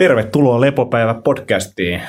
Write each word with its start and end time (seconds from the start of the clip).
Tervetuloa 0.00 0.60
Lepopäivä 0.60 1.14
podcastiin. 1.14 2.02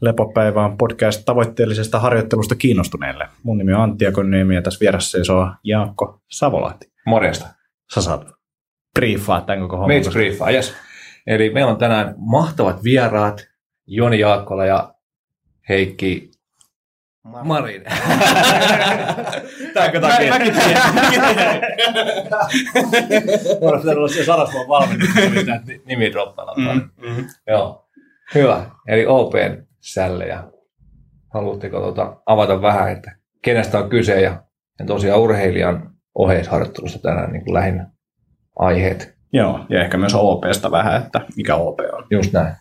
Lepopäivä 0.00 0.64
on 0.64 0.76
podcast 0.76 1.22
tavoitteellisesta 1.24 1.98
harjoittelusta 1.98 2.54
kiinnostuneille. 2.54 3.28
Mun 3.42 3.58
nimi 3.58 3.72
on 3.72 3.80
Antti 3.80 4.06
Akoniemi 4.06 4.54
ja 4.54 4.62
tässä 4.62 4.80
vieressä 4.80 5.10
seisoo 5.10 5.48
Jaakko 5.64 6.20
Savolahti. 6.30 6.92
Morjesta. 7.06 7.46
Sä 7.94 8.02
saat 8.02 8.26
briefaa 8.94 9.40
tämän 9.40 9.60
koko 9.60 9.76
homman. 9.76 9.88
Meitä 9.88 10.10
briefaa, 10.10 10.50
yes. 10.50 10.74
Eli 11.26 11.50
meillä 11.50 11.70
on 11.70 11.78
tänään 11.78 12.14
mahtavat 12.16 12.84
vieraat, 12.84 13.46
Joni 13.86 14.18
Jaakkola 14.18 14.66
ja 14.66 14.94
Heikki 15.68 16.30
Marin. 17.24 17.82
Täänkö 19.74 20.00
takia? 20.00 20.32
Mäkin 20.32 20.54
tiedän. 20.54 20.94
Pitänyt 23.80 23.96
olla 23.96 24.08
siellä 24.08 24.26
sarasmaan 24.26 24.88
missä 24.98 25.20
näitä 25.46 25.64
nimi 25.86 26.12
droppailla. 26.12 26.54
Mm, 26.56 26.90
mm. 27.08 27.24
Joo. 27.46 27.88
Hyvä. 28.34 28.70
Eli 28.88 29.06
Open 29.06 29.66
sällejä. 29.80 30.44
Haluatteko 31.34 31.80
tuota 31.80 32.16
avata 32.26 32.62
vähän, 32.62 32.92
että 32.92 33.16
kenestä 33.42 33.78
on 33.78 33.90
kyse 33.90 34.20
ja, 34.20 34.42
ja 34.78 34.86
tosiaan 34.86 35.20
urheilijan 35.20 35.90
oheisharjoittelusta 36.14 36.98
tänään 36.98 37.32
niin 37.32 37.44
kuin 37.44 37.54
lähinnä 37.54 37.90
aiheet. 38.58 39.14
Joo, 39.32 39.66
ja 39.68 39.82
ehkä 39.84 39.96
myös 39.96 40.14
OPsta 40.14 40.70
vähän, 40.70 41.02
että 41.02 41.20
mikä 41.36 41.54
OP 41.54 41.80
on. 41.92 42.06
Just 42.10 42.32
näin. 42.32 42.54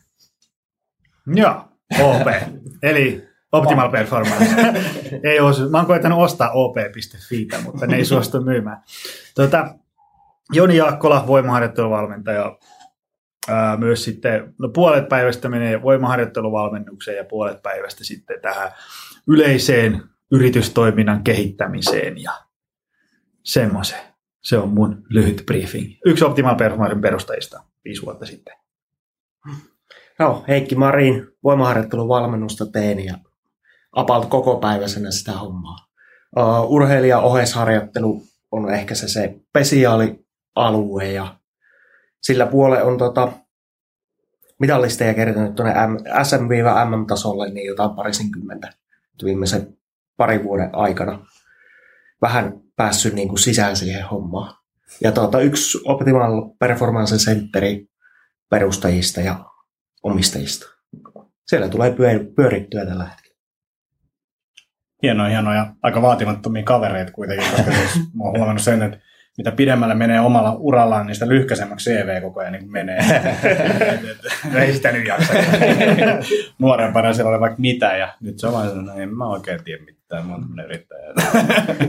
Joo, 1.27 1.55
OP. 2.01 2.27
Eli 2.83 3.30
Optimal 3.51 3.89
Performance. 3.89 4.45
ei 5.29 5.39
ole, 5.39 5.69
mä 5.69 5.77
oon 5.77 5.85
koettanut 5.85 6.19
ostaa 6.19 6.51
op.fi, 6.51 7.47
mutta 7.63 7.87
ne 7.87 7.95
ei 7.95 8.05
suostu 8.05 8.41
myymään. 8.41 8.77
Tuota, 9.35 9.75
Joni 10.53 10.77
Jaakkola, 10.77 11.27
voimaharjoitteluvalmentaja. 11.27 12.57
Ää, 13.47 13.77
myös 13.77 14.03
sitten, 14.03 14.53
no 14.59 14.69
puolet 14.69 15.09
päivästä 15.09 15.49
menee 15.49 15.81
voimaharjoitteluvalmennukseen 15.81 17.17
ja 17.17 17.23
puolet 17.23 17.61
päivästä 17.63 18.03
sitten 18.03 18.41
tähän 18.41 18.71
yleiseen 19.27 20.01
yritystoiminnan 20.31 21.23
kehittämiseen 21.23 22.21
ja 22.21 22.31
semmoiseen. 23.43 24.11
Se 24.41 24.57
on 24.57 24.69
mun 24.69 25.03
lyhyt 25.09 25.43
briefing. 25.45 25.93
Yksi 26.05 26.25
Optimal 26.25 26.55
Performancen 26.55 27.01
perustajista 27.01 27.63
viisi 27.85 28.01
vuotta 28.01 28.25
sitten. 28.25 28.53
No, 30.19 30.43
Heikki 30.47 30.75
Marin, 30.75 31.27
voimaharjoittelun 31.43 32.07
valmennusta 32.07 32.65
teen 32.65 33.05
ja 33.05 33.17
apalt 33.91 34.25
koko 34.25 34.55
päiväisenä 34.55 35.11
sitä 35.11 35.31
hommaa. 35.31 35.77
Uh, 36.37 36.71
urheilija 36.71 37.19
oheisharjoittelu 37.19 38.23
on 38.51 38.73
ehkä 38.73 38.95
se, 38.95 39.07
se 39.07 39.35
spesiaalialue 39.49 41.11
ja 41.11 41.35
sillä 42.21 42.45
puolella 42.45 42.85
on 42.85 42.97
tota, 42.97 43.31
mitallisteja 44.59 45.13
kertynyt 45.13 45.55
tuonne 45.55 45.73
SM-MM-tasolle 46.23 47.49
niin 47.49 47.67
jotain 47.67 47.95
parisenkymmentä 47.95 48.73
viimeisen 49.23 49.77
parin 50.17 50.43
vuoden 50.43 50.69
aikana. 50.73 51.25
Vähän 52.21 52.53
päässyt 52.75 53.13
niin 53.13 53.27
kuin 53.27 53.39
sisään 53.39 53.75
siihen 53.75 54.05
hommaan. 54.05 54.55
Ja 55.03 55.11
tuota, 55.11 55.39
yksi 55.39 55.77
Optimal 55.85 56.49
Performance 56.59 57.15
Centeri 57.15 57.87
perustajista 58.49 59.21
ja 59.21 59.45
omistajista. 60.03 60.65
Siellä 61.47 61.69
tulee 61.69 61.95
pyörittyä 62.35 62.85
tällä 62.85 63.03
hetkellä. 63.03 63.20
Hienoja, 65.03 65.29
hienoja, 65.29 65.73
aika 65.83 66.01
vaatimattomia 66.01 66.63
kavereita 66.63 67.11
kuitenkin, 67.11 67.47
koska 67.51 67.71
siis 67.71 67.95
mä 68.17 68.23
oon 68.23 68.37
huomannut 68.37 68.61
sen, 68.61 68.81
että 68.81 68.97
mitä 69.37 69.51
pidemmälle 69.51 69.95
menee 69.95 70.19
omalla 70.19 70.55
urallaan, 70.59 71.07
niin 71.07 71.15
sitä 71.15 71.27
lyhkäisemmäksi 71.27 71.91
CV 71.91 72.21
koko 72.21 72.39
ajan 72.39 72.53
niin 72.53 72.71
menee. 72.71 72.99
Ei 74.61 74.73
sitä 74.73 74.91
nyt 74.91 75.07
jaksa. 75.07 75.33
Nuorempana 76.59 77.13
siellä 77.13 77.31
oli 77.31 77.39
vaikka 77.39 77.59
mitä, 77.59 77.97
ja 77.97 78.13
nyt 78.21 78.39
se 78.39 78.47
on 78.47 78.53
vaan 78.53 78.67
sellainen, 78.67 78.95
no 78.95 79.01
en 79.01 79.17
mä 79.17 79.29
oikein 79.29 79.63
tiedä 79.63 79.83
mitään, 79.83 80.27
mä 80.27 80.33
oon 80.33 80.43
yrittäjä. 80.65 81.13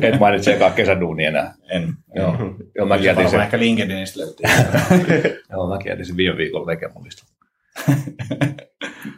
Et 0.02 0.20
mainitse 0.20 0.54
ekaa 0.54 0.70
kesäduunia 0.70 1.28
enää. 1.28 1.54
En. 1.70 1.94
Joo, 2.14 2.36
Joo 2.74 2.88
jätin 2.88 3.06
Varmaan 3.06 3.30
sen, 3.30 3.40
ehkä 3.40 3.58
LinkedInistä 3.58 4.20
löytyy. 4.20 4.46
Joo, 5.50 5.68
mäkin 5.68 5.90
jätin 5.90 6.06
sen 6.06 6.16
viime 6.16 6.36
viikolla 6.36 6.66
tekemallista. 6.66 7.24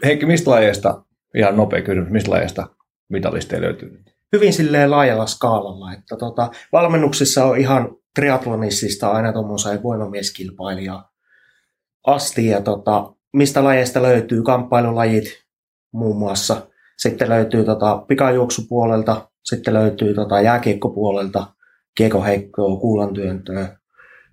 Heikki, 0.04 0.26
mistä 0.26 0.50
lajeista, 0.50 1.02
ihan 1.34 1.56
nopea 1.56 1.82
kysymys, 1.82 2.10
mistä 2.10 2.30
lajeista 2.30 2.66
mitalisteja 3.08 3.62
löytyy 3.62 3.90
nyt? 3.90 4.14
Hyvin 4.32 4.52
silleen 4.52 4.90
laajalla 4.90 5.26
skaalalla, 5.26 5.92
että 5.92 6.16
tota, 6.16 6.50
valmennuksissa 6.72 7.44
on 7.44 7.58
ihan 7.58 7.96
triatlonissista 8.14 9.10
aina 9.10 9.32
tuommoiseen 9.32 9.82
voimamieskilpailijaa 9.82 11.10
asti 12.06 12.46
ja 12.46 12.60
tota, 12.60 13.12
mistä 13.32 13.64
lajeista 13.64 14.02
löytyy 14.02 14.42
kamppailulajit 14.42 15.24
muun 15.92 16.16
muassa. 16.16 16.66
Sitten 16.98 17.28
löytyy 17.28 17.64
tota, 17.64 18.04
pikajuoksupuolelta, 18.08 19.28
sitten 19.44 19.74
löytyy 19.74 20.14
tota, 20.14 20.40
jääkiekkopuolelta, 20.40 21.46
kiekoheikkoa, 21.94 22.80
kuulantyöntöä, 22.80 23.78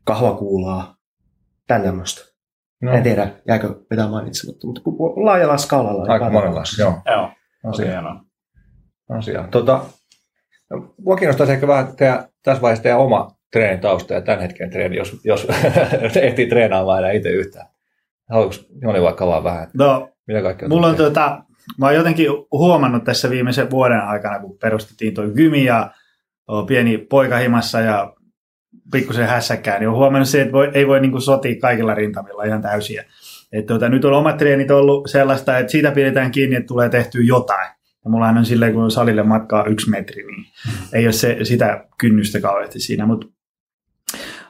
kahvakuulaa, 0.04 0.96
tän 1.68 1.82
tämmöistä. 1.84 2.22
No. 2.82 2.92
En 2.92 3.04
tiedä, 3.04 3.32
jääkö 3.48 3.76
mitään 3.90 4.10
mainitsematta, 4.10 4.68
mutta 4.68 4.82
laajalla 5.16 5.58
skaalalla. 5.58 6.14
Aika 6.14 6.30
monenlaista, 6.30 6.82
joo. 6.82 6.94
Joo, 7.06 7.30
tosi 7.62 7.84
Asia. 9.18 9.48
Tota, 9.52 9.86
mua 10.98 11.16
kiinnostaisi 11.16 11.54
ehkä 11.54 11.68
vähän 11.68 11.96
teidän, 11.96 12.24
tässä 12.44 12.62
vaiheessa 12.62 12.84
teidän 12.84 13.00
oma 13.00 13.36
treenitausta 13.52 14.14
ja 14.14 14.22
tämän 14.22 14.42
hetken 14.42 14.70
treeni, 14.70 14.96
jos, 14.96 15.22
jos 15.24 15.48
ehtii 16.22 16.48
treenaamaan 16.48 17.00
enää 17.00 17.12
itse 17.12 17.30
yhtään. 17.30 17.68
Haluatko 18.30 18.64
Joni 18.82 19.02
vaikka 19.02 19.28
vaan 19.28 19.44
vähän, 19.44 19.64
että 19.64 19.78
No, 19.78 20.10
mitä 20.28 20.42
kaikkea 20.42 20.70
mulla 20.70 20.88
on 20.88 20.96
tuota, 20.96 21.44
mä 21.78 21.86
oon 21.86 21.96
jotenkin 21.96 22.28
huomannut 22.52 23.04
tässä 23.04 23.30
viimeisen 23.30 23.72
vuoden 23.72 24.02
aikana, 24.02 24.40
kun 24.40 24.58
perustettiin 24.58 25.14
tuo 25.14 25.28
gymi 25.28 25.66
ja 25.66 25.92
pieni 26.68 26.98
poika 26.98 27.38
himassa 27.38 27.80
ja 27.80 28.14
pikkusen 28.92 29.28
hässäkään, 29.28 29.80
niin 29.80 29.90
on 29.90 29.96
huomannut 29.96 30.30
se, 30.30 30.42
että 30.42 30.54
voi, 30.54 30.72
ei 30.74 30.88
voi 30.88 31.00
niin 31.00 31.22
sotia 31.22 31.60
kaikilla 31.62 31.96
rintamilla 31.96 32.44
ihan 32.44 32.62
täysiä. 32.62 33.06
Et 33.52 33.66
tuota, 33.66 33.90
nyt 33.90 34.06
on 34.06 34.14
omat 34.14 34.38
treenit 34.38 34.72
ollut 34.72 35.10
sellaista, 35.10 35.58
että 35.58 35.72
siitä 35.72 35.92
pidetään 35.92 36.32
kiinni, 36.32 36.56
että 36.56 36.68
tulee 36.68 36.90
tehtyä 36.90 37.22
jotain. 37.24 37.70
Ja 38.06 38.12
mulla 38.12 38.28
on 38.28 38.46
silleen, 38.46 38.74
kun 38.74 38.92
salille 38.92 39.24
matkaa 39.24 39.66
yksi 39.66 39.90
metri, 39.90 40.24
niin 40.24 40.46
ei 40.94 41.06
ole 41.06 41.12
se, 41.12 41.38
sitä 41.44 41.86
kynnystä 41.98 42.42
kauheasti 42.42 42.80
siinä. 42.80 43.06
Mutta 43.06 43.28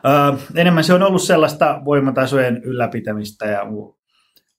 Öö, 0.06 0.39
enemmän 0.56 0.84
se 0.84 0.94
on 0.94 1.03
ollut 1.03 1.22
sellaista 1.22 1.81
voimatasojen 1.85 2.61
ylläpitämistä 2.63 3.45
ja 3.45 3.61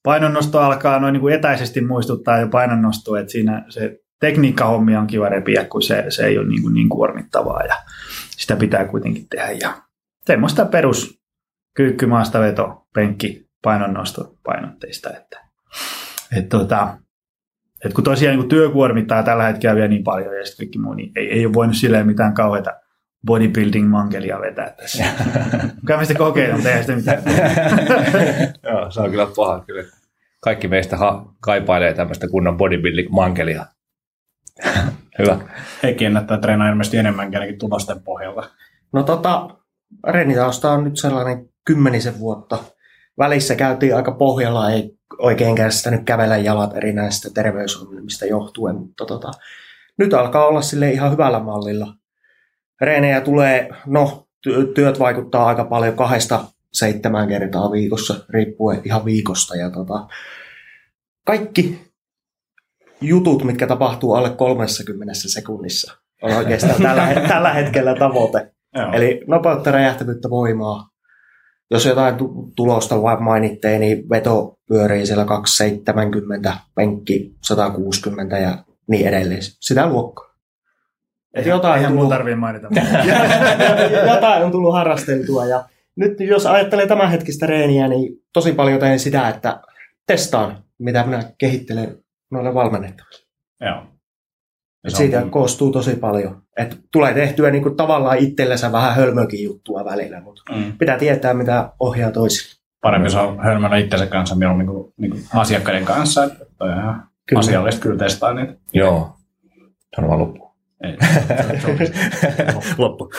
painonnosto 0.02 0.58
alkaa 0.58 0.98
noin 0.98 1.12
niin 1.12 1.20
kuin 1.20 1.34
etäisesti 1.34 1.80
muistuttaa 1.80 2.40
jo 2.40 2.48
painonnostoa, 2.48 3.20
että 3.20 3.32
siinä 3.32 3.64
se 3.68 4.00
tekniikkahommi 4.20 4.96
on 4.96 5.06
kiva 5.06 5.28
repiä, 5.28 5.64
kun 5.64 5.82
se, 5.82 6.04
se 6.08 6.26
ei 6.26 6.38
ole 6.38 6.48
niin, 6.48 6.62
kuin 6.62 6.74
niin 6.74 6.88
kuormittavaa 6.88 7.62
ja 7.62 7.76
sitä 8.36 8.56
pitää 8.56 8.84
kuitenkin 8.84 9.28
tehdä. 9.28 9.50
Ja 9.50 9.82
semmoista 10.26 10.64
perus 10.64 11.20
kyykky, 11.74 12.06
maastaveto, 12.06 12.86
penkki, 12.94 13.48
painonnosto 13.62 14.34
painotteista. 14.44 15.10
Että, 15.10 15.40
et 16.36 16.48
tota, 16.48 16.98
et 17.84 17.92
kun 17.92 18.04
tosiaan 18.04 18.32
niin 18.32 18.42
kun 18.42 18.48
työ 18.48 18.70
kuormittaa 18.70 19.22
tällä 19.22 19.44
hetkellä 19.44 19.74
vielä 19.74 19.88
niin 19.88 20.04
paljon 20.04 20.36
ja 20.36 20.46
sitten 20.46 20.66
kaikki 20.66 20.78
muu, 20.78 20.94
niin 20.94 21.12
ei, 21.16 21.32
ei 21.32 21.46
ole 21.46 21.54
voinut 21.54 21.76
silleen 21.76 22.06
mitään 22.06 22.34
kauheita 22.34 22.70
bodybuilding-mankelia 23.26 24.40
vetää 24.40 24.70
tässä. 24.70 25.04
Mä 25.96 26.04
sitä 26.04 26.18
kokeilun, 26.18 26.54
mutta 26.54 26.68
eihän 26.68 26.84
sitä 26.84 26.96
mitään. 26.96 27.22
Joo, 28.72 28.90
se 28.90 29.00
on 29.00 29.10
kyllä 29.10 29.26
paha 29.36 29.64
kyllä. 29.66 29.84
Kaikki 30.40 30.68
meistä 30.68 30.96
ha- 30.96 31.34
kaipailee 31.40 31.94
tämmöistä 31.94 32.28
kunnon 32.28 32.58
bodybuilding-mankelia. 32.58 33.66
Hyvä. 35.18 35.38
Heikki 35.82 36.04
ennättää 36.04 36.38
treenaa 36.38 36.68
ilmeisesti 36.68 36.96
enemmänkin 36.96 37.40
ainakin 37.40 37.58
tulosten 37.58 38.02
pohjalta. 38.02 38.50
No 38.92 39.02
tota, 39.02 39.48
reenitausta 40.08 40.70
on 40.70 40.84
nyt 40.84 40.96
sellainen 40.96 41.48
kymmenisen 41.64 42.18
vuotta. 42.18 42.58
Välissä 43.18 43.54
käytiin 43.54 43.96
aika 43.96 44.12
pohjalla, 44.12 44.70
ei 44.70 44.98
oikein 45.18 45.54
kestänyt 45.54 46.04
kävellä 46.04 46.36
jalat 46.36 46.76
erinäisistä 46.76 47.30
terveysongelmista 47.34 48.26
johtuen, 48.26 48.76
mutta 48.76 49.06
tota, 49.06 49.30
nyt 49.98 50.14
alkaa 50.14 50.46
olla 50.46 50.62
sille 50.62 50.90
ihan 50.90 51.12
hyvällä 51.12 51.40
mallilla. 51.40 51.94
Reenejä 52.80 53.20
tulee, 53.20 53.68
no 53.86 54.26
ty- 54.48 54.72
työt 54.74 54.98
vaikuttaa 54.98 55.46
aika 55.46 55.64
paljon 55.64 55.96
kahdesta 55.96 56.44
seitsemän 56.72 57.28
kertaa 57.28 57.70
viikossa, 57.70 58.14
riippuen 58.30 58.80
ihan 58.84 59.04
viikosta. 59.04 59.56
Ja 59.56 59.70
tota, 59.70 60.06
kaikki 61.26 61.92
jutut, 63.00 63.44
mitkä 63.44 63.66
tapahtuu 63.66 64.14
alle 64.14 64.30
30 64.30 65.14
sekunnissa, 65.14 65.92
on 66.22 66.32
oikeastaan 66.32 66.82
tällä, 66.82 67.28
tällä 67.28 67.52
hetkellä 67.52 67.94
tavoite. 67.94 68.52
Joo. 68.74 68.92
Eli 68.92 69.20
nopeutta, 69.26 69.70
räjähtävyyttä, 69.70 70.30
voimaa. 70.30 70.91
Jos 71.72 71.86
jotain 71.86 72.14
tu- 72.16 72.52
tulosta 72.56 73.02
vaan 73.02 73.22
mainitteen, 73.22 73.80
niin 73.80 74.08
veto 74.10 74.58
pyörii 74.68 75.06
siellä 75.06 75.24
270, 75.24 76.56
penkki 76.74 77.34
160 77.42 78.38
ja 78.38 78.58
niin 78.86 79.08
edelleen. 79.08 79.42
Sitä 79.42 79.86
luokkaa. 79.86 80.32
Et 81.34 81.46
jotain, 81.46 81.76
Eihän 81.76 81.92
tullut, 81.92 82.08
tarvii 82.08 82.34
mainita. 82.34 82.68
jotain 84.14 84.44
on 84.44 84.50
tullut 84.50 84.72
harrasteltua. 84.72 85.46
Ja 85.46 85.64
nyt 85.96 86.20
jos 86.20 86.46
ajattelee 86.46 86.86
tämänhetkistä 86.86 87.46
reeniä, 87.46 87.88
niin 87.88 88.12
tosi 88.32 88.52
paljon 88.52 88.80
teen 88.80 88.98
sitä, 88.98 89.28
että 89.28 89.60
testaan, 90.06 90.64
mitä 90.78 91.04
minä 91.04 91.22
kehittelen 91.38 91.96
noille 92.30 92.54
valmennettaville. 92.54 93.26
Joo. 93.60 93.91
Et 94.84 94.90
se 94.90 94.96
siitä 94.96 95.18
on- 95.22 95.30
koostuu 95.30 95.72
tosi 95.72 95.96
paljon. 95.96 96.42
Et 96.56 96.78
tulee 96.92 97.14
tehtyä 97.14 97.50
niinku 97.50 97.70
tavallaan 97.70 98.18
itsellensä 98.18 98.72
vähän 98.72 98.94
hölmökin 98.94 99.42
juttua 99.44 99.84
välillä, 99.84 100.20
mutta 100.20 100.42
Mm. 100.54 100.72
pitää 100.78 100.98
tietää, 100.98 101.34
mitä 101.34 101.72
ohjaa 101.80 102.10
toisille. 102.10 102.60
Parempi 102.80 103.10
se 103.10 103.18
on 103.18 103.40
hölmöllä 103.44 103.76
itsensä 103.76 104.06
kanssa 104.06 104.34
mieluummin 104.36 104.66
kuin, 104.66 104.92
niin 104.96 105.10
kuin 105.10 105.22
asiakkaiden 105.34 105.84
kanssa. 105.84 106.24
Että 106.24 106.44
on 106.60 106.70
ihan 106.70 107.02
Kyllä. 107.28 107.40
asiallista 107.40 107.80
kyllä 107.80 107.98
testaa 107.98 108.34
niitä. 108.34 108.54
Joo. 108.72 109.16
Sano 109.96 110.08
vaan 110.08 110.20
loppuun. 110.20 110.52
Ei. 110.84 110.96
Loppu. 112.78 113.10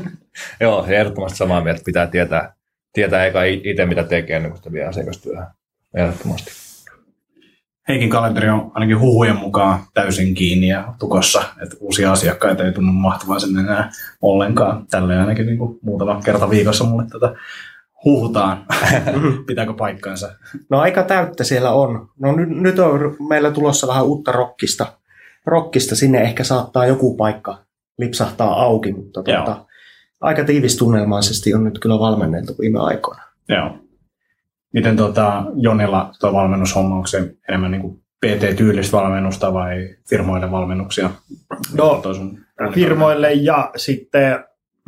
Joo, 0.60 0.86
ehdottomasti 0.88 1.38
samaa 1.38 1.60
mieltä. 1.60 1.82
Pitää 1.84 2.06
tietää, 2.06 2.54
tietää 2.92 3.26
eka 3.26 3.42
itse, 3.44 3.86
mitä 3.86 4.02
tekee, 4.04 4.36
ennen 4.36 4.50
kuin 4.50 4.58
sitä 4.58 4.72
vie 4.72 4.84
asiakastyöhön. 4.84 5.46
Ehdottomasti. 5.94 6.50
Heikin 7.88 8.10
kalenteri 8.10 8.48
on 8.48 8.70
ainakin 8.74 9.00
huhujen 9.00 9.36
mukaan 9.36 9.80
täysin 9.94 10.34
kiinni 10.34 10.68
ja 10.68 10.94
tukossa, 10.98 11.42
että 11.62 11.76
uusia 11.80 12.12
asiakkaita 12.12 12.64
ei 12.64 12.72
tunnu 12.72 12.92
mahtuvan 12.92 13.40
sinne 13.40 13.60
enää 13.60 13.90
ollenkaan. 14.22 14.86
Tälle 14.86 15.18
ainakin 15.18 15.46
niin 15.46 15.58
kuin 15.58 15.78
muutama 15.82 16.20
kerta 16.24 16.50
viikossa 16.50 16.84
mulle 16.84 17.04
tätä 17.12 17.34
huhutaan. 18.04 18.66
Pitääkö 19.46 19.72
paikkansa? 19.72 20.32
No 20.70 20.80
aika 20.80 21.02
täyttä 21.02 21.44
siellä 21.44 21.70
on. 21.70 22.08
No 22.18 22.32
nyt, 22.32 22.48
nyt 22.48 22.78
on 22.78 23.16
meillä 23.28 23.50
tulossa 23.50 23.86
vähän 23.86 24.04
uutta 24.04 24.32
rockista. 24.32 24.86
Rockista 25.46 25.96
sinne 25.96 26.22
ehkä 26.22 26.44
saattaa 26.44 26.86
joku 26.86 27.16
paikka 27.16 27.58
lipsahtaa 27.98 28.62
auki, 28.62 28.92
mutta 28.92 29.22
tuota, 29.22 29.64
aika 30.20 30.44
tiivistunnelmaisesti 30.44 31.54
on 31.54 31.64
nyt 31.64 31.78
kyllä 31.78 31.98
valmennettu 31.98 32.54
viime 32.60 32.78
aikoina. 32.80 33.22
Joo. 33.48 33.85
Miten 34.76 34.96
tota, 34.96 35.44
Jonilla 35.54 36.10
tuo 36.20 36.32
valmennushomma, 36.32 36.94
onko 36.94 37.06
se 37.06 37.34
enemmän 37.48 37.70
niin 37.70 37.82
kuin 37.82 38.02
PT-tyylistä 38.26 38.96
valmennusta 38.96 39.54
vai 39.54 39.96
firmoille 40.08 40.50
valmennuksia? 40.50 41.10
No, 42.60 42.72
firmoille 42.72 43.32
ja 43.32 43.70
sitten 43.76 44.38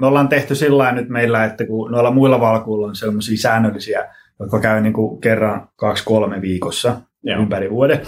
me 0.01 0.07
ollaan 0.07 0.29
tehty 0.29 0.55
sillä 0.55 0.93
nyt 0.93 1.09
meillä, 1.09 1.45
että 1.45 1.67
kun 1.67 1.91
noilla 1.91 2.11
muilla 2.11 2.41
valkuilla 2.41 2.87
on 2.87 2.97
sellaisia 2.97 3.39
säännöllisiä, 3.39 4.15
jotka 4.41 4.61
käy 4.61 4.81
niin 4.81 4.93
kuin 4.93 5.21
kerran 5.21 5.69
kaksi-kolme 5.77 6.41
viikossa 6.41 7.01
Joo. 7.23 7.43
ympäri 7.43 7.71
vuoden, 7.71 8.01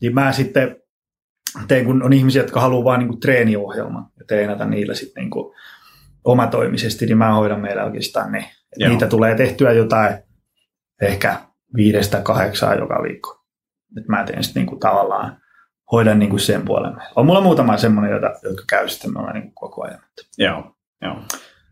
niin 0.00 0.14
mä 0.14 0.32
sitten 0.32 0.76
teen, 1.68 1.84
kun 1.84 2.02
on 2.02 2.12
ihmisiä, 2.12 2.42
jotka 2.42 2.60
haluaa 2.60 2.84
vain 2.84 3.08
niin 3.08 3.20
treeniohjelman 3.20 4.06
ja 4.18 4.24
treenata 4.28 4.64
niillä 4.64 4.94
sitten 4.94 5.22
niin 5.22 5.30
kuin 5.30 5.54
omatoimisesti, 6.24 7.06
niin 7.06 7.18
mä 7.18 7.34
hoidan 7.34 7.60
meillä 7.60 7.84
oikeastaan 7.84 8.32
ne. 8.32 8.50
Joo. 8.76 8.90
Niitä 8.90 9.06
tulee 9.06 9.34
tehtyä 9.34 9.72
jotain 9.72 10.14
ehkä 11.02 11.36
viidestä 11.76 12.20
kahdeksaan 12.20 12.78
joka 12.78 13.02
viikko. 13.02 13.44
Et 13.98 14.08
mä 14.08 14.24
teen 14.24 14.44
sitten 14.44 14.60
niin 14.60 14.68
kuin 14.68 14.80
tavallaan, 14.80 15.36
hoidan 15.92 16.18
niin 16.18 16.30
kuin 16.30 16.40
sen 16.40 16.64
puolen. 16.64 16.92
On 17.16 17.26
mulla 17.26 17.40
muutama 17.40 17.76
semmoinen, 17.76 18.12
jota, 18.12 18.30
jotka 18.42 18.64
käy 18.68 18.88
sitten 18.88 19.12
mulla 19.12 19.32
niin 19.32 19.42
kuin 19.42 19.54
koko 19.54 19.84
ajan. 19.84 20.00
Joo. 20.38 20.76
Joo. 21.02 21.16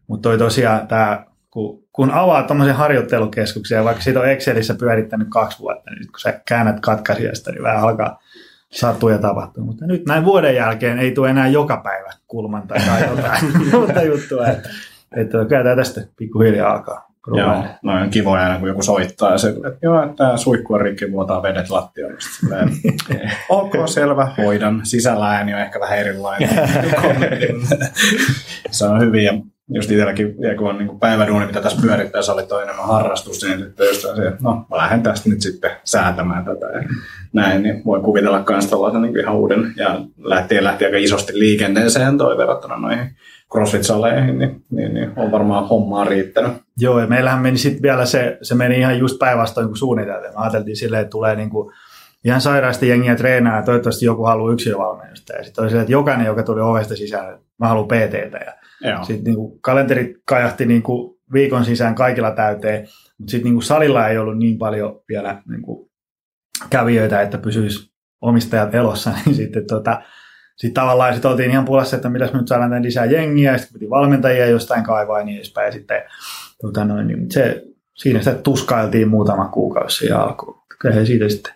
Mutta 0.07 0.29
toi 0.29 0.39
tosiaan 0.39 0.89
tämä, 0.89 1.27
kun, 1.51 1.85
kun 1.93 2.11
avaa 2.11 2.43
tuommoisen 2.43 2.77
harjoittelukeskuksen, 2.77 3.77
ja 3.77 3.85
vaikka 3.85 4.03
siitä 4.03 4.21
on 4.21 4.29
Excelissä 4.29 4.75
pyörittänyt 4.75 5.29
kaksi 5.31 5.59
vuotta, 5.59 5.91
niin 5.91 6.07
kun 6.07 6.21
sä 6.21 6.41
käännät 6.49 6.81
katkaisijasta, 6.81 7.53
niin 7.53 7.63
vähän 7.63 7.83
alkaa 7.83 8.19
sattua 8.73 9.13
ja 9.13 9.19
tapahtua. 9.19 9.65
Mutta 9.65 9.87
nyt 9.87 10.07
näin 10.07 10.25
vuoden 10.25 10.55
jälkeen 10.55 10.99
ei 10.99 11.11
tule 11.11 11.31
enää 11.31 11.49
joka 11.49 11.77
päivä 11.77 12.11
kulman 12.27 12.69
tai 12.69 12.81
jotain 13.11 13.53
muuta 13.73 14.03
juttua. 14.03 14.47
Että, 14.47 14.69
että 15.17 15.45
kyllä 15.49 15.63
tämä 15.63 15.77
tästä 15.77 16.01
pikkuhiljaa 16.17 16.73
alkaa. 16.73 17.12
Joo, 17.27 17.65
no 17.83 17.93
on 17.93 18.11
kivoja 18.11 18.43
aina, 18.43 18.59
kun 18.59 18.69
joku 18.69 18.83
soittaa 18.83 19.31
ja 19.31 19.39
se, 19.39 19.49
että 19.49 19.79
joo, 19.83 20.03
että 20.03 20.17
tämä 20.17 20.37
suikku 20.37 20.75
on 20.75 20.81
rikki, 20.81 21.13
vuotaa 21.13 21.43
vedet 21.43 21.71
silleen, 22.19 22.69
ok, 23.49 23.73
selvä, 23.87 24.33
hoidan. 24.39 24.81
Sisällä 24.85 25.29
ääni 25.29 25.55
on 25.55 25.61
ehkä 25.61 25.81
vähän 25.81 25.99
erilainen. 25.99 26.49
se 28.71 28.85
on 28.85 29.01
hyvin 29.01 29.25
ja 29.25 29.33
just 29.69 29.91
itselläkin, 29.91 30.37
kun 30.59 30.71
on 30.71 30.79
niin 30.79 30.99
päiväduuni, 31.01 31.47
mitä 31.47 31.61
tässä 31.61 31.83
pyörittää, 31.83 32.21
oli 32.33 32.47
toi 32.47 32.63
enemmän 32.63 32.87
harrastus, 32.87 33.43
niin 33.45 33.59
sitten 33.59 33.87
just 33.87 34.01
se, 34.01 34.09
että 34.09 34.43
no, 34.43 34.67
mä 34.71 34.77
lähden 34.77 35.03
tästä 35.03 35.29
nyt 35.29 35.41
sitten 35.41 35.71
säätämään 35.85 36.45
tätä 36.45 36.67
ja 36.67 36.83
näin, 37.33 37.63
niin 37.63 37.83
voi 37.85 38.01
kuvitella 38.01 38.45
myös 38.49 38.67
tällaisen 38.67 39.03
niin 39.03 39.21
ihan 39.21 39.37
uuden, 39.37 39.73
ja 39.77 40.01
lähti, 40.19 40.65
lähti 40.65 40.85
aika 40.85 40.97
isosti 40.97 41.39
liikenteeseen 41.39 42.19
toi 42.19 42.39
verrattuna 42.39 42.77
noihin 42.77 43.11
CrossFit-saleihin, 43.53 44.39
niin, 44.39 44.65
niin, 44.71 44.95
niin 44.95 45.13
on 45.17 45.33
varmaan 45.33 45.69
hommaa 45.69 46.05
riittänyt. 46.05 46.53
Joo, 46.79 47.01
ja 47.01 47.07
meillähän 47.07 47.43
meni 47.43 47.59
sitten 47.59 47.83
vielä 47.83 48.07
se, 48.07 48.39
se 48.43 48.55
meni 48.55 48.79
ihan 48.79 48.99
just 48.99 49.19
päinvastoin 49.19 49.67
kuin 49.67 49.77
suunniteltiin. 49.77 50.33
Me 50.33 50.41
ajateltiin 50.41 50.77
silleen, 50.77 51.01
että 51.01 51.11
tulee 51.11 51.37
niinku 51.37 51.73
ihan 52.25 52.41
sairaasti 52.41 52.89
jengiä 52.89 53.15
treenaa 53.15 53.57
ja 53.57 53.63
toivottavasti 53.63 54.05
joku 54.07 54.25
haluaa 54.25 54.53
yksilövalmennusta. 54.53 55.33
Ja 55.33 55.45
sitten 55.45 55.63
oli 55.63 55.71
silleen, 55.71 55.83
että 55.83 55.93
jokainen, 55.93 56.27
joka 56.27 56.43
tuli 56.43 56.61
ovesta 56.61 56.97
sisään, 56.97 57.39
mä 57.59 57.69
haluan 57.69 57.89
PTtä. 57.89 58.39
Ja 58.39 58.53
sitten 59.05 59.25
niinku 59.25 59.59
kalenterit 59.61 60.17
kajahti 60.25 60.67
niinku 60.67 61.21
viikon 61.33 61.65
sisään 61.65 61.95
kaikilla 61.95 62.31
täyteen, 62.31 62.89
mutta 63.19 63.31
sitten 63.31 63.45
niinku 63.45 63.61
salilla 63.61 64.09
ei 64.09 64.19
ollut 64.19 64.39
niin 64.39 64.59
paljon 64.59 65.01
vielä 65.09 65.43
niinku 65.49 65.91
kävijöitä, 66.71 67.23
että 67.23 67.39
pysyisi 67.39 67.93
omistajat 68.21 68.75
elossa, 68.75 69.11
niin 69.27 69.35
sitten 69.35 69.67
tota, 69.67 70.03
sitten 70.57 70.75
tavallaan 70.83 71.15
sit 71.15 71.25
oltiin 71.25 71.51
ihan 71.51 71.65
pulassa, 71.65 71.97
että 71.97 72.09
mitäs 72.09 72.33
me 72.33 72.39
nyt 72.39 72.49
saadaan 72.49 72.71
tänne 72.71 72.87
lisää 72.87 73.05
jengiä, 73.05 73.53
ja 73.53 73.59
sitten 73.59 73.73
piti 73.73 73.91
valmentajia 73.91 74.47
jostain 74.47 74.85
kaivaa 74.85 75.19
ja 75.19 75.25
niin 75.25 75.37
edespäin. 75.37 75.67
Ja 75.67 75.73
sitten 75.73 76.03
tota 76.61 76.85
noin, 76.85 77.07
niin 77.07 77.31
se, 77.31 77.63
siinä 77.95 78.19
sitä 78.19 78.35
tuskailtiin 78.35 79.09
muutama 79.09 79.49
kuukausi 79.49 79.97
siihen 79.97 80.17
alkuun. 80.17 80.63
Kyllä 80.79 80.95
he 80.95 81.07
siitä 81.07 81.29
sitten 81.29 81.53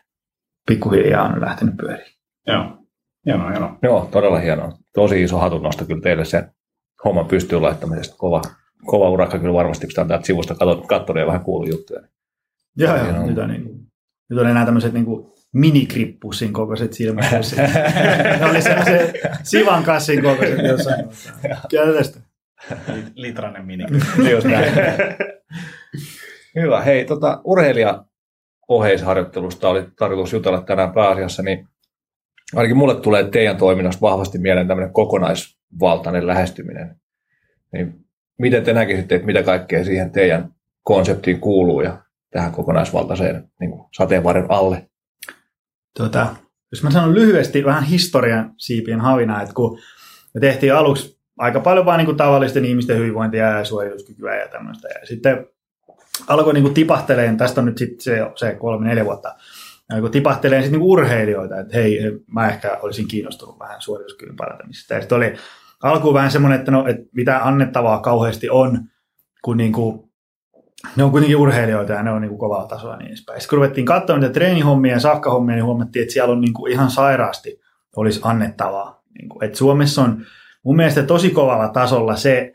pikkuhiljaa 0.67 1.25
on 1.25 1.41
lähtenyt 1.41 1.77
pyöriin. 1.77 2.15
Joo. 2.47 2.79
Hienoa, 3.27 3.51
hienoa. 3.51 3.79
Joo, 3.83 4.09
todella 4.13 4.39
hienoa. 4.39 4.73
Tosi 4.95 5.23
iso 5.23 5.39
hatunnosto 5.39 5.85
kyllä 5.85 6.01
teille 6.01 6.25
sen 6.25 6.51
homman 7.05 7.27
pystyyn 7.27 7.63
laittamisesta. 7.63 8.17
Kova, 8.19 8.43
kova 8.85 9.11
urakka 9.11 9.39
kyllä 9.39 9.55
varmasti, 9.55 9.87
kun 9.87 9.91
sitä 9.91 10.01
on 10.01 10.09
täältä 10.09 10.27
sivusta 10.27 10.55
katsonut, 10.89 11.21
ja 11.21 11.27
vähän 11.27 11.45
kuullut 11.45 11.69
juttuja. 11.69 12.01
Joo, 12.77 12.97
joo. 12.97 13.27
Nyt 13.27 13.39
on, 13.39 13.49
niin 13.49 13.87
nyt 14.31 14.39
on 14.39 14.47
enää 14.47 14.65
tämmöiset 14.65 14.93
niin 14.93 15.05
kuin 15.05 15.27
minikrippussin 15.53 16.53
kokoiset 16.53 16.93
silmäpussit. 16.93 17.59
ne 18.41 18.47
oli 18.51 18.63
semmoisen 18.63 19.13
sivan 19.43 19.85
kassin 19.85 20.23
kokoiset 20.23 20.67
jossain. 20.67 21.05
Kyllä 21.71 21.99
tästä. 21.99 22.21
Litranen 23.15 23.67
mini. 23.67 23.85
Just 24.31 24.47
näin. 24.47 24.73
Hyvä. 26.63 26.83
Hei, 26.83 27.05
tota, 27.05 27.41
urheilija 27.45 28.05
oheisharjoittelusta 28.69 29.69
oli 29.69 29.87
tarkoitus 29.99 30.33
jutella 30.33 30.63
tänään 30.63 30.93
pääasiassa, 30.93 31.43
niin 31.43 31.69
ainakin 32.55 32.77
mulle 32.77 33.01
tulee 33.01 33.25
teidän 33.25 33.57
toiminnasta 33.57 34.01
vahvasti 34.01 34.39
mieleen 34.39 34.69
tämmöinen 34.69 34.93
kokonaisvaltainen 34.93 36.27
lähestyminen. 36.27 36.97
Niin 37.73 38.07
miten 38.39 38.65
te 38.65 38.73
näkisitte, 38.73 39.15
että 39.15 39.27
mitä 39.27 39.43
kaikkea 39.43 39.85
siihen 39.85 40.11
teidän 40.11 40.55
konseptiin 40.83 41.41
kuuluu 41.41 41.81
ja 41.81 41.99
tähän 42.31 42.53
kokonaisvaltaiseen 42.53 43.49
niin 43.61 43.71
kuin 43.71 43.89
sateenvarren 43.93 44.51
alle? 44.51 44.89
Tota, 45.99 46.37
jos 46.73 46.83
mä 46.83 46.91
sanon 46.91 47.15
lyhyesti 47.15 47.65
vähän 47.65 47.85
historian 47.85 48.55
siipien 48.57 49.01
havina, 49.01 49.43
että 49.43 49.55
kun 49.55 49.79
me 50.35 50.41
tehtiin 50.41 50.75
aluksi 50.75 51.21
aika 51.39 51.61
paljon 51.61 51.87
vaan 51.87 52.05
niin 52.05 52.17
tavallisten 52.17 52.65
ihmisten 52.65 52.99
hyvinvointia 52.99 53.45
ja 53.45 53.65
suorituskykyä 53.65 54.37
ja 54.37 54.49
tämmöistä. 54.49 54.89
Ja 54.89 55.07
sitten 55.07 55.47
alkoi 56.27 56.55
niin 56.55 56.75
tipahteleen, 56.75 57.37
tästä 57.37 57.61
on 57.61 57.65
nyt 57.65 57.79
sitten 57.79 58.01
se, 58.01 58.31
se 58.37 58.55
kolme, 58.55 58.89
neljä 58.89 59.05
vuotta, 59.05 59.35
alkoi 59.93 60.11
tipahteleen 60.11 60.63
sitten 60.63 60.81
niin 60.81 60.89
urheilijoita, 60.89 61.61
että 61.61 61.77
hei, 61.77 61.99
mä 62.27 62.49
ehkä 62.49 62.79
olisin 62.83 63.09
kiinnostunut 63.09 63.59
vähän 63.59 63.83
suorituskyvyn 63.83 64.37
parantamisesta. 64.37 64.95
Ja 64.95 65.01
sitten 65.01 65.17
oli 65.17 65.35
alkuun 65.83 66.15
vähän 66.15 66.31
semmoinen, 66.31 66.59
että, 66.59 66.71
no, 66.71 66.87
että 66.87 67.03
mitä 67.13 67.41
annettavaa 67.45 68.01
kauheasti 68.01 68.51
on, 68.51 68.81
kun 69.45 69.57
niin 69.57 69.73
kuin 69.73 70.07
ne 70.97 71.05
on 71.05 71.11
kuitenkin 71.11 71.37
urheilijoita 71.37 71.93
ja 71.93 72.03
ne 72.03 72.11
on 72.11 72.21
niin 72.21 72.29
kuin 72.29 72.39
kovaa 72.39 72.67
tasoa 72.67 72.97
niin 72.97 73.09
edespäin. 73.09 73.41
Sitten 73.41 73.51
kun 73.51 73.57
ruvettiin 73.57 73.87
katsoa 73.87 74.19
niitä 74.19 74.33
treenihommia 74.33 74.93
ja 74.93 75.01
sakkahommia, 75.01 75.55
niin 75.55 75.65
huomattiin, 75.65 76.03
että 76.03 76.13
siellä 76.13 76.33
on 76.33 76.41
niin 76.41 76.55
kuin 76.55 76.73
ihan 76.73 76.91
sairaasti 76.91 77.61
olisi 77.97 78.21
annettavaa. 78.23 79.03
Niin 79.19 79.29
kuin, 79.29 79.45
että 79.45 79.59
Suomessa 79.59 80.03
on 80.03 80.27
mun 80.63 80.77
mielestä 80.77 81.03
tosi 81.03 81.31
kovalla 81.31 81.69
tasolla 81.69 82.17
se, 82.17 82.53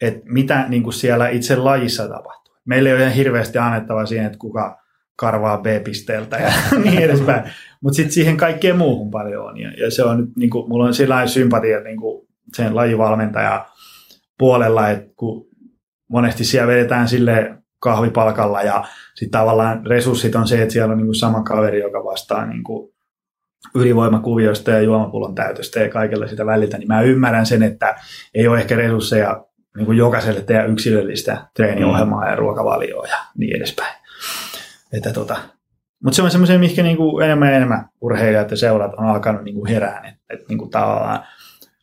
että 0.00 0.20
mitä 0.24 0.64
niin 0.68 0.82
kuin 0.82 0.94
siellä 0.94 1.28
itse 1.28 1.56
lajissa 1.56 2.08
tapahtuu. 2.08 2.41
Meillä 2.66 2.88
ei 2.88 2.94
ole 2.94 3.02
ihan 3.02 3.14
hirveästi 3.14 3.58
annettavaa 3.58 4.06
siihen, 4.06 4.26
että 4.26 4.38
kuka 4.38 4.82
karvaa 5.16 5.58
B-pisteeltä 5.58 6.36
ja 6.36 6.52
niin 6.84 6.98
edespäin. 6.98 7.50
Mutta 7.80 7.96
sitten 7.96 8.12
siihen 8.12 8.36
kaikkeen 8.36 8.78
muuhun 8.78 9.10
paljon 9.10 9.46
on. 9.46 9.58
Ja, 9.58 9.72
ja 9.72 9.90
se 9.90 10.04
on 10.04 10.20
nyt, 10.20 10.36
niin 10.36 10.50
kuin, 10.50 10.68
mulla 10.68 10.84
on 10.84 10.94
sellainen 10.94 11.28
sympatia 11.28 11.80
niin 11.80 11.96
kuin 11.96 12.28
sen 12.54 12.76
lajivalmentaja 12.76 13.66
puolella, 14.38 14.88
että 14.88 15.14
kun 15.16 15.46
monesti 16.08 16.44
siellä 16.44 16.72
vedetään 16.72 17.08
sille 17.08 17.54
kahvipalkalla 17.78 18.62
ja 18.62 18.84
sitten 19.14 19.40
tavallaan 19.40 19.86
resurssit 19.86 20.34
on 20.34 20.48
se, 20.48 20.62
että 20.62 20.72
siellä 20.72 20.92
on 20.92 20.98
niin 20.98 21.06
kuin 21.06 21.14
sama 21.14 21.42
kaveri, 21.42 21.80
joka 21.80 22.04
vastaa 22.04 22.46
niin 22.46 22.62
kuin 22.62 22.92
ylivoimakuvioista 23.74 24.70
ja 24.70 24.80
juomapullon 24.80 25.34
täytöstä 25.34 25.80
ja 25.80 25.88
kaikella 25.88 26.26
sitä 26.26 26.46
väliltä, 26.46 26.78
niin 26.78 26.88
mä 26.88 27.02
ymmärrän 27.02 27.46
sen, 27.46 27.62
että 27.62 27.94
ei 28.34 28.48
ole 28.48 28.58
ehkä 28.58 28.76
resursseja 28.76 29.44
niin 29.76 29.86
kuin 29.86 29.98
jokaiselle 29.98 30.40
tehdä 30.40 30.64
yksilöllistä 30.64 31.46
treeniohjelmaa 31.54 32.28
ja 32.28 32.36
ruokavalioa 32.36 33.06
ja 33.06 33.16
niin 33.38 33.56
edespäin. 33.56 33.94
Että 34.92 35.12
tota, 35.12 35.36
mutta 36.04 36.16
se 36.16 36.22
on 36.22 36.30
semmoisia, 36.30 36.58
mihinkä 36.58 36.82
niinku 36.82 37.20
enemmän 37.20 37.48
ja 37.48 37.56
enemmän 37.56 37.88
urheilijat 38.00 38.50
ja 38.50 38.56
seurat 38.56 38.94
on 38.94 39.06
alkanut 39.06 39.44
niinku 39.44 39.66
herään. 39.66 40.04
Että 40.06 40.20
et 40.30 40.48
niinku 40.48 40.66
tavallaan 40.66 41.24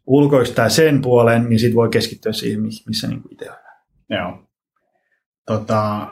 ulkoistaa 0.06 0.70
sen 0.70 1.02
puolen, 1.02 1.50
niin 1.50 1.60
sitten 1.60 1.76
voi 1.76 1.90
keskittyä 1.90 2.32
siihen, 2.32 2.62
missä 2.62 3.08
niinku 3.08 3.28
itse 3.32 3.52
on. 3.52 3.58
Joo. 4.10 4.44
Tota, 5.46 6.08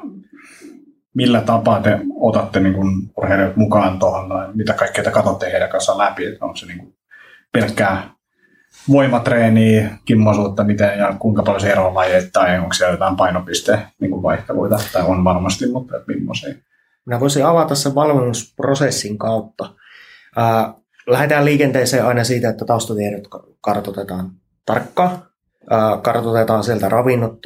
millä 1.14 1.42
tapaa 1.42 1.82
te 1.82 2.00
otatte 2.20 2.60
niin 2.60 2.74
kuin 2.74 3.12
urheilijat 3.18 3.56
mukaan 3.56 4.00
tuohon, 4.00 4.30
mitä 4.54 4.74
kaikkea 4.74 5.04
te 5.04 5.12
katsotte 5.12 5.52
heidän 5.52 5.70
kanssaan 5.70 5.98
läpi, 5.98 6.38
onko 6.42 6.56
se 6.56 6.66
niin 6.66 6.80
kuin 6.80 6.96
pelkkää 7.52 8.17
voimatreeniä, 8.90 9.98
kimmosuutta, 10.06 10.64
miten 10.64 11.00
ja 11.00 11.16
kuinka 11.20 11.44
paljon 11.44 11.62
se 11.62 11.72
eroaa 11.72 12.04
tai 12.34 12.60
onko 12.60 12.74
siellä 12.74 12.94
jotain 12.94 13.16
painopisteen 13.16 13.80
niin 14.02 14.24
vaihteluita, 14.24 14.80
tai 14.94 15.04
on 15.04 15.24
varmasti, 15.24 15.68
mutta 15.68 15.96
millaisia? 16.08 16.56
Minä 17.06 17.20
voisin 17.20 17.46
avata 17.46 17.76
sen 17.76 17.96
valmennusprosessin 17.96 19.18
kautta. 19.18 19.74
Ää, 20.36 20.74
lähdetään 21.08 21.46
liikenteeseen 21.46 22.06
aina 22.06 22.24
siitä, 22.24 22.50
että 22.50 22.66
taustatiedot 22.66 23.24
kartoitetaan 23.62 24.32
tarkkaan. 24.66 25.28
Kartoitetaan 26.02 26.64
sieltä 26.64 26.90
ravinnot, 26.90 27.40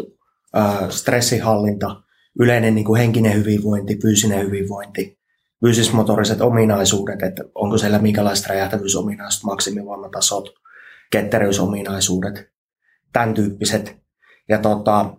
stressihallinta, 0.89 2.01
yleinen 2.39 2.75
niin 2.75 2.85
kuin 2.85 2.99
henkinen 2.99 3.33
hyvinvointi, 3.33 3.99
fyysinen 4.01 4.45
hyvinvointi, 4.45 5.19
fyysismotoriset 5.65 6.41
ominaisuudet, 6.41 7.23
että 7.23 7.43
onko 7.55 7.77
siellä 7.77 7.99
minkälaiset 7.99 8.47
räjähtävyysominaisuudet, 8.47 9.45
maksimivoimatasot, 9.45 10.49
ketteryysominaisuudet, 11.11 12.51
tämän 13.13 13.33
tyyppiset. 13.33 14.01
Ja 14.49 14.57
tota, 14.57 15.17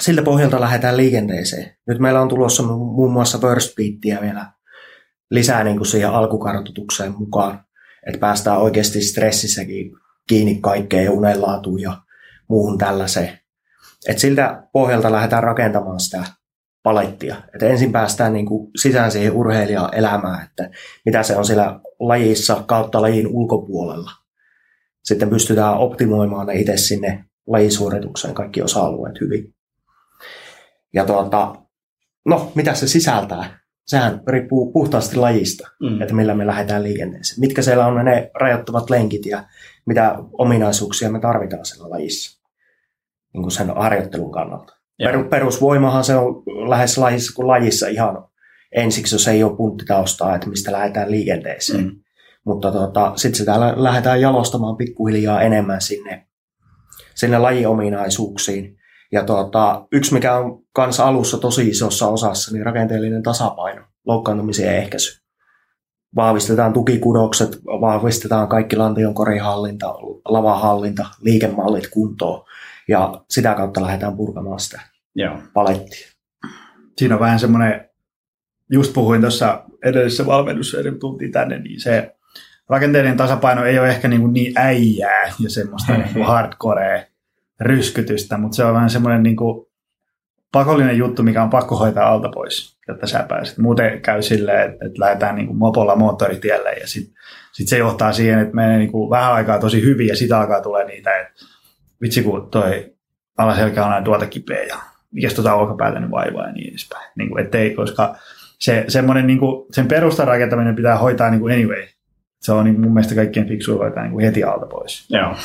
siltä 0.00 0.22
pohjalta 0.22 0.60
lähdetään 0.60 0.96
liikenteeseen. 0.96 1.76
Nyt 1.86 1.98
meillä 1.98 2.20
on 2.20 2.28
tulossa 2.28 2.62
muun 2.62 3.12
muassa 3.12 3.38
First 3.38 3.74
Beatia 3.74 4.20
vielä 4.20 4.46
lisää 5.30 5.64
niin 5.64 5.76
kuin 5.76 5.86
siihen 5.86 6.10
alkukartoitukseen 6.10 7.14
mukaan, 7.18 7.64
että 8.06 8.20
päästään 8.20 8.58
oikeasti 8.58 9.02
stressissäkin 9.02 9.92
kiinni 10.28 10.58
kaikkeen 10.60 11.10
unenlaatuun 11.10 11.80
ja 11.80 12.02
muuhun 12.48 12.78
tällaiseen. 12.78 13.38
Et 14.08 14.18
siltä 14.18 14.62
pohjalta 14.72 15.12
lähdetään 15.12 15.42
rakentamaan 15.42 16.00
sitä 16.00 16.24
palettia. 16.82 17.36
Et 17.54 17.62
ensin 17.62 17.92
päästään 17.92 18.32
niin 18.32 18.46
kuin 18.46 18.70
sisään 18.76 19.12
siihen 19.12 19.32
urheilijan 19.32 19.94
elämään, 19.94 20.44
että 20.44 20.70
mitä 21.04 21.22
se 21.22 21.36
on 21.36 21.44
siellä 21.44 21.80
lajissa 22.00 22.64
kautta 22.66 23.02
lajin 23.02 23.26
ulkopuolella. 23.26 24.10
Sitten 25.04 25.30
pystytään 25.30 25.78
optimoimaan 25.78 26.46
ne 26.46 26.54
itse 26.54 26.76
sinne 26.76 27.24
lajisuoritukseen 27.46 28.34
kaikki 28.34 28.62
osa-alueet 28.62 29.20
hyvin. 29.20 29.54
Ja 30.94 31.04
tuota, 31.04 31.54
no, 32.26 32.52
mitä 32.54 32.74
se 32.74 32.88
sisältää? 32.88 33.60
Sehän 33.86 34.20
riippuu 34.28 34.72
puhtaasti 34.72 35.16
lajista, 35.16 35.68
mm. 35.80 36.02
että 36.02 36.14
millä 36.14 36.34
me 36.34 36.46
lähdetään 36.46 36.82
liikenteeseen. 36.82 37.40
Mitkä 37.40 37.62
siellä 37.62 37.86
on 37.86 38.04
ne 38.04 38.30
rajoittavat 38.40 38.90
lenkit 38.90 39.26
ja 39.26 39.44
mitä 39.86 40.14
ominaisuuksia 40.32 41.10
me 41.10 41.20
tarvitaan 41.20 41.64
siellä 41.64 41.90
lajissa 41.90 42.40
niin 43.32 43.42
kuin 43.42 43.52
sen 43.52 43.76
harjoittelun 43.76 44.32
kannalta. 44.32 44.76
Per, 44.98 45.24
perusvoimahan 45.24 46.04
se 46.04 46.16
on 46.16 46.42
lähes 46.68 46.98
lajissa 46.98 47.34
kuin 47.34 47.46
lajissa 47.46 47.88
ihan 47.88 48.24
ensiksi, 48.72 49.14
jos 49.14 49.28
ei 49.28 49.42
ole 49.42 49.56
punttitaustaa, 49.56 50.34
että 50.34 50.48
mistä 50.48 50.72
lähdetään 50.72 51.10
liikenteeseen. 51.10 51.84
Mm. 51.84 52.00
Mutta 52.46 52.72
tota, 52.72 53.12
sitten 53.16 53.38
sitä 53.38 53.60
lähdetään 53.76 54.20
jalostamaan 54.20 54.76
pikkuhiljaa 54.76 55.42
enemmän 55.42 55.80
sinne, 55.80 56.26
sinne 57.14 57.38
lajiominaisuuksiin. 57.38 58.76
Ja 59.12 59.24
tota, 59.24 59.86
yksi, 59.92 60.14
mikä 60.14 60.36
on 60.36 60.62
kanssa 60.72 61.04
alussa 61.04 61.38
tosi 61.38 61.68
isossa 61.68 62.08
osassa, 62.08 62.52
niin 62.52 62.66
rakenteellinen 62.66 63.22
tasapaino, 63.22 63.82
loukkaantumisen 64.06 64.76
ehkäisy. 64.76 65.20
Vahvistetaan 66.16 66.72
tukikudokset, 66.72 67.60
vahvistetaan 67.64 68.48
kaikki 68.48 68.76
lantion 68.76 69.14
korihallinta, 69.14 69.94
lavahallinta, 70.28 71.06
liikemallit 71.20 71.88
kuntoon 71.88 72.44
ja 72.88 73.24
sitä 73.30 73.54
kautta 73.54 73.82
lähdetään 73.82 74.16
purkamaan 74.16 74.60
sitä 74.60 74.80
Joo. 75.14 75.38
palettia. 75.54 76.08
Siinä 76.98 77.14
on 77.14 77.20
vähän 77.20 77.38
semmoinen, 77.38 77.90
just 78.70 78.92
puhuin 78.92 79.20
tuossa 79.20 79.64
edellisessä 79.84 80.26
valmennussa, 80.26 80.82
kun 80.82 80.98
tultiin 80.98 81.32
tänne, 81.32 81.58
niin 81.58 81.80
se 81.80 82.16
rakenteellinen 82.70 83.16
tasapaino 83.16 83.64
ei 83.64 83.78
ole 83.78 83.88
ehkä 83.88 84.08
niin, 84.08 84.20
kuin 84.20 84.32
niin 84.32 84.52
äijää 84.56 85.32
ja 85.38 85.50
semmoista 85.50 85.92
niin 85.96 86.12
kuin 86.12 86.26
hardcorea 86.26 87.04
ryskytystä, 87.60 88.38
mutta 88.38 88.56
se 88.56 88.64
on 88.64 88.74
vähän 88.74 88.90
semmoinen 88.90 89.22
niin 89.22 89.36
kuin 89.36 89.66
pakollinen 90.52 90.98
juttu, 90.98 91.22
mikä 91.22 91.42
on 91.42 91.50
pakko 91.50 91.76
hoitaa 91.76 92.08
alta 92.08 92.28
pois, 92.28 92.78
jotta 92.88 93.06
sä 93.06 93.24
pääset. 93.28 93.58
Muuten 93.58 94.00
käy 94.00 94.22
silleen, 94.22 94.70
että, 94.70 94.86
että 94.86 95.00
lähdetään 95.00 95.34
niin 95.34 95.46
kuin 95.46 95.58
mopolla 95.58 95.96
moottoritielle 95.96 96.72
ja 96.72 96.86
sitten 96.86 97.14
sit 97.52 97.68
se 97.68 97.78
johtaa 97.78 98.12
siihen, 98.12 98.38
että 98.38 98.54
menee 98.54 98.78
niin 98.78 98.92
kuin 98.92 99.10
vähän 99.10 99.32
aikaa 99.32 99.58
tosi 99.58 99.82
hyvin 99.82 100.08
ja 100.08 100.16
sitä 100.16 100.40
alkaa 100.40 100.60
tulee 100.60 100.84
niitä, 100.84 101.18
että 101.20 101.32
vitsi 102.02 102.22
kun 102.22 102.50
toi 102.50 102.92
alaselkä 103.38 103.84
on 103.84 103.92
aina 103.92 104.04
tuolta 104.04 104.26
kipeä 104.26 104.62
ja 104.62 104.76
mikäs 105.10 105.34
tuota 105.34 105.54
olkapäätä 105.54 106.00
nyt 106.00 106.10
vaivaa 106.10 106.46
ja 106.46 106.52
niin 106.52 106.70
edespäin. 106.70 107.10
Niin 107.16 107.28
kuin, 107.28 107.44
ettei, 107.44 107.74
koska 107.74 108.16
se, 108.58 108.84
semmoinen, 108.88 109.26
niin 109.26 109.38
kuin, 109.38 109.66
sen 109.72 109.88
perustan 109.88 110.28
rakentaminen 110.28 110.76
pitää 110.76 110.98
hoitaa 110.98 111.30
niin 111.30 111.40
kuin 111.40 111.54
anyway. 111.54 111.86
Se 112.40 112.52
on 112.52 112.64
niin 112.64 112.80
mun 112.80 112.92
mielestä 112.92 113.14
kaikkien 113.14 113.48
fiksua 113.48 113.78
hoitaa 113.78 114.02
niin 114.02 114.12
kuin 114.12 114.24
heti 114.24 114.44
alta 114.44 114.66
pois. 114.66 115.06
Joo. 115.10 115.36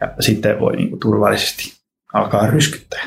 Ja 0.00 0.14
sitten 0.20 0.60
voi 0.60 0.76
niin 0.76 0.90
kuin, 0.90 1.00
turvallisesti 1.00 1.72
alkaa 2.12 2.46
ryskyttää. 2.46 3.04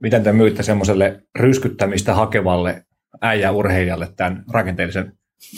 Miten 0.00 0.22
te 0.22 0.32
myytte 0.32 0.62
semmoiselle 0.62 1.20
ryskyttämistä 1.38 2.14
hakevalle 2.14 2.84
äijäurheilijalle 3.20 4.08
tämän 4.16 4.44
rakenteellisen 4.52 5.12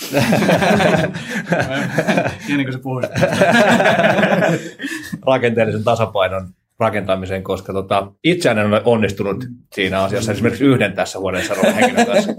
niin 2.48 2.64
kuin 2.64 2.72
se 2.72 2.78
puhuit. 2.78 3.06
Rakenteellisen 5.26 5.84
tasapainon 5.84 6.48
rakentamiseen, 6.78 7.42
koska 7.42 7.72
tota, 7.72 8.12
itse 8.24 8.50
en 8.50 8.58
ole 8.58 8.82
onnistunut 8.84 9.44
siinä 9.74 10.02
asiassa 10.02 10.32
esimerkiksi 10.32 10.64
yhden 10.64 10.92
tässä 10.92 11.18
huoneessa 11.18 11.54
henkilön 11.54 12.06
kanssa. 12.06 12.32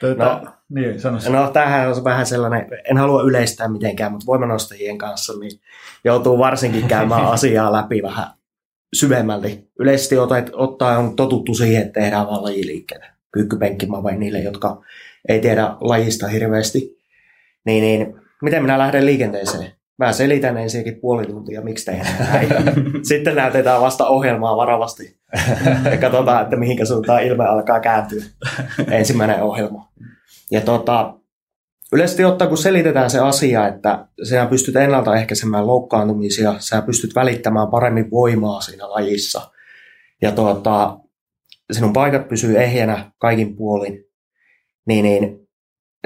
Tuota, 0.00 0.24
no, 0.24 0.59
niin, 0.70 1.00
sano 1.00 1.18
no, 1.28 1.50
tämähän 1.50 1.88
on 1.88 2.04
vähän 2.04 2.26
sellainen, 2.26 2.66
en 2.90 2.96
halua 2.98 3.22
yleistää 3.22 3.68
mitenkään, 3.68 4.12
mutta 4.12 4.26
voimanostajien 4.26 4.98
kanssa 4.98 5.32
niin 5.38 5.60
joutuu 6.04 6.38
varsinkin 6.38 6.88
käymään 6.88 7.26
asiaa 7.32 7.72
läpi 7.72 8.02
vähän 8.02 8.26
syvemmälti. 8.92 9.68
Yleisesti 9.78 10.16
ottaa 10.52 10.98
on 10.98 11.16
totuttu 11.16 11.54
siihen, 11.54 11.82
että 11.82 12.00
tehdään 12.00 12.26
vain 12.26 12.42
lajiliikkeitä. 12.42 13.12
Kyykkypenkkimä 13.32 14.02
vai 14.02 14.16
niille, 14.16 14.38
jotka 14.38 14.82
ei 15.28 15.40
tiedä 15.40 15.70
lajista 15.80 16.28
hirveästi, 16.28 16.98
niin, 17.64 17.82
niin 17.82 18.14
miten 18.42 18.62
minä 18.62 18.78
lähden 18.78 19.06
liikenteeseen? 19.06 19.72
Mä 19.98 20.12
selitän 20.12 20.58
ensinnäkin 20.58 21.00
puoli 21.00 21.26
tuntia, 21.26 21.62
miksi 21.62 21.84
tehdään 21.84 22.16
näin. 22.18 22.48
Sitten 23.02 23.36
näytetään 23.36 23.80
vasta 23.80 24.06
ohjelmaa 24.06 24.56
varovasti 24.56 25.16
katsotaan, 26.00 26.42
että 26.42 26.56
mihinkä 26.56 26.84
suuntaan 26.84 27.22
ilme 27.22 27.44
alkaa 27.44 27.80
kääntyä. 27.80 28.24
Ensimmäinen 28.90 29.42
ohjelma. 29.42 29.90
Ja 30.50 30.60
tota, 30.60 31.14
yleisesti 31.92 32.24
ottaen, 32.24 32.48
kun 32.48 32.58
selitetään 32.58 33.10
se 33.10 33.18
asia, 33.18 33.68
että 33.68 34.08
sinä 34.22 34.46
pystyt 34.46 34.76
ennaltaehkäisemään 34.76 35.66
loukkaantumisia, 35.66 36.54
sinä 36.58 36.82
pystyt 36.82 37.14
välittämään 37.14 37.68
paremmin 37.68 38.10
voimaa 38.10 38.60
siinä 38.60 38.90
lajissa. 38.90 39.50
Ja 40.22 40.32
tota, 40.32 40.98
sinun 41.72 41.92
paikat 41.92 42.28
pysyy 42.28 42.58
ehjänä 42.62 43.12
kaikin 43.18 43.56
puolin 43.56 44.10
niin, 44.86 45.04
niin 45.04 45.48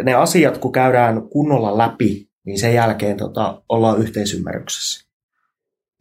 ne 0.03 0.15
asiat, 0.15 0.59
kun 0.59 0.73
käydään 0.73 1.29
kunnolla 1.29 1.79
läpi, 1.79 2.29
niin 2.47 2.59
sen 2.59 2.75
jälkeen 2.75 3.17
tota, 3.17 3.63
ollaan 3.69 3.99
yhteisymmärryksessä. 3.99 5.07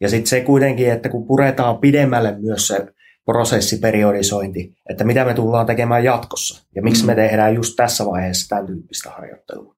Ja 0.00 0.08
sitten 0.08 0.26
se 0.26 0.40
kuitenkin, 0.40 0.92
että 0.92 1.08
kun 1.08 1.26
puretaan 1.26 1.78
pidemmälle 1.78 2.36
myös 2.38 2.66
se 2.66 2.86
prosessiperiodisointi, 3.24 4.74
että 4.90 5.04
mitä 5.04 5.24
me 5.24 5.34
tullaan 5.34 5.66
tekemään 5.66 6.04
jatkossa 6.04 6.66
ja 6.74 6.82
miksi 6.82 7.06
me 7.06 7.12
mm. 7.12 7.16
tehdään 7.16 7.54
just 7.54 7.76
tässä 7.76 8.06
vaiheessa 8.06 8.48
tämän 8.48 8.66
tyyppistä 8.66 9.10
harjoittelua. 9.10 9.74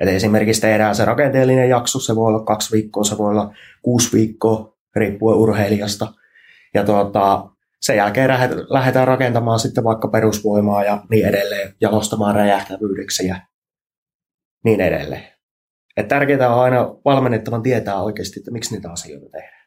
Et 0.00 0.08
esimerkiksi 0.08 0.60
tehdään 0.60 0.94
se 0.94 1.04
rakenteellinen 1.04 1.68
jakso, 1.68 2.00
se 2.00 2.16
voi 2.16 2.26
olla 2.26 2.44
kaksi 2.44 2.72
viikkoa, 2.72 3.04
se 3.04 3.18
voi 3.18 3.30
olla 3.30 3.54
kuusi 3.82 4.16
viikkoa, 4.16 4.76
riippuen 4.96 5.38
urheilijasta. 5.38 6.12
Ja 6.74 6.84
tuota, 6.84 7.48
sen 7.80 7.96
jälkeen 7.96 8.30
lähdetään 8.68 9.06
rakentamaan 9.06 9.58
sitten 9.58 9.84
vaikka 9.84 10.08
perusvoimaa 10.08 10.84
ja 10.84 11.04
niin 11.10 11.26
edelleen, 11.26 11.74
jalostamaan 11.80 12.34
räjähtävyydeksi 12.34 13.26
ja 13.26 13.36
niin 14.64 14.80
edelleen. 14.80 15.26
Et 15.96 16.08
tärkeää 16.08 16.54
on 16.54 16.62
aina 16.62 16.94
valmennettavan 17.04 17.62
tietää 17.62 18.02
oikeasti, 18.02 18.40
että 18.40 18.50
miksi 18.50 18.74
niitä 18.74 18.92
asioita 18.92 19.26
tehdään. 19.30 19.63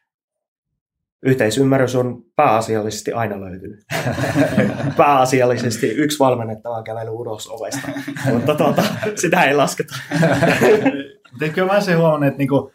Yhteisymmärrys 1.22 1.96
on 1.96 2.22
pääasiallisesti 2.36 3.12
aina 3.12 3.40
löytynyt. 3.40 3.80
pääasiallisesti 4.96 5.88
yksi 5.88 6.18
valmennettava 6.18 6.82
kävely 6.82 7.10
ulos 7.10 7.48
ovesta, 7.50 7.88
mutta 8.32 8.54
tuota, 8.54 8.82
sitä 9.14 9.44
ei 9.44 9.54
lasketa. 9.54 9.94
Kyllä 11.54 11.72
mä 11.72 11.80
sen 11.80 11.98
huomannut, 11.98 12.26
että 12.28 12.38
niinku, 12.38 12.72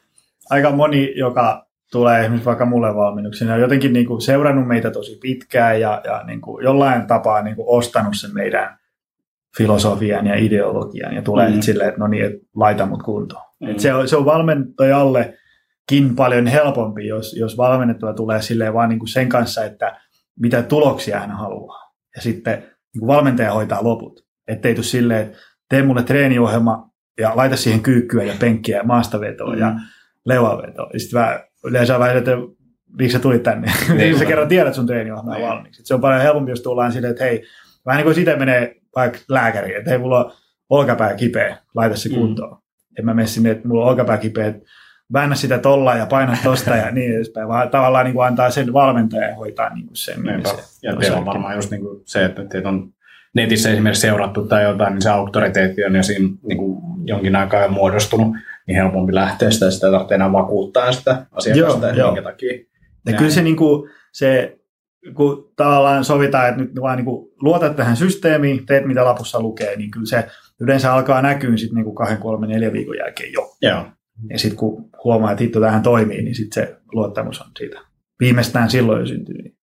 aika 0.50 0.72
moni, 0.72 1.14
joka 1.16 1.66
tulee 1.92 2.20
esimerkiksi 2.22 2.46
vaikka 2.46 2.66
mulle 2.66 2.96
valmennuksiin, 2.96 3.50
ja 3.50 3.58
jotenkin 3.58 3.94
niin 3.94 4.06
kuin 4.06 4.22
seurannut 4.22 4.68
meitä 4.68 4.92
tosi 4.92 5.18
pitkään 5.22 5.82
ja, 5.82 6.02
ja 6.04 6.24
niin 6.24 6.42
kuin 6.42 6.64
jollain 6.64 7.08
tapaa 7.08 7.42
niin 7.42 7.56
kuin 7.56 7.68
ostanut 7.70 8.14
sen 8.18 8.34
meidän 8.34 8.78
filosofian 9.58 10.28
ja 10.28 10.36
ideologian 10.36 11.16
ja 11.16 11.22
tulee 11.22 11.50
Mm. 11.50 11.62
silleen, 11.62 11.90
että 11.90 12.00
no 12.00 12.08
niin, 12.08 12.26
että 12.26 12.48
laita 12.56 12.86
mut 12.86 13.04
kuntoon. 13.04 13.44
Mm. 13.60 13.70
Et 13.70 13.80
se, 13.80 13.94
on, 13.94 14.08
se 14.08 14.18
on 14.18 14.26
valmentajallekin 14.26 15.34
paljon 16.16 16.48
helpompi, 16.48 17.08
jos, 17.08 17.34
jos 17.38 17.58
valmennettua 17.58 18.14
tulee 18.14 18.42
silleen 18.42 18.74
vaan 18.74 18.90
niin 18.90 19.00
kuin 19.00 19.10
sen 19.10 19.30
kanssa, 19.30 19.66
että 19.66 20.00
mitä 20.40 20.64
tuloksia 20.64 21.20
hän 21.20 21.32
haluaa. 21.32 21.94
Ja 22.16 22.22
sitten 22.22 22.60
niin 22.60 23.00
kuin 23.00 23.08
valmentaja 23.08 23.54
hoitaa 23.54 23.84
loput. 23.84 24.26
Ettei 24.48 24.76
tule 24.76 24.84
silleen, 24.86 25.22
että 25.22 25.38
tee 25.70 25.84
mulle 25.84 26.04
treeniohjelma 26.04 26.90
ja 27.20 27.32
laita 27.36 27.58
siihen 27.58 27.80
kyykkyä 27.82 28.24
ja 28.24 28.34
penkkiä 28.40 28.78
ja 28.78 28.84
maastavetoa 28.84 29.54
mm. 29.54 29.60
ja 29.60 29.76
leuavetoa. 30.26 30.90
Ja 30.94 31.00
sitten 31.00 31.22
yleensä 31.66 32.00
vähän, 32.00 32.18
että 32.18 32.32
miksi 33.00 33.14
sä 33.14 33.20
tulit 33.20 33.44
tänne? 33.44 33.72
niin 33.98 34.20
sä 34.20 34.26
kerran 34.26 34.48
tiedät 34.48 34.74
sun 34.74 34.88
treeniohjelmaa 34.88 35.36
Niin. 35.36 35.48
valmiiksi. 35.48 35.82
Et 35.82 35.86
se 35.86 35.94
on 35.94 36.02
paljon 36.02 36.22
helpompi, 36.22 36.52
jos 36.52 36.62
tullaan 36.62 36.92
silleen, 36.92 37.12
että 37.12 37.24
hei, 37.24 37.44
vähän 37.86 37.98
niin 37.98 38.06
kuin 38.06 38.16
sitä 38.16 38.36
menee 38.36 38.76
vaikka 38.96 39.20
lääkäriin, 39.30 39.78
että 39.78 39.90
hei, 39.90 40.00
mulla 40.00 40.26
on 40.26 40.32
olkapää 40.70 41.16
kipeä, 41.16 41.58
laita 41.76 41.96
se 41.98 42.10
Mm. 42.10 42.16
kuntoon. 42.16 42.58
En 43.00 43.06
mä 43.06 43.14
mene 43.14 43.28
sinne, 43.28 43.52
että 43.52 43.68
mulla 43.68 43.84
on 43.84 43.90
olkapää 43.90 44.18
kipeä, 44.18 44.48
että 44.48 44.66
väännä 45.14 45.36
sitä 45.36 45.58
tolla 45.58 45.96
ja 45.96 46.06
paina 46.06 46.38
tosta 46.44 46.76
ja 46.76 46.92
niin 46.92 47.16
edespäin, 47.16 47.48
vaan 47.48 47.70
tavallaan 47.70 48.06
niin 48.06 48.14
kuin 48.14 48.28
antaa 48.28 48.50
sen 48.50 48.74
valmentajan 48.74 49.36
hoitaa 49.36 49.74
niin 49.74 49.88
kuin 49.88 49.98
sen. 49.98 50.24
Niinpä. 50.24 50.50
se 50.50 50.88
Ja 50.88 50.96
teillä 50.96 51.18
on 51.18 51.26
varmaan 51.26 51.56
just 51.56 51.72
niin 51.72 51.82
kuin 51.82 52.02
se, 52.06 52.26
että 52.26 52.46
teitä 52.46 52.70
on 52.70 52.94
netissä 53.36 53.70
esimerkiksi 53.70 54.02
seurattu 54.02 54.48
tai 54.48 54.64
jotain, 54.64 54.94
niin 54.94 55.02
se 55.02 55.10
auktoriteetti 55.10 55.86
on 55.86 55.96
jo 55.96 56.04
siinä 56.04 56.30
niin 56.48 56.58
kuin 56.58 56.82
jonkin 57.06 57.36
aikaa 57.36 57.62
jo 57.62 57.70
muodostunut, 57.70 58.36
niin 58.68 58.76
helpompi 58.76 59.16
lähteä 59.16 59.52
sitä, 59.52 59.72
sitä 59.72 59.88
ei 59.88 59.92
tarvitse 59.92 60.16
enää 60.16 60.32
vakuuttaa 60.32 60.92
sitä 60.92 61.26
asiakasta, 61.32 61.88
Joo, 61.88 61.96
joo. 61.96 62.12
minkä 62.12 62.30
takia. 62.30 62.54
Ja 62.54 62.60
Näin. 63.06 63.18
kyllä 63.18 63.32
se, 63.32 63.42
niin 63.42 63.56
kuin, 63.56 63.90
se 64.12 64.58
kun 65.14 65.52
tavallaan 65.56 66.06
sovitaan, 66.06 66.50
että 66.50 66.62
nyt 66.62 66.82
vaan 66.82 66.98
niin 66.98 67.06
kuin 67.06 67.30
luotat 67.42 67.76
tähän 67.76 67.98
systeemiin, 67.98 68.66
teet 68.66 68.86
mitä 68.86 69.06
lapussa 69.06 69.42
lukee, 69.42 69.76
niin 69.76 69.92
kyllä 69.92 70.06
se 70.06 70.28
yleensä 70.60 70.94
alkaa 70.94 71.22
näkyä 71.22 71.58
sitten 71.58 71.76
niin 71.76 71.86
kuin 71.86 71.96
kahden, 71.96 72.18
kolmen, 72.18 72.50
neljän 72.50 72.74
viikon 72.74 72.98
jälkeen 72.98 73.34
jo. 73.34 73.56
Joo. 73.62 73.86
Ja 74.30 74.40
sitten 74.40 74.58
kun 74.58 74.90
huomaa, 75.04 75.32
että 75.32 75.44
hitto 75.44 75.60
tähän 75.60 75.84
toimii, 75.84 76.22
niin 76.24 76.36
sitten 76.36 76.64
se 76.64 76.78
luottamus 76.92 77.42
on 77.42 77.52
siitä. 77.58 77.82
Viimeistään 78.20 78.70
silloin 78.70 79.00
jo 79.00 79.06
syntynyt. 79.06 79.58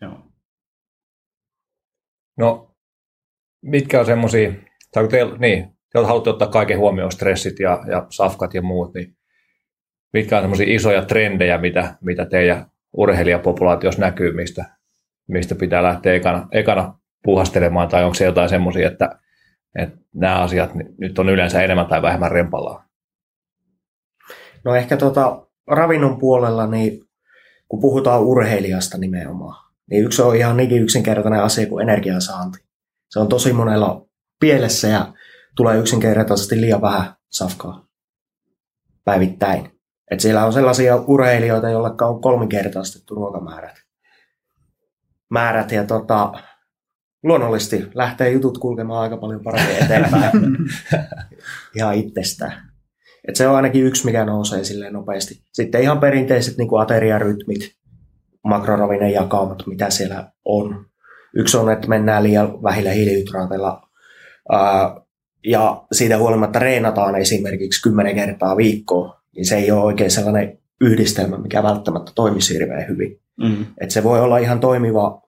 Joo. 0.00 0.32
No, 2.38 2.76
mitkä 3.62 4.00
on 4.00 4.06
semmoisia, 4.06 4.52
tai 4.92 5.02
kun 5.02 5.10
teillä, 5.10 5.38
niin, 5.38 5.76
te 5.92 5.98
haluatte 5.98 6.30
ottaa 6.30 6.48
kaiken 6.48 6.78
huomioon, 6.78 7.12
stressit 7.12 7.60
ja, 7.60 7.84
ja 7.90 8.06
safkat 8.10 8.54
ja 8.54 8.62
muut, 8.62 8.94
niin 8.94 9.16
mitkä 10.12 10.36
on 10.36 10.42
semmoisia 10.42 10.74
isoja 10.74 11.02
trendejä, 11.02 11.58
mitä, 11.58 11.94
mitä 12.00 12.26
teidän 12.26 12.70
urheilijapopulaatiossa 12.92 14.00
näkyy, 14.00 14.32
mistä, 14.32 14.64
mistä 15.28 15.54
pitää 15.54 15.82
lähteä 15.82 16.14
ekana, 16.14 16.48
ekana 16.52 16.98
puhastelemaan, 17.22 17.88
tai 17.88 18.04
onko 18.04 18.14
se 18.14 18.24
jotain 18.24 18.48
semmoisia, 18.48 18.88
että, 18.88 19.18
että 19.78 19.98
nämä 20.14 20.40
asiat 20.40 20.70
nyt 20.98 21.18
on 21.18 21.28
yleensä 21.28 21.62
enemmän 21.62 21.86
tai 21.86 22.02
vähemmän 22.02 22.32
rempallaan? 22.32 22.86
No 24.66 24.74
ehkä 24.74 24.96
tota, 24.96 25.46
ravinnon 25.66 26.18
puolella, 26.18 26.66
niin 26.66 27.04
kun 27.68 27.80
puhutaan 27.80 28.22
urheilijasta 28.22 28.98
nimenomaan, 28.98 29.72
niin 29.90 30.04
yksi 30.04 30.22
on 30.22 30.36
ihan 30.36 30.56
niinkin 30.56 30.82
yksinkertainen 30.82 31.42
asia 31.42 31.66
kuin 31.66 31.88
energiansaanti. 31.88 32.58
Se 33.10 33.20
on 33.20 33.28
tosi 33.28 33.52
monella 33.52 34.06
pielessä 34.40 34.88
ja 34.88 35.12
tulee 35.56 35.78
yksinkertaisesti 35.78 36.60
liian 36.60 36.80
vähän 36.80 37.14
safkaa 37.30 37.86
päivittäin. 39.04 39.80
Et 40.10 40.20
siellä 40.20 40.46
on 40.46 40.52
sellaisia 40.52 40.96
urheilijoita, 40.96 41.68
joille 41.68 41.90
on 42.00 42.20
kolminkertaistettu 42.20 43.14
ruokamäärät. 43.14 43.76
Määrät 45.30 45.72
ja 45.72 45.84
tota, 45.84 46.32
luonnollisesti 47.22 47.88
lähtee 47.94 48.30
jutut 48.30 48.58
kulkemaan 48.58 49.02
aika 49.02 49.16
paljon 49.16 49.40
paremmin 49.44 49.76
eteenpäin 49.76 50.32
ihan 51.76 51.94
itsestään. 51.94 52.75
Et 53.28 53.36
se 53.36 53.48
on 53.48 53.56
ainakin 53.56 53.84
yksi, 53.84 54.04
mikä 54.04 54.24
nousee 54.24 54.64
silleen 54.64 54.92
nopeasti. 54.92 55.40
Sitten 55.52 55.82
ihan 55.82 56.00
perinteiset 56.00 56.56
niin 56.56 56.68
kuin 56.68 56.82
ateriarytmit, 56.82 57.72
makroravinen 58.44 59.12
jakaumat, 59.12 59.66
mitä 59.66 59.90
siellä 59.90 60.30
on. 60.44 60.86
Yksi 61.34 61.56
on, 61.56 61.72
että 61.72 61.88
mennään 61.88 62.22
liian 62.22 62.62
vähillä 62.62 62.90
hiilihydraateilla 62.90 63.88
ja 65.46 65.84
siitä 65.92 66.18
huolimatta 66.18 66.58
reenataan 66.58 67.16
esimerkiksi 67.16 67.82
kymmenen 67.82 68.14
kertaa 68.14 68.56
viikkoa, 68.56 69.20
niin 69.36 69.46
se 69.46 69.56
ei 69.56 69.70
ole 69.70 69.84
oikein 69.84 70.10
sellainen 70.10 70.58
yhdistelmä, 70.80 71.38
mikä 71.38 71.62
välttämättä 71.62 72.12
toimisi 72.14 72.54
hirveän 72.54 72.88
hyvin. 72.88 73.20
Mm. 73.36 73.66
Et 73.80 73.90
se 73.90 74.04
voi 74.04 74.20
olla 74.20 74.38
ihan 74.38 74.60
toimiva, 74.60 75.22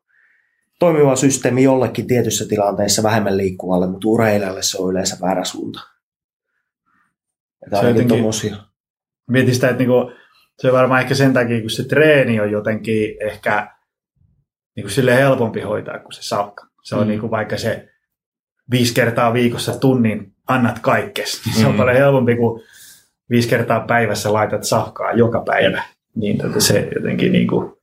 toimiva 0.78 1.16
systeemi 1.16 1.62
jollekin 1.62 2.06
tietyssä 2.06 2.48
tilanteessa 2.48 3.02
vähemmän 3.02 3.36
liikkuvalle, 3.36 3.86
mutta 3.86 4.08
urheilijalle 4.08 4.62
se 4.62 4.82
on 4.82 4.90
yleensä 4.90 5.16
väärä 5.20 5.44
suunta. 5.44 5.80
Että 7.68 7.80
Se 7.80 7.88
jotenkin- 7.88 8.08
tommosia. 8.08 8.56
Mietin 9.30 9.54
sitä, 9.54 9.68
että 9.68 9.78
niinku, 9.78 10.12
se 10.58 10.68
on 10.68 10.72
varmaan 10.74 11.00
ehkä 11.02 11.14
sen 11.14 11.32
takia, 11.32 11.60
kun 11.60 11.70
se 11.70 11.84
treeni 11.84 12.40
on 12.40 12.50
jotenkin 12.50 13.16
ehkä 13.20 13.68
niinku 14.76 14.90
sille 14.90 15.14
helpompi 15.16 15.60
hoitaa 15.60 15.98
kuin 15.98 16.12
se 16.12 16.22
salkka. 16.22 16.66
Se 16.82 16.94
on 16.96 17.02
Mm. 17.02 17.08
niinku 17.08 17.30
vaikka 17.30 17.56
se 17.58 17.88
viisi 18.70 18.94
kertaa 18.94 19.32
viikossa 19.32 19.78
tunnin 19.80 20.32
annat 20.48 20.78
kaikkes. 20.78 21.42
Niin 21.46 21.54
se 21.54 21.66
on 21.66 21.72
Mm. 21.72 21.76
paljon 21.78 21.96
helpompi 21.96 22.36
kuin 22.36 22.62
viisi 23.30 23.48
kertaa 23.48 23.80
päivässä 23.80 24.32
laitat 24.32 24.64
safkaa 24.64 25.12
joka 25.12 25.40
päivä. 25.46 25.82
Niin 26.14 26.38
tota 26.38 26.60
se 26.60 26.88
jotenkin 26.94 27.32
niinku, 27.32 27.78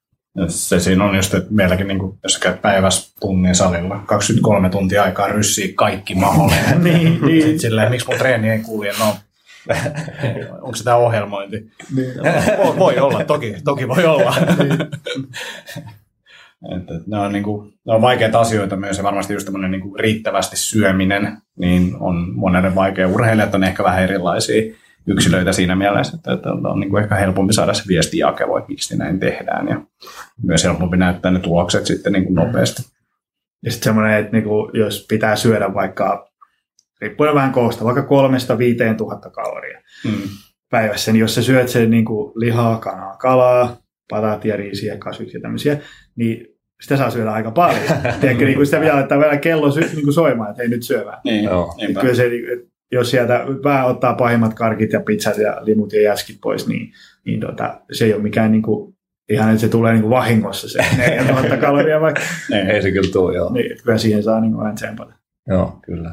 se 0.47 0.79
siinä 0.79 1.03
on 1.03 1.15
just, 1.15 1.33
että 1.33 1.47
meilläkin, 1.51 1.87
niin 1.87 1.99
kuin, 1.99 2.17
jos 2.23 2.33
sä 2.33 2.39
käyt 2.39 2.61
päivässä 2.61 3.13
tunnin 3.19 3.55
salilla, 3.55 4.03
23 4.05 4.69
tuntia 4.69 5.03
aikaa 5.03 5.27
ryssiä 5.27 5.67
kaikki 5.75 6.15
mahdollinen. 6.15 6.83
niin, 6.83 7.11
Sitten 7.11 7.27
niin. 7.27 7.59
silleen, 7.59 7.89
miksi 7.91 8.07
mun 8.07 8.17
treeni 8.17 8.49
ei 8.49 8.59
kulje, 8.59 8.93
no 8.99 9.15
onko 10.61 10.75
se 10.75 10.83
tämä 10.83 10.95
ohjelmointi? 10.95 11.71
Voi, 12.57 12.77
voi 12.77 12.99
olla, 12.99 13.23
toki, 13.23 13.55
toki 13.63 13.87
voi 13.87 14.05
olla. 14.05 14.35
että 16.77 16.93
ne, 17.07 17.17
on, 17.17 17.33
niinku, 17.33 17.71
ne 17.85 17.93
on 17.93 18.01
vaikeita 18.01 18.39
asioita 18.39 18.75
myös 18.75 18.97
ja 18.97 19.03
varmasti 19.03 19.33
just 19.33 19.45
tämmöinen 19.45 19.71
niinku 19.71 19.95
riittävästi 19.97 20.57
syöminen, 20.57 21.37
niin 21.59 21.95
on 21.99 22.35
monelle 22.35 22.75
vaikea. 22.75 23.07
Urheilijat 23.07 23.55
on 23.55 23.63
ehkä 23.63 23.83
vähän 23.83 24.03
erilaisia 24.03 24.75
yksilöitä 25.07 25.53
siinä 25.53 25.75
mielessä, 25.75 26.17
että, 26.17 26.33
että 26.33 26.51
on, 26.51 26.65
on 26.65 26.79
niinku 26.79 26.97
ehkä 26.97 27.15
helpompi 27.15 27.53
saada 27.53 27.73
se 27.73 27.83
viesti 27.87 28.17
jakelua, 28.17 28.59
että 28.59 28.69
miksi 28.69 28.97
näin 28.97 29.19
tehdään 29.19 29.67
ja 29.67 29.81
myös 30.43 30.63
helpompi 30.63 30.97
näyttää 30.97 31.31
ne 31.31 31.39
tulokset 31.39 31.85
sitten 31.85 32.13
niinku 32.13 32.33
nopeasti. 32.33 32.83
Ja 33.63 33.71
sitten 33.71 33.83
semmoinen, 33.83 34.19
että 34.19 34.31
niinku, 34.31 34.71
jos 34.73 35.05
pitää 35.09 35.35
syödä 35.35 35.73
vaikka, 35.73 36.29
riippuen 37.01 37.35
vähän 37.35 37.51
koosta, 37.51 37.85
vaikka 37.85 38.03
kolmesta 38.03 38.57
viiteen 38.57 38.97
tuhatta 38.97 39.29
kaloria 39.29 39.81
Mm. 40.05 40.11
päivässä, 40.71 41.11
niin 41.11 41.19
jos 41.19 41.35
sä 41.35 41.41
syöt 41.43 41.69
sen 41.69 41.89
niin 41.89 42.05
kuin 42.05 42.31
lihaa, 42.35 42.77
kanaa, 42.77 43.17
kalaa, 43.17 43.77
pataatia, 44.09 44.55
riisiä, 44.57 44.97
kasviksia 44.97 45.37
ja 45.37 45.41
tämmöisiä, 45.41 45.77
niin 46.15 46.47
sitä 46.81 46.97
saa 46.97 47.09
syödä 47.09 47.31
aika 47.31 47.51
paljon. 47.51 47.83
Tiedätkö, 48.21 48.45
niin 48.45 48.55
kuin 48.55 48.65
sitä 48.65 48.79
pitää 48.79 48.95
laittaa 48.95 49.19
vielä 49.19 49.37
kello 49.37 49.71
sy- 49.71 49.79
niin 49.93 50.03
kuin 50.03 50.13
soimaan, 50.13 50.49
että 50.49 50.63
ei 50.63 50.69
nyt 50.69 50.83
syövää. 50.83 51.21
Niin, 51.23 51.43
Joo. 51.43 51.75
Kyllä 52.01 52.15
se, 52.15 52.29
jos 52.91 53.11
sieltä 53.11 53.45
vähän 53.63 53.85
ottaa 53.85 54.13
pahimmat 54.13 54.53
karkit 54.53 54.93
ja 54.93 54.99
pizzat 54.99 55.37
ja 55.37 55.57
limut 55.61 55.93
ja 55.93 56.01
jäskit 56.01 56.37
pois, 56.41 56.67
niin, 56.67 56.91
niin 57.25 57.39
tota, 57.39 57.81
se 57.91 58.05
ei 58.05 58.13
ole 58.13 58.21
mikään 58.23 58.51
niin 58.51 58.61
kuin, 58.61 58.95
ihan, 59.29 59.49
että 59.49 59.61
se 59.61 59.67
tulee 59.67 59.91
niin 59.93 60.01
kuin 60.01 60.09
vahingossa 60.11 60.69
se 60.69 60.79
4000 60.97 61.57
kaloria 61.57 62.01
vaikka. 62.01 62.21
Niin. 62.49 62.67
Ei 62.69 62.81
se 62.81 62.91
kyllä 62.91 63.11
tule, 63.11 63.35
joo. 63.35 63.53
Niin, 63.53 63.77
kyllä 63.83 63.97
siihen 63.97 64.23
saa 64.23 64.39
niin 64.39 64.51
kuin 64.51 64.61
vähän 64.61 64.75
tsempata. 64.75 65.13
Joo, 65.47 65.79
kyllä. 65.85 66.11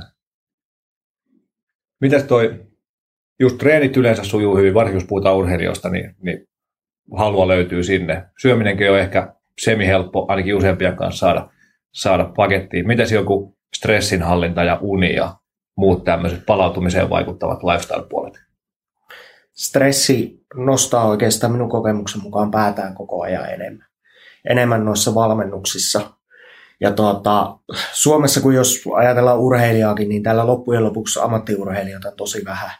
Mitäs 2.03 2.25
toi, 2.25 2.67
just 3.41 3.59
treenit 3.59 3.97
yleensä 3.97 4.25
sujuu 4.25 4.57
hyvin, 4.57 4.75
varsinkin 4.75 4.97
jos 4.97 5.09
puhutaan 5.09 5.37
urheilijoista, 5.37 5.89
niin, 5.89 6.15
niin 6.23 6.49
halua 7.17 7.49
löytyy 7.49 7.83
sinne. 7.83 8.25
Syöminenkin 8.39 8.91
on 8.91 8.99
ehkä 8.99 9.35
semi-helppo, 9.61 10.27
ainakin 10.29 10.55
useampien 10.55 10.97
kanssa 10.97 11.19
saada, 11.19 11.49
saada 11.93 12.25
pakettiin. 12.37 12.87
Mitäs 12.87 13.13
joku 13.13 13.57
stressinhallinta 13.77 14.65
ja 14.65 14.79
uni 14.81 15.15
ja 15.15 15.37
muut 15.77 16.05
tämmöiset 16.05 16.47
palautumiseen 16.47 17.11
vaikuttavat 17.11 17.63
lifestyle-puolet? 17.63 18.35
Stressi 19.53 20.45
nostaa 20.55 21.07
oikeastaan 21.07 21.53
minun 21.53 21.71
kokemuksen 21.71 22.23
mukaan 22.23 22.51
päätään 22.51 22.95
koko 22.95 23.23
ajan 23.23 23.53
enemmän. 23.53 23.87
Enemmän 24.51 24.85
noissa 24.85 25.15
valmennuksissa. 25.15 26.01
Ja 26.83 26.91
tuota, 26.91 27.59
Suomessa, 27.93 28.41
kun 28.41 28.55
jos 28.55 28.85
ajatellaan 28.95 29.39
urheilijaakin, 29.39 30.09
niin 30.09 30.23
tällä 30.23 30.47
loppujen 30.47 30.85
lopuksi 30.85 31.21
ammattiurheilijoita 31.23 32.09
on 32.09 32.17
tosi 32.17 32.45
vähän. 32.45 32.71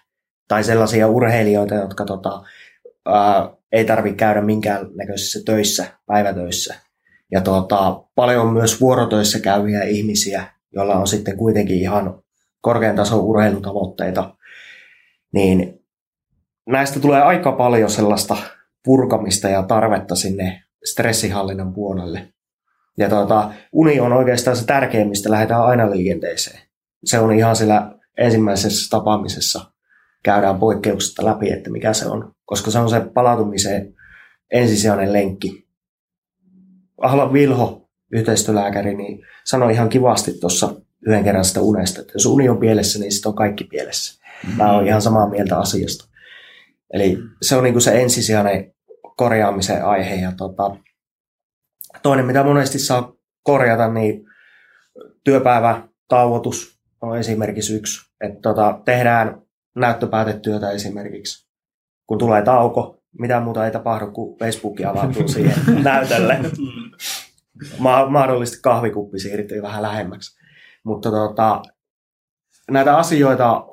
Tai 0.49 0.65
sellaisia 0.65 1.09
urheilijoita, 1.09 1.75
jotka 1.75 2.05
tota, 2.05 2.43
ää, 3.07 3.51
ei 3.73 3.85
tarvitse 3.85 4.17
käydä 4.17 4.41
minkään 4.41 4.87
näköisissä 4.95 5.41
töissä, 5.45 5.87
päivätöissä. 6.07 6.75
Ja 7.31 7.41
tuota, 7.41 8.05
paljon 8.15 8.47
on 8.47 8.53
myös 8.53 8.81
vuorotöissä 8.81 9.41
käyviä 9.41 9.83
ihmisiä, 9.83 10.45
joilla 10.73 10.95
on 10.95 11.07
sitten 11.07 11.37
kuitenkin 11.37 11.77
ihan 11.77 12.23
korkean 12.61 12.97
tason 12.97 13.21
urheilutavoitteita. 13.21 14.37
Niin 15.33 15.81
näistä 16.67 17.01
tulee 17.01 17.23
aika 17.23 17.53
paljon 17.53 17.91
sellaista 17.91 18.37
purkamista 18.85 19.49
ja 19.49 19.63
tarvetta 19.63 20.17
sinne 20.17 20.63
stressihallinnan 20.85 21.73
puolelle. 21.75 22.33
Ja 22.99 23.09
tuota, 23.09 23.51
uni 23.73 24.01
on 24.01 24.13
oikeastaan 24.13 24.57
se 24.57 24.67
tärkein, 24.67 25.09
mistä 25.09 25.31
lähdetään 25.31 25.63
aina 25.63 25.91
liikenteeseen. 25.91 26.61
se 27.05 27.19
on 27.19 27.33
ihan 27.33 27.57
sillä 27.57 27.95
ensimmäisessä 28.19 28.91
tapaamisessa 28.91 29.73
käydään 30.23 30.59
poikkeuksista 30.59 31.25
läpi, 31.25 31.51
että 31.51 31.71
mikä 31.71 31.93
se 31.93 32.07
on, 32.07 32.35
koska 32.45 32.71
se 32.71 32.79
on 32.79 32.91
se 32.91 33.01
palautumiseen 33.01 33.95
ensisijainen 34.53 35.13
lenkki. 35.13 35.67
Ahla 37.01 37.33
Vilho, 37.33 37.89
yhteistyölääkäri, 38.13 38.95
niin 38.95 39.23
sanoi 39.45 39.73
ihan 39.73 39.89
kivasti 39.89 40.33
tuossa 40.33 40.75
yhden 41.07 41.25
kerran 41.25 41.45
sitä 41.45 41.61
unesta, 41.61 42.01
että 42.01 42.13
jos 42.15 42.27
uni 42.27 42.49
on 42.49 42.59
pielessä, 42.59 42.99
niin 42.99 43.13
sitten 43.13 43.29
on 43.29 43.35
kaikki 43.35 43.65
pielessä. 43.65 44.23
Mä 44.57 44.73
oon 44.73 44.87
ihan 44.87 45.03
samaa 45.03 45.29
mieltä 45.29 45.59
asiasta. 45.59 46.05
Eli 46.93 47.19
se 47.43 47.57
on 47.57 47.65
niin 47.65 47.75
kuin 47.75 47.83
se 47.83 48.03
ensisijainen 48.03 48.75
korjaamisen 49.17 49.85
aihe. 49.85 50.15
Ja 50.15 50.33
tota, 50.37 50.77
toinen, 52.03 52.27
mitä 52.27 52.45
monesti 52.45 52.79
saa 52.79 53.13
korjata, 53.43 53.89
niin 53.89 54.25
työpäivä, 55.25 55.89
tauotus 56.09 56.79
on 57.01 57.19
esimerkiksi 57.19 57.77
yksi. 57.77 58.11
Että 58.21 58.41
tota, 58.41 58.81
tehdään 58.85 59.43
näyttöpäätetyötä 59.75 60.71
esimerkiksi. 60.71 61.49
Kun 62.07 62.19
tulee 62.19 62.43
tauko, 62.43 63.03
mitä 63.19 63.41
muuta 63.41 63.67
ei 63.67 63.71
tapahdu, 63.71 64.07
kun 64.07 64.39
Facebook 64.39 64.81
avautuu 64.87 65.29
siihen 65.29 65.57
näytölle. 65.85 66.41
Ma- 67.79 68.11
mahdollisesti 68.11 68.63
kahvikuppi 68.63 69.19
siirtyy 69.19 69.63
vähän 69.63 69.83
lähemmäksi. 69.83 70.39
Mutta 70.85 71.11
tota, 71.11 71.63
näitä 72.71 72.97
asioita, 72.97 73.67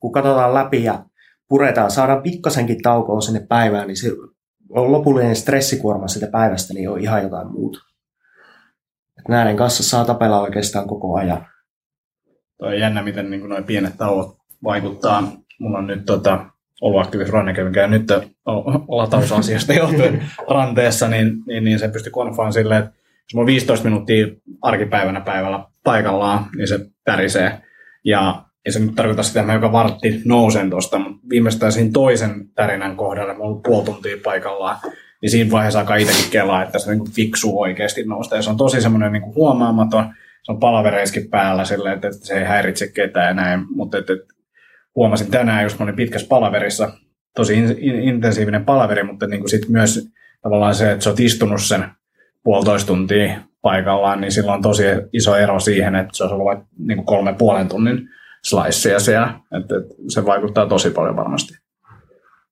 kun 0.00 0.12
katsotaan 0.12 0.54
läpi 0.54 0.84
ja 0.84 1.04
puretaan, 1.48 1.90
saadaan 1.90 2.22
pikkasenkin 2.22 2.82
taukoa 2.82 3.20
sinne 3.20 3.46
päivään, 3.48 3.86
niin 3.86 3.96
se 3.96 4.08
lopullinen 4.74 5.36
stressikuorma 5.36 6.08
sitä 6.08 6.26
päivästä 6.26 6.74
niin 6.74 6.90
on 6.90 7.00
ihan 7.00 7.22
jotain 7.22 7.52
muuta. 7.52 7.78
Et 9.18 9.28
näiden 9.28 9.56
kanssa 9.56 9.82
saa 9.82 10.04
tapella 10.04 10.40
oikeastaan 10.40 10.88
koko 10.88 11.16
ajan. 11.16 11.46
Tuo 12.58 12.68
on 12.68 12.78
jännä, 12.78 13.02
miten 13.02 13.30
niin 13.30 13.48
noin 13.48 13.64
pienet 13.64 13.96
tauot 13.96 14.36
vaikuttaa. 14.64 15.32
Mulla 15.58 15.78
on 15.78 15.86
nyt 15.86 16.04
tota, 16.04 16.46
ollut 16.80 17.00
aktiivisesti 17.00 17.36
rannekäynkä 17.36 17.80
ja 17.80 17.86
nyt 17.86 18.08
latausasiasta 18.88 19.72
johtuen 19.72 20.22
ranteessa, 20.54 21.08
niin, 21.08 21.32
niin, 21.46 21.64
niin 21.64 21.78
se 21.78 21.88
pystyy 21.88 22.12
konfaan 22.12 22.52
silleen, 22.52 22.84
että 22.84 22.92
jos 22.94 23.34
mulla 23.34 23.42
on 23.42 23.46
15 23.46 23.84
minuuttia 23.84 24.26
arkipäivänä 24.62 25.20
päivällä 25.20 25.64
paikallaan, 25.84 26.46
niin 26.56 26.68
se 26.68 26.78
tärisee. 27.04 27.62
Ja 28.04 28.44
ei 28.66 28.72
se 28.72 28.78
nyt 28.78 28.94
tarkoita 28.94 29.22
sitä, 29.22 29.40
että 29.40 29.46
mä 29.46 29.56
joka 29.56 29.72
vartti 29.72 30.22
nousen 30.24 30.70
tuosta, 30.70 30.98
mutta 30.98 31.20
viimeistään 31.30 31.72
siinä 31.72 31.90
toisen 31.92 32.48
tärinän 32.54 32.96
kohdalla, 32.96 33.34
mä 33.34 33.42
ollut 33.42 33.62
puoli 33.62 33.84
tuntia 33.84 34.16
paikallaan, 34.24 34.76
niin 35.22 35.30
siinä 35.30 35.50
vaiheessa 35.50 35.80
alkaa 35.80 35.96
itsekin 35.96 36.30
kelaa, 36.30 36.62
että 36.62 36.78
se 36.78 36.94
niin 36.94 37.10
fiksuu 37.10 37.60
oikeasti 37.60 38.04
nousta. 38.04 38.36
Ja 38.36 38.42
se 38.42 38.50
on 38.50 38.56
tosi 38.56 38.80
semmoinen 38.80 39.12
niin 39.12 39.34
huomaamaton, 39.34 40.04
se 40.42 40.52
on 40.52 40.60
palavereiskin 40.60 41.30
päällä 41.30 41.64
silleen, 41.64 41.94
että, 41.94 42.08
se 42.12 42.38
ei 42.38 42.44
häiritse 42.44 42.88
ketään 42.88 43.28
ja 43.28 43.34
näin, 43.34 43.66
mutta 43.70 43.98
että, 43.98 44.12
että 44.12 44.34
huomasin 44.94 45.30
tänään, 45.30 45.62
just 45.62 45.78
mä 45.78 45.82
olin 45.82 45.96
pitkässä 45.96 46.28
palaverissa, 46.28 46.92
tosi 47.36 47.58
in, 47.58 47.76
in, 47.78 48.00
intensiivinen 48.00 48.64
palaveri, 48.64 49.02
mutta 49.02 49.26
niin 49.26 49.40
kuin 49.40 49.50
sit 49.50 49.68
myös 49.68 50.08
tavallaan 50.42 50.74
se, 50.74 50.92
että 50.92 51.04
sä 51.04 51.10
oot 51.10 51.20
istunut 51.20 51.62
sen 51.62 51.84
puolitoista 52.42 52.86
tuntia 52.86 53.40
paikallaan, 53.62 54.20
niin 54.20 54.32
sillä 54.32 54.52
on 54.52 54.62
tosi 54.62 54.82
iso 55.12 55.36
ero 55.36 55.60
siihen, 55.60 55.94
että 55.94 56.10
se 56.12 56.24
olisi 56.24 56.34
ollut 56.34 56.64
niin 56.78 56.96
kuin 56.96 57.06
kolme 57.06 57.34
puolen 57.38 57.68
tunnin 57.68 58.08
sliceja 58.44 59.00
siellä. 59.00 59.40
Että, 59.60 59.74
se 60.08 60.24
vaikuttaa 60.24 60.66
tosi 60.66 60.90
paljon 60.90 61.16
varmasti. 61.16 61.54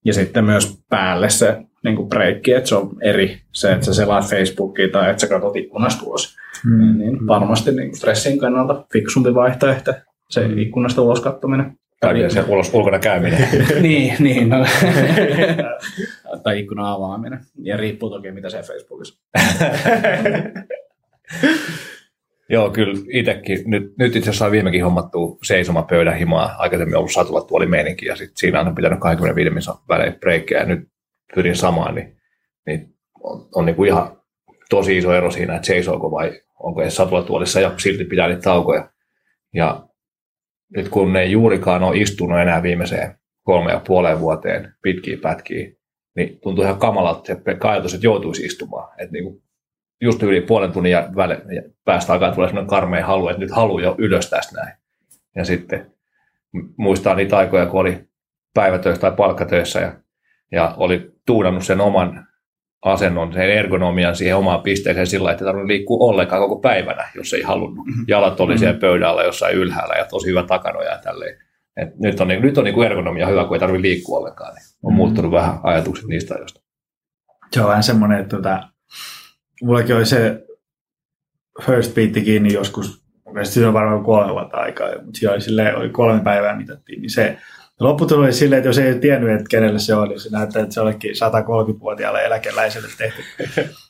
Ja 0.04 0.12
sitten 0.12 0.44
myös 0.44 0.78
päälle 0.90 1.30
se 1.30 1.56
niin 1.84 1.96
kuin 1.96 2.08
breikki, 2.08 2.52
että 2.52 2.68
se 2.68 2.74
on 2.74 2.96
eri 3.02 3.40
se, 3.52 3.72
että 3.72 3.86
sä 3.86 3.94
selaat 3.94 4.24
Facebookia 4.24 4.88
tai 4.88 5.10
että 5.10 5.20
sä 5.20 5.26
katsot 5.26 5.56
ikkunasta 5.56 6.06
ulos. 6.06 6.36
Mm. 6.64 6.98
Niin 6.98 7.26
varmasti 7.26 7.72
niin 7.72 7.96
stressin 7.96 8.38
kannalta 8.38 8.84
fiksumpi 8.92 9.34
vaihtoehto 9.34 9.92
se 10.30 10.48
ikkunasta 10.56 11.02
ulos 11.02 11.20
kattominen. 11.20 11.78
Tai 12.00 12.30
se 12.30 12.44
ulos 12.48 12.74
ulkona 12.74 12.98
käyminen. 12.98 13.48
niin, 13.82 14.14
niin. 14.18 14.48
No. 14.48 14.56
tai 16.44 16.60
ikkunan 16.60 16.86
avaaminen. 16.86 17.40
Ja 17.62 17.76
riippuu 17.76 18.10
toki, 18.10 18.30
mitä 18.30 18.50
se 18.50 18.62
Facebookissa. 18.62 19.20
Joo, 22.50 22.70
kyllä 22.70 22.94
itsekin. 23.12 23.58
Nyt, 23.66 23.96
nyt 23.98 24.16
itse 24.16 24.30
asiassa 24.30 24.50
viimekin 24.50 24.84
hommattu 24.84 25.38
seisoma 25.42 25.82
himaa. 26.14 26.54
Aikaisemmin 26.58 26.96
ollut 26.96 27.12
satulla 27.12 27.40
tuoli 27.40 27.66
meininki 27.66 28.06
ja 28.06 28.16
sitten 28.16 28.36
siinä 28.36 28.60
on 28.60 28.74
pitänyt 28.74 29.00
25 29.00 29.50
minuutin 29.50 29.84
välein 29.88 30.14
breikkejä 30.14 30.60
ja 30.60 30.66
nyt 30.66 30.88
pyrin 31.34 31.56
samaan, 31.56 31.94
niin, 31.94 32.16
niin 32.66 32.94
on, 33.20 33.48
on 33.54 33.74
kuin 33.74 33.88
ihan 33.88 34.16
tosi 34.70 34.98
iso 34.98 35.14
ero 35.14 35.30
siinä, 35.30 35.54
että 35.54 35.66
seisooko 35.66 36.10
vai 36.10 36.42
onko 36.58 36.82
edes 36.82 36.96
satulatuolissa 36.96 37.60
ja 37.60 37.72
silti 37.76 38.04
pitää 38.04 38.28
niitä 38.28 38.42
taukoja. 38.42 38.90
Ja 39.54 39.88
nyt 40.76 40.88
kun 40.88 41.12
ne 41.12 41.24
juurikaan 41.24 41.82
ole 41.82 41.96
istunut 41.96 42.40
enää 42.40 42.62
viimeiseen 42.62 43.18
kolme 43.42 43.70
ja 43.70 43.80
puoleen 43.86 44.20
vuoteen 44.20 44.74
pitkiä 44.82 45.18
pätkiä, 45.22 45.70
niin 46.16 46.40
tuntuu 46.40 46.64
ihan 46.64 46.78
kamalalta 46.78 47.26
se 47.26 47.36
ajatus, 47.68 47.94
että 47.94 48.06
joutuisi 48.06 48.44
istumaan. 48.44 48.92
Että 48.98 49.12
niin 49.12 49.42
just 50.00 50.22
yli 50.22 50.40
puolen 50.40 50.72
tunnin 50.72 50.92
ja 50.92 51.08
väle, 51.16 51.42
ja 51.54 51.62
päästä 51.84 52.12
aikaa 52.12 52.32
tulee 52.32 52.48
sellainen 52.48 52.70
karmea 52.70 53.06
halu, 53.06 53.28
että 53.28 53.40
nyt 53.40 53.50
haluaa 53.50 53.82
jo 53.82 53.94
ylös 53.98 54.30
tästä 54.30 54.60
näin. 54.60 54.76
Ja 55.36 55.44
sitten 55.44 55.90
muistaa 56.76 57.14
niitä 57.14 57.36
aikoja, 57.36 57.66
kun 57.66 57.80
oli 57.80 58.08
päivätöissä 58.54 59.00
tai 59.00 59.12
palkkatöissä 59.12 59.80
ja, 59.80 59.92
ja 60.52 60.74
oli 60.76 61.12
tuunannut 61.26 61.64
sen 61.64 61.80
oman 61.80 62.26
asennon, 62.82 63.32
sen 63.32 63.50
ergonomian 63.50 64.16
siihen 64.16 64.36
omaan 64.36 64.62
pisteeseen 64.62 65.06
sillä 65.06 65.32
että 65.32 65.44
ei 65.44 65.46
tarvinnut 65.46 65.68
liikkua 65.68 66.06
ollenkaan 66.08 66.42
koko 66.42 66.56
päivänä, 66.60 67.08
jos 67.14 67.32
ei 67.32 67.42
halunnut. 67.42 67.86
Mm-hmm. 67.86 68.04
Jalat 68.08 68.40
oli 68.40 68.58
siellä 68.58 68.80
pöydällä 68.80 69.22
jossain 69.22 69.56
ylhäällä 69.56 69.94
ja 69.94 70.04
tosi 70.04 70.28
hyvä 70.28 70.42
takanoja 70.42 70.90
ja 70.90 70.98
tälleen. 70.98 71.38
Et 71.76 71.98
nyt 71.98 72.20
on, 72.20 72.28
nyt 72.28 72.58
on 72.58 72.64
niin 72.64 72.74
kuin 72.74 72.86
ergonomia 72.86 73.26
hyvä, 73.26 73.44
kun 73.44 73.56
ei 73.56 73.60
tarvitse 73.60 73.82
liikkua 73.82 74.18
ollenkaan. 74.18 74.54
Niin 74.54 74.64
on 74.82 74.92
mm-hmm. 74.92 74.96
muuttunut 74.96 75.32
vähän 75.32 75.58
ajatukset 75.62 76.06
niistä 76.06 76.34
ajoista. 76.34 76.60
Se 77.52 77.60
on 77.60 77.68
vähän 77.68 77.82
semmoinen, 77.82 78.20
että 78.20 78.36
tota, 78.36 78.68
mullakin 79.62 79.96
oli 79.96 80.06
se 80.06 80.44
first 81.66 81.94
beat 81.94 82.12
kiinni 82.12 82.52
joskus, 82.52 83.02
siinä 83.42 83.68
on 83.68 83.74
varmaan 83.74 84.04
kolme 84.04 84.32
vuotta 84.32 84.56
aikaa, 84.56 84.88
mutta 85.04 85.18
siinä 85.18 85.32
oli, 85.32 85.40
silleen, 85.40 85.76
oli 85.76 85.88
kolme 85.88 86.20
päivää 86.20 86.56
mitattiin, 86.56 87.00
niin 87.00 87.10
se 87.10 87.38
lopputulos 87.80 88.24
oli 88.24 88.32
silleen, 88.32 88.58
että 88.58 88.68
jos 88.68 88.78
ei 88.78 88.98
tiennyt, 88.98 89.30
että 89.30 89.48
kenelle 89.50 89.78
se 89.78 89.94
oli, 89.94 90.20
se 90.20 90.30
näyttää, 90.30 90.62
että 90.62 90.74
se 90.74 90.80
olikin 90.80 91.10
130-vuotiaalle 91.10 92.24
eläkeläiselle 92.24 92.88
tehty. 92.98 93.22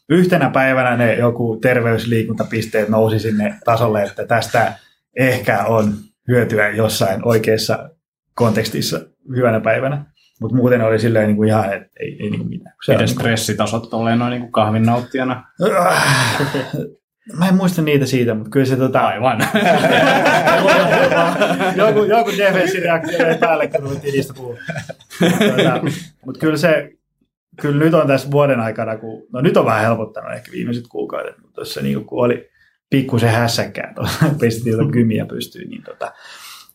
Yhtenä 0.08 0.50
päivänä 0.50 0.96
ne 0.96 1.14
joku 1.14 1.58
terveysliikuntapisteet 1.62 2.88
nousi 2.88 3.18
sinne 3.18 3.54
tasolle, 3.64 4.02
että 4.02 4.26
tästä 4.26 4.72
ehkä 5.16 5.64
on 5.64 5.94
hyötyä 6.28 6.68
jossain 6.68 7.20
oikeassa 7.24 7.90
kontekstissa 8.34 9.00
hyvänä 9.36 9.60
päivänä. 9.60 10.04
Mutta 10.40 10.56
muuten 10.56 10.82
oli 10.82 10.98
silleen 10.98 11.26
niin 11.26 11.36
kuin 11.36 11.48
ihan, 11.48 11.72
että 11.72 11.88
ei, 12.00 12.16
ei 12.20 12.30
niin 12.30 12.38
kuin 12.38 12.48
mitään. 12.48 12.74
Se 12.84 12.92
Miten 12.92 13.06
niin 13.06 13.14
stressitasot 13.14 13.94
olleen 13.94 14.18
noin 14.18 14.30
niin 14.30 14.52
kahvin 14.52 14.82
nauttijana? 14.82 15.44
Mä 17.38 17.48
en 17.48 17.54
muista 17.54 17.82
niitä 17.82 18.06
siitä, 18.06 18.34
mutta 18.34 18.50
kyllä 18.50 18.66
se 18.66 18.76
tota... 18.76 19.00
Aivan. 19.00 19.38
joku, 21.86 22.04
joku 22.04 22.30
defenssireaktio 22.38 23.26
ei 23.26 23.38
päälle, 23.38 23.68
kun 23.68 23.82
tuli 23.82 23.98
niistä 24.12 24.34
puhua. 24.34 24.56
Tota, 25.20 25.80
mutta 26.26 26.40
kyllä 26.40 26.56
se, 26.56 26.90
kyllä 27.60 27.84
nyt 27.84 27.94
on 27.94 28.06
tässä 28.06 28.30
vuoden 28.30 28.60
aikana, 28.60 28.96
kun, 28.98 29.26
no 29.32 29.40
nyt 29.40 29.56
on 29.56 29.66
vähän 29.66 29.82
helpottanut 29.82 30.32
ehkä 30.32 30.52
viimeiset 30.52 30.84
kuukaudet, 30.88 31.38
mutta 31.38 31.54
tuossa 31.54 31.80
niin 31.82 32.04
kun 32.04 32.24
oli 32.24 32.50
pikkusen 32.90 33.30
hässäkkää, 33.30 33.94
pistettiin 34.40 34.72
jotain 34.72 34.92
kymiä 34.92 35.26
pystyyn, 35.26 35.68
niin, 35.68 35.82
tota, 35.82 36.12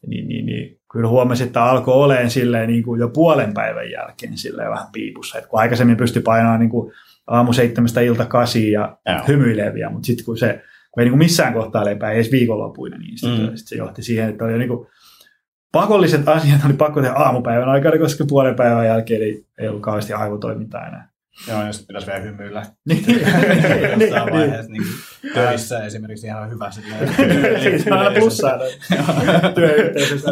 niin, 0.07 0.27
niin, 0.27 0.45
niin 0.45 0.79
kyllä 0.91 1.07
huomasin, 1.07 1.47
että 1.47 1.63
alkoi 1.63 1.93
olemaan 1.93 2.29
silleen 2.29 2.69
niin 2.69 2.83
kuin 2.83 2.99
jo 2.99 3.09
puolen 3.09 3.53
päivän 3.53 3.91
jälkeen 3.91 4.37
silleen 4.37 4.71
vähän 4.71 4.87
piipussa. 4.91 5.37
Et 5.37 5.45
kun 5.45 5.59
aikaisemmin 5.59 5.97
pystyi 5.97 6.21
painamaan 6.21 6.59
niin 6.59 6.69
kuin 6.69 6.91
aamu 7.27 7.53
seitsemästä 7.53 8.01
ilta 8.01 8.25
kasiin 8.25 8.71
ja 8.71 8.97
Joo. 9.05 9.19
hymyileviä, 9.27 9.89
mutta 9.89 10.05
sitten 10.05 10.25
kun 10.25 10.37
se 10.37 10.63
kun 10.91 11.01
ei 11.01 11.05
niin 11.05 11.11
kuin 11.11 11.19
missään 11.19 11.53
kohtaa 11.53 11.85
lepää, 11.85 12.11
ei 12.11 12.15
edes 12.15 12.31
viikonlopuina, 12.31 12.97
niin 12.97 13.17
sitten 13.17 13.49
mm. 13.49 13.55
sit 13.55 13.67
se 13.67 13.75
johti 13.75 14.03
siihen, 14.03 14.29
että 14.29 14.45
oli 14.45 14.57
niin 14.57 14.69
kuin 14.69 14.87
pakolliset 15.71 16.27
asiat 16.27 16.65
oli 16.65 16.73
pakko 16.73 17.01
tehdä 17.01 17.15
aamupäivän 17.15 17.69
aikana, 17.69 17.97
koska 17.97 18.25
puolen 18.27 18.55
päivän 18.55 18.85
jälkeen 18.85 19.21
ei, 19.21 19.45
ei 19.59 19.67
ollut 19.67 19.81
kauheasti 19.81 20.13
aivotoimintaa 20.13 20.87
enää. 20.87 21.12
Joo, 21.47 21.65
ja 21.65 21.73
sitten 21.73 21.87
pitäisi 21.87 22.07
vielä 22.07 22.19
hymyillä. 22.19 22.65
niin, 22.87 23.05
niin, 23.07 23.99
niin, 23.99 24.13
vaiheessa 24.31 24.71
niin, 24.71 24.83
töissä 25.33 25.85
esimerkiksi 25.85 26.27
ihan 26.27 26.51
hyvä 26.51 26.71
silleen. 26.71 27.09
Siis 27.61 27.87
on 27.87 27.93
aina 27.93 28.19
plussaa 28.19 28.59
työyhteisössä. 29.55 30.31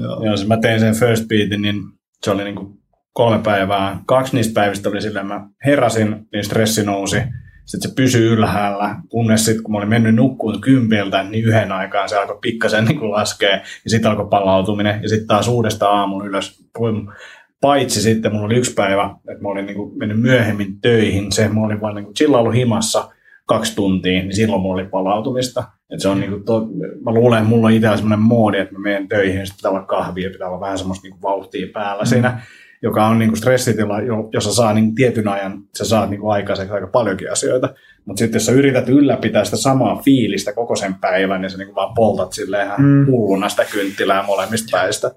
Joo, 0.00 0.24
jos 0.24 0.46
mä 0.46 0.56
tein 0.56 0.80
sen 0.80 0.94
first 0.94 1.28
beatin, 1.28 1.62
niin 1.62 1.82
se 2.22 2.30
oli 2.30 2.44
niin 2.44 2.56
kuin 2.56 2.78
kolme 3.12 3.42
päivää. 3.42 4.00
Kaksi 4.06 4.36
niistä 4.36 4.54
päivistä 4.54 4.88
oli 4.88 5.02
silleen, 5.02 5.26
mä 5.26 5.48
heräsin, 5.66 6.26
niin 6.32 6.44
stressi 6.44 6.84
nousi. 6.84 7.22
Sitten 7.64 7.90
se 7.90 7.94
pysyi 7.94 8.26
ylhäällä, 8.26 8.96
kunnes 9.08 9.44
sitten 9.44 9.62
kun 9.62 9.72
mä 9.72 9.78
olin 9.78 9.88
mennyt 9.88 10.14
nukkuun 10.14 10.60
kympiltä, 10.60 11.22
niin 11.22 11.44
yhden 11.44 11.72
aikaan 11.72 12.08
se 12.08 12.16
alkoi 12.16 12.38
pikkasen 12.40 12.84
niin 12.84 13.10
laskea, 13.10 13.50
ja 13.50 13.62
sitten 13.90 14.10
alkoi 14.10 14.28
palautuminen, 14.30 15.02
ja 15.02 15.08
sitten 15.08 15.26
taas 15.26 15.48
uudestaan 15.48 15.98
aamun 15.98 16.26
ylös. 16.26 16.64
Paitsi 17.64 18.02
sitten 18.02 18.32
mulla 18.32 18.46
oli 18.46 18.56
yksi 18.56 18.74
päivä, 18.74 19.10
että 19.28 19.42
mä 19.42 19.48
olin 19.48 19.66
niin 19.66 19.76
kuin 19.76 19.98
mennyt 19.98 20.20
myöhemmin 20.20 20.80
töihin, 20.80 21.32
se 21.32 21.48
mä 21.48 21.60
olin 21.60 21.80
vaan 21.80 21.94
niin 21.94 22.04
kuin 22.04 22.14
chillailu 22.14 22.50
himassa, 22.50 23.10
kaksi 23.46 23.74
tuntia, 23.74 24.20
niin 24.20 24.34
silloin 24.34 24.62
mulla 24.62 24.74
oli 24.74 24.88
palautumista. 24.88 25.64
Et 25.90 26.00
se 26.00 26.08
on 26.08 26.20
niinku 26.20 26.40
to, 26.40 26.68
mä 27.04 27.12
luulen, 27.14 27.38
että 27.38 27.48
mulla 27.48 27.66
on 27.66 27.72
itsellä 27.72 27.96
sellainen 27.96 28.26
moodi, 28.26 28.58
että 28.58 28.74
mä 28.74 28.78
menen 28.78 29.08
töihin 29.08 29.38
ja 29.38 29.46
sitten 29.46 29.56
pitää 29.56 29.70
olla 29.70 29.86
kahvia, 29.86 30.30
pitää 30.30 30.48
olla 30.48 30.60
vähän 30.60 30.78
semmoista 30.78 31.02
niinku 31.02 31.18
vauhtia 31.22 31.66
päällä 31.72 32.02
mm. 32.02 32.06
siinä, 32.06 32.40
joka 32.82 33.06
on 33.06 33.18
niinku 33.18 33.36
stressitila, 33.36 34.00
jossa 34.32 34.54
saa 34.54 34.72
niinku 34.72 34.94
tietyn 34.94 35.28
ajan, 35.28 35.62
sä 35.78 35.84
saat 35.84 36.10
niinku 36.10 36.28
aikaiseksi 36.28 36.72
aika 36.72 36.86
paljonkin 36.86 37.32
asioita. 37.32 37.74
Mutta 38.04 38.18
sitten 38.18 38.36
jos 38.36 38.46
sä 38.46 38.52
yrität 38.52 38.88
ylläpitää 38.88 39.44
sitä 39.44 39.56
samaa 39.56 40.02
fiilistä 40.04 40.52
koko 40.52 40.76
sen 40.76 40.94
päivän, 40.94 41.40
niin 41.40 41.50
sä 41.50 41.58
niinku 41.58 41.74
vaan 41.74 41.94
poltat 41.94 42.32
silleen 42.32 42.66
ihan 42.66 42.82
mm. 42.82 43.06
hulluna 43.06 43.48
sitä 43.48 43.64
kynttilää 43.64 44.22
molemmista 44.26 44.78
päistä. 44.78 45.10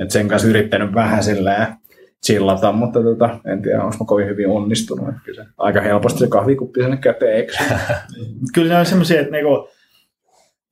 Et 0.00 0.10
sen 0.10 0.28
kanssa 0.28 0.48
yrittänyt 0.48 0.94
vähän 0.94 1.22
silleen 1.22 1.66
chillata, 2.26 2.72
mutta 2.72 3.02
tota, 3.02 3.38
en 3.44 3.62
tiedä, 3.62 3.82
onko 3.82 3.96
mä 4.00 4.06
kovin 4.06 4.26
hyvin 4.26 4.48
onnistunut. 4.48 5.14
Kyllä 5.24 5.44
se, 5.44 5.50
aika 5.58 5.80
helposti 5.80 6.18
se 6.18 6.26
kahvikuppi 6.26 6.80
sinne 6.80 6.96
käteen, 6.96 7.36
eikö? 7.36 7.52
Kyllä 8.54 8.74
ne 8.74 8.80
on 8.80 8.86
semmoisia, 8.86 9.20
että 9.20 9.32
niinku, 9.32 9.68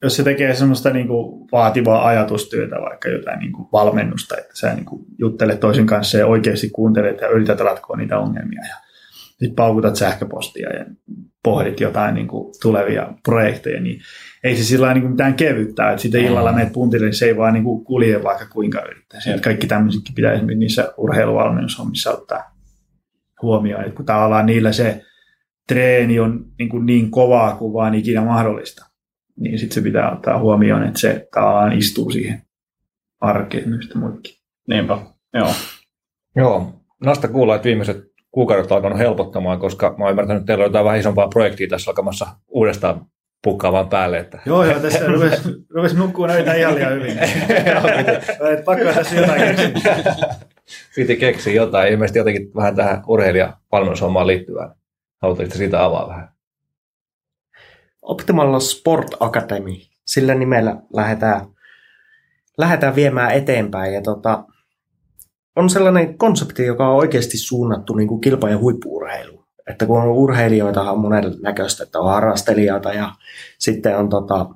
jos 0.03 0.17
se 0.17 0.23
tekee 0.23 0.55
semmoista 0.55 0.91
niinku 0.91 1.49
vaativaa 1.53 2.07
ajatustyötä, 2.07 2.77
vaikka 2.77 3.09
jotain 3.09 3.39
niinku 3.39 3.69
valmennusta, 3.73 4.39
että 4.39 4.51
sä 4.55 4.75
niinku 4.75 5.05
juttelet 5.19 5.61
toisen 5.61 5.87
kanssa 5.87 6.19
ja 6.19 6.27
oikeasti 6.27 6.71
kuuntelet 6.71 7.21
ja 7.21 7.29
yrität 7.29 7.61
ratkoa 7.61 7.97
niitä 7.97 8.19
ongelmia 8.19 8.63
ja 8.69 8.88
sitten 9.39 9.57
paukutat 9.57 9.97
sähköpostia 9.97 10.77
ja 10.77 10.85
pohdit 11.43 11.81
jotain 11.81 12.15
niinku 12.15 12.53
tulevia 12.63 13.13
projekteja, 13.23 13.81
niin 13.81 14.01
ei 14.45 14.57
se 14.57 14.65
sillä 14.65 14.95
niin 14.95 15.11
mitään 15.11 15.35
kevyttää, 15.35 15.91
että 15.91 16.03
sitten 16.03 16.25
illalla 16.25 16.53
menet 16.53 16.73
puntille, 16.73 17.07
niin 17.07 17.15
se 17.15 17.27
ei 17.27 17.37
vaan 17.37 17.55
niin 17.55 17.85
kulje 17.85 18.23
vaikka 18.23 18.47
kuinka 18.47 18.83
yrittää. 18.83 19.21
Että 19.27 19.43
kaikki 19.43 19.67
tämmöisetkin 19.67 20.15
pitää 20.15 20.33
esimerkiksi 20.33 20.59
niissä 20.59 20.93
urheiluvalmennushommissa 20.97 22.11
ottaa 22.11 22.59
huomioon, 23.43 23.85
että 23.85 23.97
kun 23.97 24.05
tavallaan 24.05 24.47
niillä 24.47 24.73
se 24.73 25.03
treeni 25.69 26.21
on 26.21 26.45
niin, 26.59 26.69
kuin 26.69 26.87
niin 26.87 27.11
kovaa 27.11 27.57
kuin 27.57 27.73
vaan 27.73 27.95
ikinä 27.95 28.21
mahdollista, 28.25 28.87
niin 29.37 29.59
sitten 29.59 29.75
se 29.75 29.81
pitää 29.81 30.13
ottaa 30.13 30.39
huomioon, 30.39 30.85
että 30.85 31.01
se 31.01 31.29
tavallaan 31.35 31.79
istuu 31.79 32.11
siihen 32.11 32.43
arkeen 33.21 33.69
myös 33.69 33.95
muidenkin. 33.95 34.35
Niinpä, 34.69 34.99
joo. 35.35 35.53
Joo, 36.37 36.79
Nasta 37.05 37.29
kuulla, 37.29 37.55
että 37.55 37.67
viimeiset 37.67 38.08
kuukaudet 38.39 38.71
on 38.71 38.77
alkanut 38.77 38.99
helpottamaan, 38.99 39.59
koska 39.59 39.95
mä 39.99 40.05
oon 40.05 40.11
ymmärtänyt, 40.11 40.41
että 40.41 40.47
teillä 40.47 40.63
on 40.63 40.69
jotain 40.69 40.85
vähän 40.85 40.99
isompaa 40.99 41.29
projektia 41.29 41.69
tässä 41.69 41.91
alkamassa 41.91 42.27
uudestaan 42.49 43.07
pukkaamaan 43.43 43.89
päälle. 43.89 44.19
Että... 44.19 44.39
Joo, 44.47 44.65
joo, 44.65 44.81
tässä 44.81 45.07
rupesi, 45.07 45.43
rupesi 45.71 45.97
nukkua 45.97 46.27
näitä 46.27 46.55
ihan 46.55 46.75
liian 46.75 46.93
hyvin. 46.93 47.19
Pakko 48.65 48.85
tässä 48.85 49.17
jotain 49.17 49.57
keksiä. 49.57 49.97
Piti 50.97 51.17
keksiä 51.17 51.53
jotain, 51.53 51.93
ilmeisesti 51.93 52.19
jotenkin 52.19 52.51
vähän 52.57 52.77
tähän 52.77 53.03
urheilijavalmennushommaan 53.07 54.27
liittyvää. 54.27 54.75
Haluatteko 55.23 55.55
siitä 55.55 55.85
avaa 55.85 56.09
vähän? 56.09 56.29
Optimal 58.03 58.61
Sport 58.61 59.17
Academy, 59.21 59.73
sillä 60.07 60.35
nimellä 60.35 60.77
lähdetään, 60.93 61.41
lähdetään 62.59 62.95
viemään 62.95 63.31
eteenpäin. 63.31 63.95
Ja 63.95 64.03
tota, 64.03 64.45
on 65.59 65.71
sellainen 65.71 66.19
konsepti, 66.19 66.65
joka 66.65 66.89
on 66.89 66.97
oikeasti 66.97 67.39
suunnattu 67.39 67.95
niin 67.95 68.09
kuin 68.09 68.21
kilpa- 68.21 68.51
ja 68.51 68.59
huippuurheiluun 68.59 69.39
että 69.69 69.87
kun 69.87 70.01
on 70.01 70.09
urheilijoita 70.09 70.91
on 70.91 71.01
monen 71.01 71.35
näköistä, 71.43 71.85
että 71.85 71.99
on 71.99 72.11
harrastelijoita 72.11 72.93
ja 72.93 73.13
sitten 73.59 73.97
on 73.97 74.09
tota, 74.09 74.47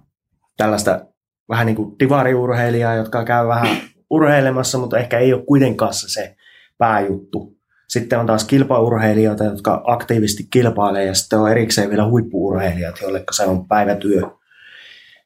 tällaista 0.57 1.01
vähän 1.49 1.67
niin 1.67 1.77
kuin 1.77 1.99
divariurheilijaa, 1.99 2.95
jotka 2.95 3.25
käy 3.25 3.47
vähän 3.47 3.77
urheilemassa, 4.11 4.79
mutta 4.79 4.99
ehkä 4.99 5.19
ei 5.19 5.33
ole 5.33 5.43
kuitenkaan 5.43 5.95
se 5.95 6.37
pääjuttu. 6.79 7.57
Sitten 7.89 8.19
on 8.19 8.27
taas 8.27 8.45
kilpaurheilijoita, 8.45 9.45
jotka 9.45 9.83
aktiivisesti 9.87 10.47
kilpailee 10.51 11.05
ja 11.05 11.15
sitten 11.15 11.39
on 11.39 11.51
erikseen 11.51 11.91
vielä 11.91 12.09
huippuurheilijat, 12.09 13.01
joille 13.03 13.25
se 13.33 13.45
on 13.45 13.69
päivätyö. 13.69 14.23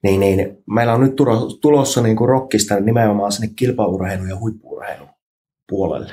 Niin, 0.03 0.21
niin 0.21 0.59
meillä 0.67 0.95
on 0.95 1.01
nyt 1.01 1.15
tulossa 1.61 2.03
niin 2.03 2.17
kuin 2.17 2.29
rockista 2.29 2.81
nimenomaan 2.81 3.33
sinne 3.33 3.53
kilpaurheilu 3.57 4.25
ja 4.25 4.37
huippuurheilu 4.37 5.16
puolelle. 5.69 6.13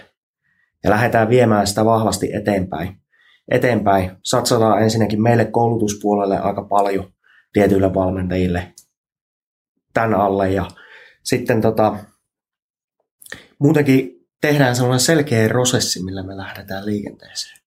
Ja 0.83 0.89
lähdetään 0.89 1.29
viemään 1.29 1.67
sitä 1.67 1.85
vahvasti 1.85 2.33
eteenpäin 2.33 3.03
eteenpäin. 3.51 4.11
Satsataan 4.23 4.83
ensinnäkin 4.83 5.21
meille 5.21 5.45
koulutuspuolelle 5.45 6.39
aika 6.39 6.63
paljon 6.63 7.13
tietyille 7.53 7.93
valmentajille 7.93 8.73
tämän 9.93 10.13
alle 10.13 10.51
ja 10.51 10.67
sitten 11.23 11.61
tota, 11.61 11.97
muutenkin 13.59 14.27
tehdään 14.41 14.75
sellainen 14.75 14.99
selkeä 14.99 15.47
prosessi, 15.47 16.03
millä 16.03 16.23
me 16.23 16.37
lähdetään 16.37 16.85
liikenteeseen. 16.85 17.57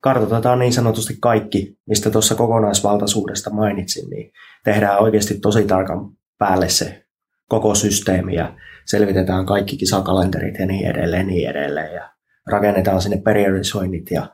Kartoitetaan 0.00 0.58
niin 0.58 0.72
sanotusti 0.72 1.16
kaikki, 1.20 1.78
mistä 1.86 2.10
tuossa 2.10 2.34
kokonaisvaltaisuudesta 2.34 3.50
mainitsin, 3.50 4.10
niin 4.10 4.32
tehdään 4.64 4.98
oikeasti 4.98 5.38
tosi 5.38 5.66
tarkan 5.66 6.10
päälle 6.38 6.68
se 6.68 7.04
koko 7.48 7.74
systeemi 7.74 8.34
ja 8.34 8.56
selvitetään 8.86 9.46
kaikki 9.46 9.76
kisakalenterit 9.76 10.58
ja 10.58 10.66
niin 10.66 10.86
edelleen, 10.86 11.26
niin 11.26 11.50
edelleen 11.50 11.94
ja 11.94 12.10
rakennetaan 12.46 13.02
sinne 13.02 13.16
periodisoinnit 13.16 14.10
ja 14.10 14.26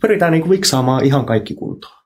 pyritään 0.00 0.32
niin 0.32 0.42
kuin 0.42 0.50
viksaamaan 0.50 1.04
ihan 1.04 1.26
kaikki 1.26 1.54
kuntoon. 1.54 1.98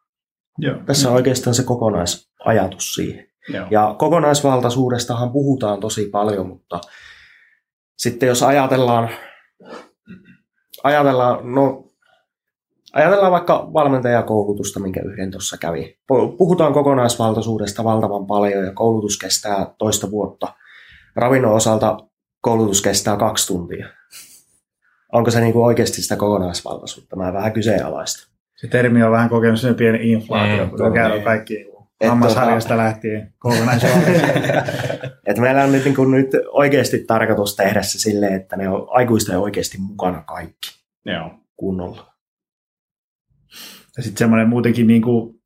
Joo. 0.59 0.79
Tässä 0.87 1.09
on 1.09 1.15
oikeastaan 1.15 1.55
se 1.55 1.63
kokonaisajatus 1.63 2.95
siihen. 2.95 3.27
Joo. 3.49 3.67
Ja 3.71 3.95
kokonaisvaltaisuudestahan 3.99 5.33
puhutaan 5.33 5.81
tosi 5.81 6.09
paljon, 6.09 6.47
mutta 6.47 6.81
sitten 7.99 8.27
jos 8.27 8.43
ajatellaan, 8.43 9.09
ajatellaan, 10.85 11.55
no, 11.55 11.85
ajatellaan 12.93 13.33
vaikka 13.33 13.73
valmentajakoulutusta, 13.73 14.81
minkä 14.81 15.01
yhden 15.05 15.31
tuossa 15.31 15.57
kävi. 15.57 15.99
Puhutaan 16.39 16.73
kokonaisvaltaisuudesta 16.73 17.85
valtavan 17.85 18.27
paljon 18.27 18.65
ja 18.65 18.73
koulutus 18.73 19.19
kestää 19.19 19.75
toista 19.79 20.11
vuotta. 20.11 20.55
Ravinnon 21.17 21.55
osalta 21.55 21.99
koulutus 22.41 22.83
kestää 22.83 23.17
kaksi 23.17 23.47
tuntia 23.47 23.89
onko 25.13 25.31
se 25.31 25.41
niin 25.41 25.53
kuin 25.53 25.65
oikeasti 25.65 26.03
sitä 26.03 26.17
kokonaisvaltaisuutta? 26.17 27.17
Mä 27.17 27.33
vähän 27.33 27.53
kyseenalaista. 27.53 28.29
Se 28.57 28.69
termi 28.69 29.03
on 29.03 29.13
vähän 29.13 29.29
kokenut 29.29 29.61
sen 29.61 29.75
pieni 29.75 30.13
inflaatio, 30.13 30.65
mm, 30.65 30.71
kun 30.71 30.93
käy 30.95 31.21
kaikki 31.21 31.55
niinku 31.55 31.91
hammasharjasta 32.09 32.69
tota... 32.69 32.83
lähtien 32.83 33.35
kokonaisvaltaisuutta. 33.39 34.63
Et 35.27 35.39
meillä 35.39 35.65
on 35.65 35.73
nyt, 35.73 35.85
niin 35.85 35.95
kuin, 35.95 36.11
nyt 36.11 36.31
oikeasti 36.51 37.05
tarkoitus 37.07 37.57
tehdä 37.57 37.83
se 37.83 37.99
silleen, 37.99 38.35
että 38.35 38.57
ne 38.57 38.69
on 38.69 38.87
aikuisten 38.91 39.39
oikeasti 39.39 39.79
mukana 39.79 40.23
kaikki 40.23 40.71
Joo. 41.05 41.31
kunnolla. 41.57 42.13
Ja 43.97 44.03
sitten 44.03 44.19
semmoinen 44.19 44.49
muutenkin, 44.49 44.87
niin 44.87 45.03
kuin, 45.03 45.42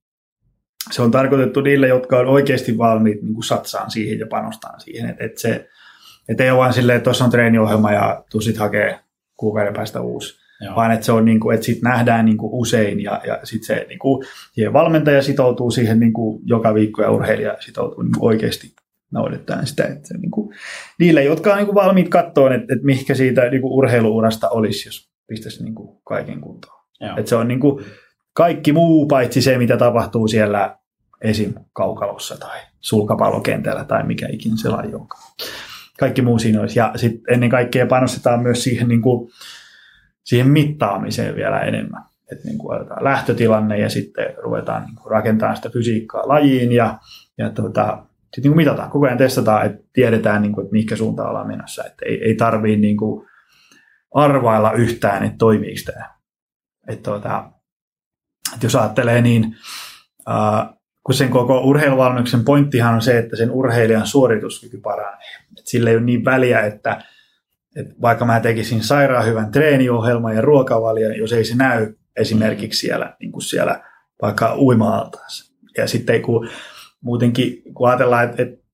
se 0.91 1.03
on 1.03 1.11
tarkoitettu 1.11 1.61
niille, 1.61 1.89
jotka 1.89 2.19
on 2.19 2.27
oikeasti 2.27 2.79
valmiit 2.79 3.23
niin 3.23 3.35
kuin 3.35 3.45
satsaan 3.45 3.91
siihen 3.91 4.19
ja 4.19 4.27
panostaan 4.27 4.81
siihen. 4.81 5.11
Että 5.11 5.25
et 5.25 5.39
se, 5.39 5.69
et 6.29 6.41
ei 6.41 6.51
ole 6.51 6.59
vain 6.59 6.73
silleen, 6.73 6.97
että 6.97 7.05
tuossa 7.05 7.25
on 7.25 7.31
treeniohjelma 7.31 7.93
ja 7.93 8.25
tuu 8.31 8.41
sitten 8.41 8.61
hakee 8.63 8.99
kuukauden 9.37 9.75
päästä 9.75 10.01
uusi. 10.01 10.47
Joo. 10.61 10.77
Vaan 10.77 10.93
että 10.93 11.07
se 11.07 11.13
on 11.13 11.25
niin 11.25 11.41
kuin, 11.41 11.55
että 11.55 11.67
sit 11.67 11.83
nähdään 11.83 12.25
niin 12.25 12.37
kuin 12.37 12.53
usein 12.53 13.03
ja, 13.03 13.21
ja 13.27 13.41
sitten 13.45 13.67
se 13.67 13.87
niin 13.89 13.99
kuin, 13.99 14.27
valmentaja 14.73 15.23
sitoutuu 15.23 15.71
siihen 15.71 16.01
niin 16.01 16.13
kuin 16.13 16.41
joka 16.45 16.75
viikko 16.75 17.03
ja 17.03 17.11
urheilija 17.11 17.57
sitoutuu 17.61 18.03
niin 18.03 18.13
kuin 18.19 18.25
oikeasti 18.25 18.73
noudattaen 19.11 19.67
sitä. 19.67 19.85
Että 19.85 20.19
niin 20.19 20.31
kuin, 20.31 20.55
niille, 20.99 21.25
jotka 21.25 21.51
on 21.51 21.57
niin 21.57 21.67
kuin 21.67 21.75
valmiit 21.75 22.09
katsoa, 22.09 22.55
että, 22.55 22.75
että 22.75 22.87
mihinkä 22.87 23.15
siitä 23.15 23.51
niin 23.51 23.63
kuin 23.63 23.73
urheiluurasta 23.73 24.49
olisi, 24.49 24.89
jos 24.89 25.11
pistäisi 25.27 25.65
niin 25.65 25.75
kuin 25.75 25.99
kaiken 26.05 26.41
kuntoon. 26.41 26.81
Että 27.17 27.29
se 27.29 27.37
on 27.37 27.49
niin 27.49 27.61
kuin, 27.61 27.85
kaikki 28.37 28.73
muu 28.73 29.07
paitsi 29.07 29.43
se, 29.43 29.59
mitä 29.59 29.77
tapahtuu 29.77 30.29
siellä 30.29 30.79
esim. 31.21 31.55
kaukalossa 31.73 32.37
tai 32.39 32.61
sulkapallokentällä 32.81 33.85
tai 33.85 34.07
mikä 34.07 34.27
ikinä 34.31 34.57
se 34.57 34.69
laji 34.69 34.95
onkaan 34.95 35.23
kaikki 35.99 36.23
muu 36.23 36.39
siinä 36.39 36.61
olisi. 36.61 36.79
Ja 36.79 36.93
sitten 36.97 37.35
ennen 37.35 37.51
kaikkea 37.51 37.87
panostetaan 37.87 38.43
myös 38.43 38.65
siihen, 38.65 38.89
niin 38.89 39.03
kuin, 39.03 39.31
siihen 40.25 40.49
mittaamiseen 40.49 41.37
vielä 41.37 41.61
enemmän. 41.61 42.05
Että 42.33 42.49
niin 42.49 42.59
kuin 42.59 42.79
lähtötilanne 43.01 43.79
ja 43.79 43.89
sitten 43.89 44.35
ruvetaan 44.43 44.85
niin 44.85 44.97
kuin 44.97 45.11
rakentamaan 45.11 45.57
sitä 45.57 45.71
fysiikkaa 45.71 46.29
lajiin 46.29 46.73
ja, 46.73 46.99
ja 47.39 47.51
tota, 47.51 47.99
sitten 48.25 48.43
niin 48.43 48.51
kuin 48.51 48.57
mitataan, 48.57 48.91
koko 48.91 49.07
ajan 49.07 49.19
testataan, 49.19 49.67
että 49.67 49.83
tiedetään, 49.93 50.43
niin 50.43 50.53
kuin, 50.53 50.65
että 50.65 50.73
mihinkä 50.73 50.97
suuntaan 50.97 51.29
ollaan 51.29 51.47
menossa. 51.47 51.85
Että 51.85 52.05
ei, 52.07 52.25
ei 52.25 52.35
tarvitse 52.35 52.81
niin 52.81 52.97
arvailla 54.15 54.73
yhtään, 54.73 55.25
että 55.25 55.39
toimiiko 55.39 55.81
tämä. 55.93 56.11
Että, 56.89 57.11
tota, 57.11 57.51
että 58.55 58.67
jos 58.67 58.77
ajattelee, 58.77 59.23
niin 59.23 59.57
uh, 60.29 60.77
kun 61.03 61.15
sen 61.15 61.31
koko 61.31 61.61
urheiluvalmennuksen 61.61 62.45
pointtihan 62.45 62.95
on 62.95 63.03
se, 63.03 63.19
että 63.19 63.37
sen 63.37 63.51
urheilijan 63.51 64.07
suorituskyky 64.07 64.79
paranee. 64.79 65.27
Et 65.59 65.67
sillä 65.67 65.91
ei 65.91 65.97
ole 65.97 66.05
niin 66.05 66.25
väliä, 66.25 66.61
että, 66.61 67.03
että 67.77 67.95
vaikka 68.03 68.25
mä 68.25 68.41
tekisin 68.41 68.83
sairaan 68.83 69.27
hyvän 69.27 69.51
treeniohjelman 69.51 70.37
ja 70.37 70.43
ruokavalion, 70.43 71.17
jos 71.17 71.33
ei 71.33 71.45
se 71.45 71.57
näy 71.57 71.95
esimerkiksi 72.17 72.81
siellä, 72.81 73.17
niin 73.21 73.33
kuin 73.33 73.43
siellä 73.43 73.81
vaikka 74.23 74.57
uima-altaassa. 74.59 75.55
Ja 75.77 75.89
sitten 75.89 76.23
kun 76.23 76.49
muutenkin, 77.01 77.63
kun 77.75 77.89
ajatellaan, 77.89 78.25
että, 78.25 78.43
että 78.43 78.67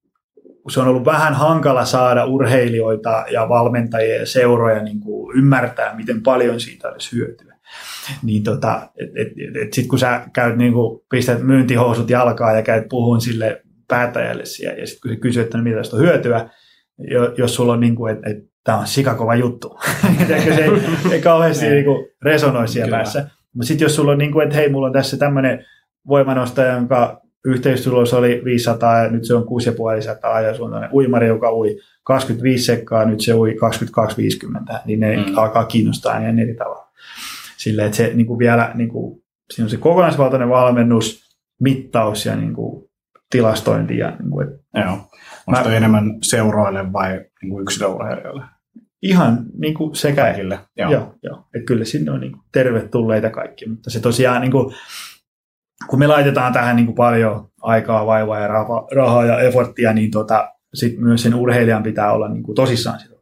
se 0.71 0.81
on 0.81 0.89
ollut 0.89 1.05
vähän 1.05 1.35
hankala 1.35 1.85
saada 1.85 2.25
urheilijoita 2.25 3.25
ja 3.31 3.49
valmentajia 3.49 4.17
ja 4.17 4.27
seuroja 4.27 4.83
niin 4.83 5.01
kuin 5.01 5.39
ymmärtää, 5.39 5.95
miten 5.97 6.23
paljon 6.23 6.61
siitä 6.61 6.89
olisi 6.89 7.17
hyötyä. 7.17 7.52
Niin 8.23 8.43
tota, 8.43 8.89
et, 8.99 9.11
et, 9.17 9.29
et, 9.29 9.57
et 9.63 9.73
sitten 9.73 9.89
kun 9.89 9.99
sä 9.99 10.23
käyt 10.33 10.57
niin 10.57 10.73
kuin, 10.73 11.01
pistät 11.11 11.43
myyntihousut 11.43 12.11
jalkaan 12.11 12.57
ja 12.57 12.63
käyt 12.63 12.89
puhun 12.89 13.21
sille 13.21 13.63
päättäjälle 13.89 14.45
siellä, 14.45 14.81
ja 14.81 14.87
sitten 14.87 15.01
kun 15.03 15.11
se 15.11 15.21
kysyy, 15.21 15.43
että 15.43 15.59
no, 15.59 15.65
mitä 15.65 15.77
tästä 15.77 15.97
on 15.97 16.03
hyötyä, 16.03 16.51
jos 17.39 17.55
sulla 17.55 17.73
on 17.73 17.81
niin 17.81 17.97
kuin, 17.97 18.13
että, 18.13 18.31
että 18.31 18.53
tämä 18.65 18.79
on 18.79 18.87
sikakova 18.87 19.35
juttu. 19.35 19.79
se 20.29 20.65
ei, 20.65 20.71
ei 21.13 21.21
kauheasti 21.21 21.69
niin 21.69 21.85
kuin 21.85 22.07
resonoi 22.23 22.69
siellä 22.69 22.87
Kyllä. 22.87 22.97
päässä. 22.97 23.31
Mutta 23.55 23.67
sitten 23.67 23.85
jos 23.85 23.97
sulla 23.97 24.13
on 24.13 24.19
niin 24.19 24.33
kuin, 24.33 24.45
että 24.45 24.57
hei, 24.57 24.69
mulla 24.69 24.87
on 24.87 24.93
tässä 24.93 25.17
tämmöinen 25.17 25.65
voimanostaja, 26.09 26.73
jonka 26.73 27.21
yhteistulos 27.45 28.15
oli 28.15 28.43
500 28.45 29.03
ja 29.03 29.11
nyt 29.11 29.25
se 29.25 29.35
on 29.35 29.47
6500 29.47 30.41
ja 30.41 30.55
sulla 30.55 30.77
on 30.77 30.89
uimari, 30.93 31.27
joka 31.27 31.53
ui 31.53 31.79
25 32.05 32.65
sekkaa, 32.65 33.05
nyt 33.05 33.21
se 33.21 33.35
ui 33.35 33.55
2250, 33.55 34.81
niin 34.85 35.01
ne 35.01 35.17
mm. 35.17 35.39
alkaa 35.39 35.65
kiinnostaa 35.65 36.19
ihan 36.19 36.39
eri 36.39 36.55
tavalla. 36.55 36.82
Silleen, 37.62 37.87
että 37.87 37.96
se 37.96 38.11
niin 38.14 38.27
kuin 38.27 38.38
vielä, 38.38 38.70
niin 38.75 38.88
kuin, 38.88 39.22
siinä 39.51 39.66
on 39.66 39.70
se 39.70 39.77
kokonaisvaltainen 39.77 40.48
valmennus, 40.48 41.22
mittaus 41.61 42.27
ja 42.27 42.37
niin 42.37 42.55
kuin, 42.55 42.90
tilastointi. 43.31 43.98
Ja, 43.98 44.11
niin 44.11 44.31
kuin, 44.31 44.48
että 44.48 44.62
Joo. 44.81 44.92
Onko 45.46 45.68
mä, 45.68 45.77
enemmän 45.77 46.18
seuroille 46.22 46.92
vai 46.92 47.20
niin 47.42 47.51
kuin 47.51 47.62
yksilöurheilijoille? 47.62 48.44
Ihan 49.03 49.44
niin 49.59 49.75
kuin 49.75 49.94
sekä. 49.94 50.22
Kaikille. 50.22 50.59
Joo. 50.77 50.90
joo, 50.90 51.14
joo. 51.22 51.44
Et 51.55 51.64
kyllä 51.66 51.85
sinne 51.85 52.11
on 52.12 52.20
niin 52.20 52.33
kuin 52.33 52.42
tervetulleita 52.53 53.31
kaikki, 53.31 53.68
mutta 53.68 53.90
se 53.90 54.01
tosiaan 54.01 54.40
niin 54.40 54.53
kuin, 54.53 54.75
kun 55.90 55.98
me 55.98 56.07
laitetaan 56.07 56.53
tähän 56.53 56.77
niin 56.77 56.87
kuin 56.87 56.96
paljon 56.96 57.48
aikaa, 57.62 58.07
vaivaa 58.07 58.40
ja 58.40 58.48
rahaa, 58.48 58.87
rahaa 58.94 59.25
ja 59.25 59.40
efforttia, 59.40 59.92
niin 59.92 60.11
tota, 60.11 60.53
sit 60.75 60.98
myös 60.98 61.22
sen 61.22 61.35
urheilijan 61.35 61.83
pitää 61.83 62.12
olla 62.12 62.29
niin 62.29 62.42
kuin 62.42 62.57
tosissaan 62.57 63.01
sitä. 63.01 63.14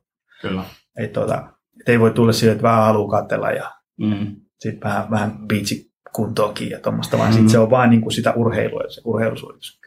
Kyllä. 0.42 0.62
Et, 0.98 1.12
tota, 1.12 1.48
et 1.80 1.88
ei 1.88 2.00
voi 2.00 2.10
tulla 2.10 2.32
siihen, 2.32 2.52
että 2.52 2.62
vähän 2.62 2.84
haluaa 2.84 3.20
katsella 3.20 3.50
ja 3.50 3.79
mm. 4.00 4.36
sitten 4.58 4.80
vähän, 4.84 5.10
vähän 5.10 5.38
biitsi 5.48 5.90
kuntoonkin 6.12 6.70
ja 6.70 6.80
tuommoista, 6.80 7.18
vaan 7.18 7.30
mm. 7.30 7.32
sitten 7.32 7.50
se 7.50 7.58
on 7.58 7.70
vaan 7.70 7.90
niin 7.90 8.00
kuin 8.00 8.12
sitä 8.12 8.32
urheilua 8.36 8.82
ja 8.82 8.90
se 8.90 9.00
urheilusuoritus. 9.04 9.80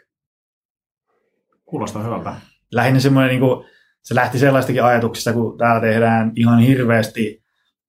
Kuulostaa 1.65 2.04
hyvältä. 2.04 2.36
Lähinnä 2.71 2.99
semmoinen, 2.99 3.30
niin 3.30 3.39
kuin, 3.39 3.65
se 4.04 4.15
lähti 4.15 4.39
sellaistakin 4.39 4.84
ajatuksista, 4.84 5.34
kun 5.34 5.58
täällä 5.58 5.82
tehdään 5.82 6.32
ihan 6.36 6.60
hirveästi, 6.60 7.43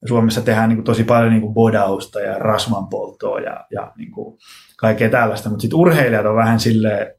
Suomessa 0.08 0.42
tehdään 0.42 0.68
niin 0.68 0.76
kuin 0.76 0.84
tosi 0.84 1.04
paljon 1.04 1.30
niin 1.30 1.40
kuin 1.40 1.54
bodausta 1.54 2.20
ja 2.20 2.38
rasvanpolttoa 2.38 3.40
ja, 3.40 3.66
ja 3.70 3.92
niin 3.96 4.12
kuin 4.12 4.38
kaikkea 4.76 5.10
tällaista, 5.10 5.48
mutta 5.48 5.62
sitten 5.62 5.78
urheilijat 5.78 6.26
on 6.26 6.36
vähän 6.36 6.60
silleen 6.60 7.14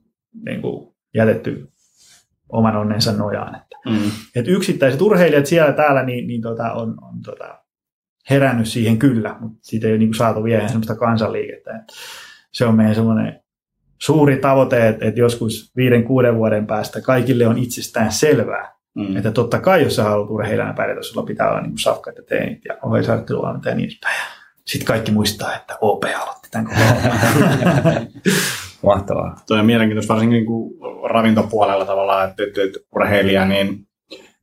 niin 0.45 0.61
kuin 0.61 0.95
jätetty 1.15 1.67
oman 2.49 2.75
onnensa 2.75 3.11
nojaan. 3.11 3.55
Että, 3.55 3.77
mm. 3.89 4.11
että 4.35 4.51
yksittäiset 4.51 5.01
urheilijat 5.01 5.45
siellä 5.45 5.73
täällä 5.73 6.03
niin, 6.03 6.27
niin 6.27 6.41
tota, 6.41 6.73
on, 6.73 6.89
on 7.03 7.21
tota, 7.21 7.64
herännyt 8.29 8.67
siihen 8.67 8.99
kyllä, 8.99 9.35
mutta 9.39 9.57
siitä 9.61 9.87
ei 9.87 9.93
ole 9.93 9.99
niin 9.99 10.09
kuin 10.09 10.17
saatu 10.17 10.43
vielä 10.43 10.67
sellaista 10.67 10.95
kansanliikettä. 10.95 11.75
Että 11.75 11.93
se 12.51 12.65
on 12.65 12.75
meidän 12.75 12.95
semmoinen 12.95 13.39
suuri 14.01 14.37
tavoite, 14.37 14.87
että, 14.87 15.05
että 15.05 15.19
joskus 15.19 15.71
viiden, 15.75 16.03
kuuden 16.03 16.35
vuoden 16.35 16.67
päästä 16.67 17.01
kaikille 17.01 17.47
on 17.47 17.57
itsestään 17.57 18.11
selvää, 18.11 18.75
mm. 18.95 19.17
että 19.17 19.31
totta 19.31 19.59
kai 19.59 19.83
jos 19.83 19.95
sä 19.95 20.03
haluat 20.03 20.29
urheilijana 20.29 20.73
pärjätä, 20.73 21.03
sulla 21.03 21.25
pitää 21.25 21.49
olla 21.49 21.61
niin 21.61 21.77
safkat 21.77 22.15
ja 22.15 22.23
teenit 22.23 22.65
ja 22.65 22.77
ohjeisarjoittelua 22.83 23.59
ja 23.65 23.75
niin 23.75 23.85
edespäin. 23.85 24.15
Sitten 24.65 24.87
kaikki 24.87 25.11
muistaa, 25.11 25.55
että 25.55 25.77
OP 25.81 26.03
aloitti 26.03 26.47
tämän 26.51 26.67
koko 26.67 26.85
Mahtavaa. 28.93 29.41
Tuo 29.47 29.57
on 29.57 29.65
mielenkiintoista 29.65 30.13
varsinkin 30.13 30.35
niin 30.35 30.45
kuin 30.45 30.73
ravintopuolella 31.09 31.85
tavallaan, 31.85 32.29
että, 32.29 32.43
että, 32.43 32.61
että 32.63 32.79
urheilija 32.95 33.45
niin 33.45 33.87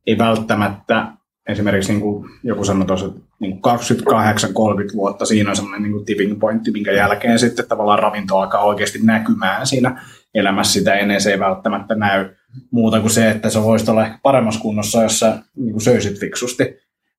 ei 0.07 0.17
välttämättä 0.17 1.07
esimerkiksi 1.49 1.91
niin 1.91 2.01
kuin 2.01 2.29
joku 2.43 2.63
sanoi 2.63 2.85
tuossa, 2.85 3.05
että 3.05 3.19
niin 3.39 3.53
28-30 3.53 4.95
vuotta 4.95 5.25
siinä 5.25 5.49
on 5.49 5.55
semmoinen 5.55 5.91
niin 5.91 6.05
tipping 6.05 6.39
pointti, 6.39 6.71
minkä 6.71 6.91
jälkeen 6.91 7.39
sitten 7.39 7.67
tavallaan 7.67 7.99
ravinto 7.99 8.37
alkaa 8.37 8.63
oikeasti 8.63 8.99
näkymään 9.03 9.67
siinä 9.67 10.01
elämässä. 10.33 10.73
Sitä 10.73 10.93
ennen 10.93 11.21
se 11.21 11.31
ei 11.31 11.39
välttämättä 11.39 11.95
näy 11.95 12.29
muuta 12.71 12.99
kuin 12.99 13.11
se, 13.11 13.29
että 13.29 13.49
se 13.49 13.63
voisi 13.63 13.91
olla 13.91 14.05
ehkä 14.05 14.19
paremmassa 14.23 14.61
kunnossa, 14.61 15.03
jos 15.03 15.19
sä 15.19 15.37
niin 15.55 15.81
söisit 15.81 16.19
fiksusti. 16.19 16.63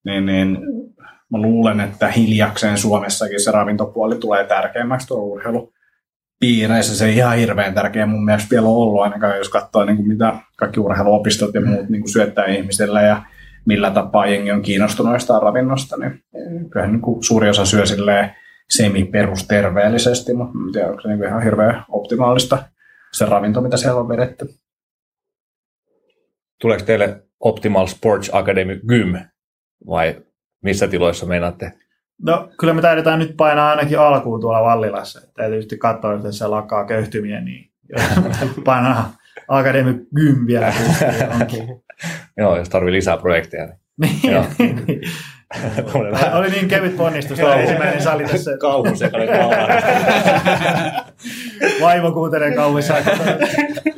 Niin, 0.04 0.26
niin 0.26 0.58
mä 1.32 1.38
luulen, 1.38 1.80
että 1.80 2.10
hiljakseen 2.10 2.78
Suomessakin 2.78 3.40
se 3.40 3.50
ravintopuoli 3.50 4.16
tulee 4.16 4.44
tärkeämmäksi 4.44 5.06
tuo 5.06 5.18
urheilu 5.18 5.72
piireissä 6.40 6.96
se 6.96 7.10
ihan 7.10 7.36
hirveän 7.36 7.74
tärkeä 7.74 8.06
mun 8.06 8.24
mielestä 8.24 8.50
vielä 8.50 8.66
ollut, 8.66 9.02
ainakaan 9.02 9.38
jos 9.38 9.48
katsoo 9.48 9.84
niin 9.84 9.96
kuin 9.96 10.08
mitä 10.08 10.34
kaikki 10.56 10.80
urheiluopistot 10.80 11.54
ja 11.54 11.60
muut 11.60 11.88
niin 11.88 12.02
kuin 12.02 12.12
syöttää 12.12 12.44
ihmisille 12.44 13.02
ja 13.02 13.22
millä 13.66 13.90
tapaa 13.90 14.26
jengi 14.26 14.50
on 14.50 14.62
kiinnostunut 14.62 15.12
jostain 15.12 15.42
ravinnosta, 15.42 15.96
niin 15.96 16.24
kyllähän 16.70 16.92
niin 16.92 17.02
kuin 17.02 17.24
suuri 17.24 17.48
osa 17.48 17.64
syö 17.64 17.84
semi-perusterveellisesti, 18.70 20.34
mutta 20.34 20.58
en 20.66 20.72
tiedä, 20.72 20.88
onko 20.88 21.00
se 21.00 21.08
niin 21.08 21.24
ihan 21.24 21.42
hirveän 21.42 21.84
optimaalista 21.88 22.62
se 23.12 23.26
ravinto, 23.26 23.60
mitä 23.60 23.76
siellä 23.76 24.00
on 24.00 24.08
vedetty. 24.08 24.48
Tuleeko 26.60 26.84
teille 26.84 27.22
Optimal 27.40 27.86
Sports 27.86 28.30
Academy 28.32 28.80
Gym 28.88 29.14
vai 29.86 30.16
missä 30.62 30.88
tiloissa 30.88 31.26
meinaatte 31.26 31.72
No 32.22 32.48
kyllä 32.60 32.74
me 32.74 32.82
täydetään 32.82 33.18
nyt 33.18 33.36
painaa 33.36 33.70
ainakin 33.70 33.98
alkuun 33.98 34.40
tuolla 34.40 34.62
Vallilassa. 34.62 35.20
Täytyy 35.20 35.56
tietysti 35.56 35.78
katsoa, 35.78 36.14
että 36.14 36.32
se 36.32 36.46
lakkaa 36.46 36.86
köyhtymiä, 36.86 37.40
niin 37.40 37.70
painaa 38.64 39.12
Akademi 39.48 39.94
Gym 40.16 40.46
vielä. 40.46 40.72
Joo, 42.38 42.56
jos 42.56 42.68
tarvii 42.68 42.92
lisää 42.92 43.16
projekteja. 43.16 43.68
Niin. 44.00 44.20
niin. 44.58 45.00
Oli 46.38 46.50
niin 46.50 46.68
kevyt 46.68 46.96
ponnistus, 46.96 47.38
tuo 47.38 47.52
ensimmäinen 47.52 48.02
sali 48.02 48.24
tässä. 48.24 48.58
Kauhu 48.60 48.96
sekainen 48.96 49.28
Vaimo 51.80 52.12
kuuntelee 52.12 52.54
kauhuissa. 52.54 52.94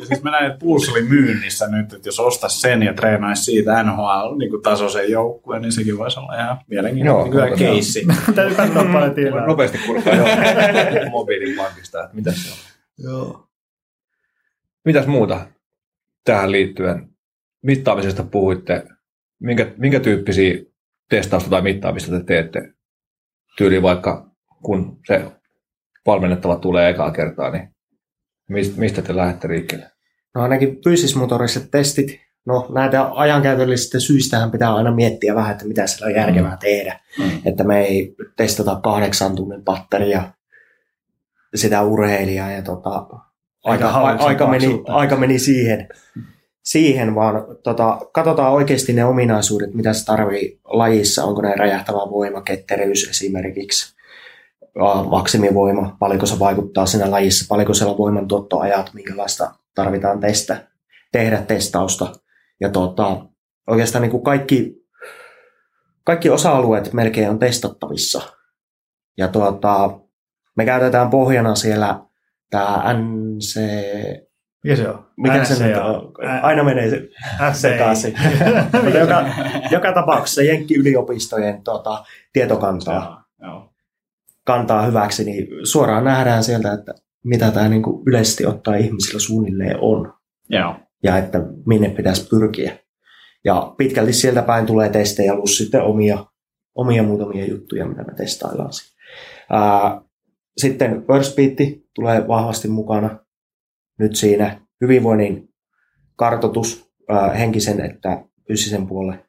siis 0.05 0.23
mä 0.23 0.31
näin, 0.31 0.47
että 0.47 0.59
Puus 0.59 0.88
oli 0.88 1.03
myynnissä 1.03 1.69
nyt, 1.69 1.92
että 1.92 2.09
jos 2.09 2.21
ostaisi 2.21 2.61
sen 2.61 2.83
ja 2.83 2.95
treenaisi 2.95 3.42
siitä 3.42 3.83
NHL-tasoisen 3.83 5.03
niin 5.03 5.12
joukkueen, 5.12 5.62
niin 5.62 5.73
sekin 5.73 5.99
voisi 5.99 6.21
olla 6.21 6.35
ihan 6.35 6.59
mielenkiintoinen 6.66 7.33
Joo, 7.33 7.45
kyllä 7.45 7.57
keissi. 7.57 8.07
Täytyy 8.35 8.57
katsoa 8.57 8.85
paljon 8.92 9.14
tilaa. 9.14 9.47
Nopeasti 9.47 9.79
kurkkaa 9.87 10.14
jo 10.14 10.25
mobiilipankista, 11.11 12.05
että 12.05 12.16
mitä 12.16 12.33
se 12.33 12.53
on. 12.53 12.59
Joo. 12.99 13.49
Mitäs 14.85 15.07
muuta 15.07 15.47
tähän 16.25 16.53
liittyen? 16.53 17.15
Mittaamisesta 17.62 18.23
puhuitte. 18.23 18.83
Minkä, 19.40 19.73
minkä 19.77 20.01
tyyppisiä 20.01 20.55
testausta 21.11 21.51
tai 21.51 21.62
mittaamista 21.62 22.11
te 22.11 22.25
teette? 22.25 22.73
Tyyli 23.59 23.83
vaikka 23.83 24.31
kun 24.62 24.99
se 25.07 25.25
valmennettava 26.07 26.57
tulee 26.57 26.90
ekaa 26.90 27.11
kertaa, 27.11 27.51
niin 27.51 27.69
mistä 28.77 29.03
te 29.03 29.16
lähdette 29.16 29.49
liikkeelle? 29.49 29.90
No 30.35 30.42
ainakin 30.42 30.79
fyysismotoriset 30.85 31.71
testit. 31.71 32.21
No 32.47 32.66
näitä 32.75 33.09
ajankäytöllisistä 33.12 34.01
syistähän 34.01 34.51
pitää 34.51 34.75
aina 34.75 34.95
miettiä 34.95 35.35
vähän, 35.35 35.53
että 35.53 35.66
mitä 35.66 35.87
siellä 35.87 36.07
on 36.07 36.14
järkevää 36.14 36.53
mm. 36.53 36.59
tehdä. 36.59 37.01
Mm. 37.19 37.31
Että 37.45 37.64
me 37.64 37.81
ei 37.81 38.14
testata 38.37 38.81
kahdeksan 38.83 39.37
tunnin 39.37 39.64
patteria 39.64 40.33
sitä 41.55 41.83
urheilijaa 41.83 42.51
ja 42.51 42.62
tota, 42.62 43.07
aika, 43.64 43.90
aika, 43.90 44.47
meni, 44.47 44.83
aika 44.87 45.16
meni 45.16 45.38
siihen, 45.38 45.88
siihen 46.66 47.14
vaan 47.14 47.44
tota, 47.62 47.98
katsotaan 48.12 48.52
oikeasti 48.52 48.92
ne 48.92 49.05
ominaisuudet, 49.05 49.74
mitä 49.74 49.92
se 49.92 50.05
tarvii 50.05 50.61
lajissa. 50.64 51.24
Onko 51.24 51.42
ne 51.42 51.55
räjähtävä 51.55 51.98
voima, 51.98 52.42
ketteryys 52.42 53.09
esimerkiksi, 53.11 53.96
maksimivoima, 55.11 55.96
paljonko 55.98 56.26
se 56.26 56.38
vaikuttaa 56.38 56.87
siinä 56.87 57.11
lajissa, 57.11 57.44
paljonko 57.48 57.74
siellä 57.74 57.98
voiman 57.98 58.29
tuottoajat, 58.29 58.90
minkälaista 58.94 59.55
tarvitaan 59.74 60.20
testä, 60.20 60.68
tehdä 61.12 61.42
testausta. 61.42 62.12
Ja 62.61 62.68
tota, 62.68 63.26
oikeastaan 63.66 64.02
niin 64.02 64.11
kuin 64.11 64.22
kaikki, 64.22 64.74
kaikki 66.05 66.31
osa-alueet 66.31 66.92
melkein 66.92 67.31
on 67.31 67.38
testattavissa. 67.38 68.23
Ja 69.19 69.29
tuota, 69.29 70.00
me 70.56 70.64
käytetään 70.64 71.10
pohjana 71.10 71.54
siellä 71.54 72.00
tämä 72.50 72.94
NC... 72.94 73.60
Mikä 74.67 74.77
se 74.77 74.88
on? 74.88 75.06
Mikä 75.17 75.44
se 75.44 75.67
nyt 75.67 75.77
on? 75.77 76.12
Aina 76.42 76.64
menee 76.64 76.90
se 76.90 77.08
sekaisin. 77.52 78.14
joka, 79.00 79.25
joka 79.71 79.92
tapauksessa 79.92 80.42
Jenkki-yliopistojen 80.42 81.62
tuota, 81.64 82.04
tietokantaa 82.33 83.27
kantaa 84.46 84.83
hyväksi, 84.83 85.25
niin 85.25 85.46
suoraan 85.67 86.04
nähdään 86.04 86.44
sieltä, 86.44 86.73
että 86.73 86.94
mitä 87.25 87.50
tämä 87.50 87.69
niin 87.69 87.83
kuin 87.83 88.02
yleisesti 88.06 88.46
ottaa 88.46 88.75
ihmisillä 88.75 89.21
suunnilleen 89.21 89.77
on. 89.81 90.12
Joo. 90.48 90.75
Ja 91.02 91.19
että 91.19 91.38
minne 91.67 91.88
pitäisi 91.88 92.29
pyrkiä. 92.29 92.79
Ja 93.44 93.75
pitkälti 93.79 94.12
sieltä 94.12 94.42
päin 94.42 94.67
tulee 94.67 94.88
testejä 94.88 95.37
plus 95.37 95.58
sitten 95.58 95.83
omia, 95.83 96.25
omia 96.75 97.02
muutamia 97.02 97.46
juttuja, 97.46 97.87
mitä 97.87 98.02
me 98.02 98.14
testaillaan. 98.14 98.71
Ää, 99.50 100.00
sitten 100.56 101.04
Beat 101.37 101.79
tulee 101.94 102.29
vahvasti 102.29 102.69
mukana 102.69 103.19
nyt 103.99 104.17
siinä 104.17 104.61
hyvinvoinnin 104.81 105.49
kartoitus 106.17 106.90
ää, 107.09 107.31
henkisen 107.31 107.81
että 107.81 108.25
fyysisen 108.49 108.87
puolen 108.87 109.25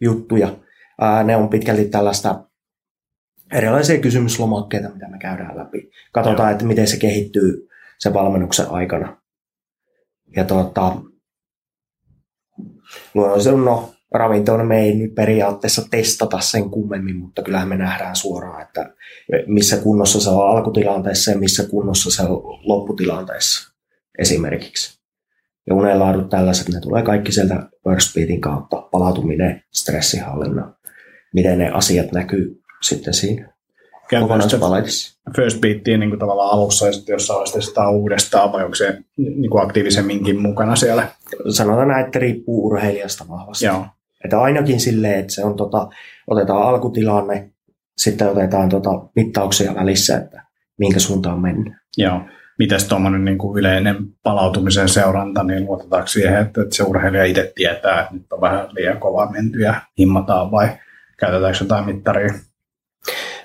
juttuja. 0.00 0.56
Ää, 1.00 1.22
ne 1.22 1.36
on 1.36 1.48
pitkälti 1.48 1.84
tällaista 1.84 2.44
erilaisia 3.52 4.00
kysymyslomakkeita, 4.00 4.88
mitä 4.88 5.08
me 5.08 5.18
käydään 5.18 5.58
läpi. 5.58 5.90
Katsotaan, 6.12 6.48
Joo. 6.48 6.52
että 6.52 6.64
miten 6.64 6.86
se 6.86 6.96
kehittyy 6.96 7.68
sen 7.98 8.14
valmennuksen 8.14 8.70
aikana. 8.70 9.16
Ja 10.36 10.44
tuota, 10.44 10.96
luonnollisesti 13.14 13.56
no, 13.56 13.92
ravintoon 14.10 14.66
me 14.66 14.80
ei 14.80 14.94
nyt 14.94 15.14
periaatteessa 15.14 15.82
testata 15.90 16.40
sen 16.40 16.70
kummemmin, 16.70 17.16
mutta 17.16 17.42
kyllähän 17.42 17.68
me 17.68 17.76
nähdään 17.76 18.16
suoraan, 18.16 18.62
että 18.62 18.94
missä 19.46 19.76
kunnossa 19.76 20.20
se 20.20 20.30
on 20.30 20.48
alkutilanteessa 20.48 21.30
ja 21.30 21.38
missä 21.38 21.68
kunnossa 21.68 22.10
se 22.10 22.22
on 22.22 22.42
lopputilanteessa 22.68 23.71
esimerkiksi. 24.18 25.02
Ja 25.66 25.74
unenlaadut 25.74 26.28
tällaiset, 26.30 26.68
ne 26.68 26.80
tulee 26.80 27.02
kaikki 27.02 27.32
sieltä 27.32 27.68
First 27.88 28.14
Beatin 28.14 28.40
kautta, 28.40 28.76
palautuminen, 28.90 29.62
stressihallinnan, 29.70 30.76
miten 31.34 31.58
ne 31.58 31.70
asiat 31.70 32.12
näkyy 32.12 32.60
sitten 32.82 33.14
siinä 33.14 33.52
sitä 34.16 34.20
kokonaispaletissa. 34.20 35.20
first 35.36 35.60
beattiin 35.60 36.00
niin 36.00 36.10
kuin 36.10 36.20
tavallaan 36.20 36.52
alussa 36.52 36.86
ja 36.86 36.92
sitten 36.92 37.12
jossain 37.12 37.34
vaiheessa 37.36 37.58
testaa 37.58 37.90
uudestaan 37.90 38.52
vai 38.52 38.64
onko 38.64 38.74
se 38.74 38.98
niin 39.16 39.50
kuin 39.50 39.64
aktiivisemminkin 39.64 40.40
mukana 40.40 40.76
siellä? 40.76 41.08
Sanotaan 41.48 41.88
näin, 41.88 42.06
että 42.06 42.18
riippuu 42.18 42.66
urheilijasta 42.66 43.24
vahvasti. 43.28 43.64
Joo, 43.64 43.86
Että 44.24 44.40
ainakin 44.40 44.80
silleen, 44.80 45.20
että 45.20 45.32
se 45.32 45.44
on 45.44 45.56
tota, 45.56 45.88
otetaan 46.26 46.62
alkutilanne, 46.62 47.50
sitten 47.96 48.30
otetaan 48.30 48.68
tota, 48.68 48.90
mittauksia 49.16 49.74
välissä, 49.74 50.16
että 50.16 50.42
minkä 50.78 50.98
suuntaan 50.98 51.40
mennään. 51.40 51.80
joo. 51.96 52.20
Mites 52.58 52.84
tuommoinen 52.84 53.24
niin 53.24 53.38
kuin 53.38 53.58
yleinen 53.58 53.96
palautumisen 54.22 54.88
seuranta, 54.88 55.42
niin 55.42 55.64
luotetaanko 55.64 56.06
siihen, 56.06 56.40
että, 56.40 56.62
että 56.62 56.76
se 56.76 56.82
urheilija 56.82 57.24
itse 57.24 57.52
tietää, 57.54 58.00
että 58.00 58.14
nyt 58.14 58.32
on 58.32 58.40
vähän 58.40 58.68
liian 58.70 59.00
kovaa 59.00 59.30
menty 59.30 59.58
ja 59.58 59.74
himmataan 59.98 60.50
vai 60.50 60.68
käytetäänkö 61.18 61.58
jotain 61.60 61.84
mittaria? 61.84 62.34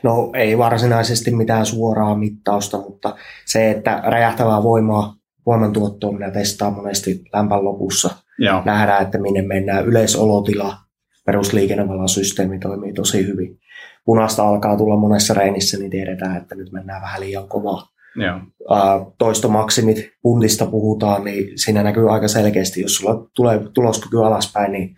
No 0.04 0.32
ei 0.36 0.58
varsinaisesti 0.58 1.32
mitään 1.32 1.66
suoraa 1.66 2.16
mittausta, 2.16 2.78
mutta 2.78 3.16
se, 3.46 3.72
että 3.72 4.02
räjähtävää 4.06 4.64
voimaa, 4.64 5.16
voimantuottoa 5.46 6.12
minä 6.12 6.32
testaan 6.32 6.74
monesti 6.74 7.24
lämpän 7.34 7.64
lopussa. 7.64 8.10
Joo, 8.40 8.62
Nähdään, 8.66 9.04
että 9.04 9.18
minne 9.18 9.42
mennään. 9.42 9.86
Yleisolotila, 9.86 10.78
perusliikennevalosysteemi 11.26 12.60
toimii 12.60 12.94
tosi 12.94 13.28
hyvin. 13.28 13.60
Punaista 14.06 14.48
alkaa 14.48 14.78
tulla 14.78 14.98
monessa 14.98 15.34
reenissä, 15.34 15.78
niin 15.78 15.92
tiedetään, 15.92 16.38
että 16.38 16.56
nyt 16.56 16.72
mennään 16.72 17.02
vähän 17.02 17.22
liian 17.22 17.48
kovaa. 17.48 17.88
Joo, 18.18 19.14
toistomaksimit, 19.18 20.10
puntista 20.22 20.66
puhutaan, 20.66 21.24
niin 21.24 21.60
siinä 21.60 21.84
näkyy 21.84 22.14
aika 22.14 22.28
selkeästi, 22.28 22.82
jos 22.82 22.96
sulla 22.96 23.30
tulee 23.36 23.60
tuloskyky 23.74 24.26
alaspäin, 24.26 24.72
niin 24.72 24.96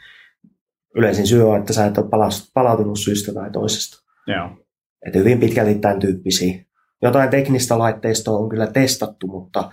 yleisin 0.95 1.27
syy 1.27 1.49
on, 1.49 1.59
että 1.59 1.73
sä 1.73 1.85
et 1.85 1.97
ole 1.97 2.07
palautunut 2.53 2.99
syystä 2.99 3.33
tai 3.33 3.51
toisesta. 3.51 4.03
joo, 4.27 4.49
Että 5.07 5.19
hyvin 5.19 5.39
pitkälti 5.39 5.75
tämän 5.75 5.99
tyyppisiä. 5.99 6.65
Jotain 7.01 7.29
teknistä 7.29 7.79
laitteistoa 7.79 8.37
on 8.37 8.49
kyllä 8.49 8.67
testattu, 8.67 9.27
mutta 9.27 9.71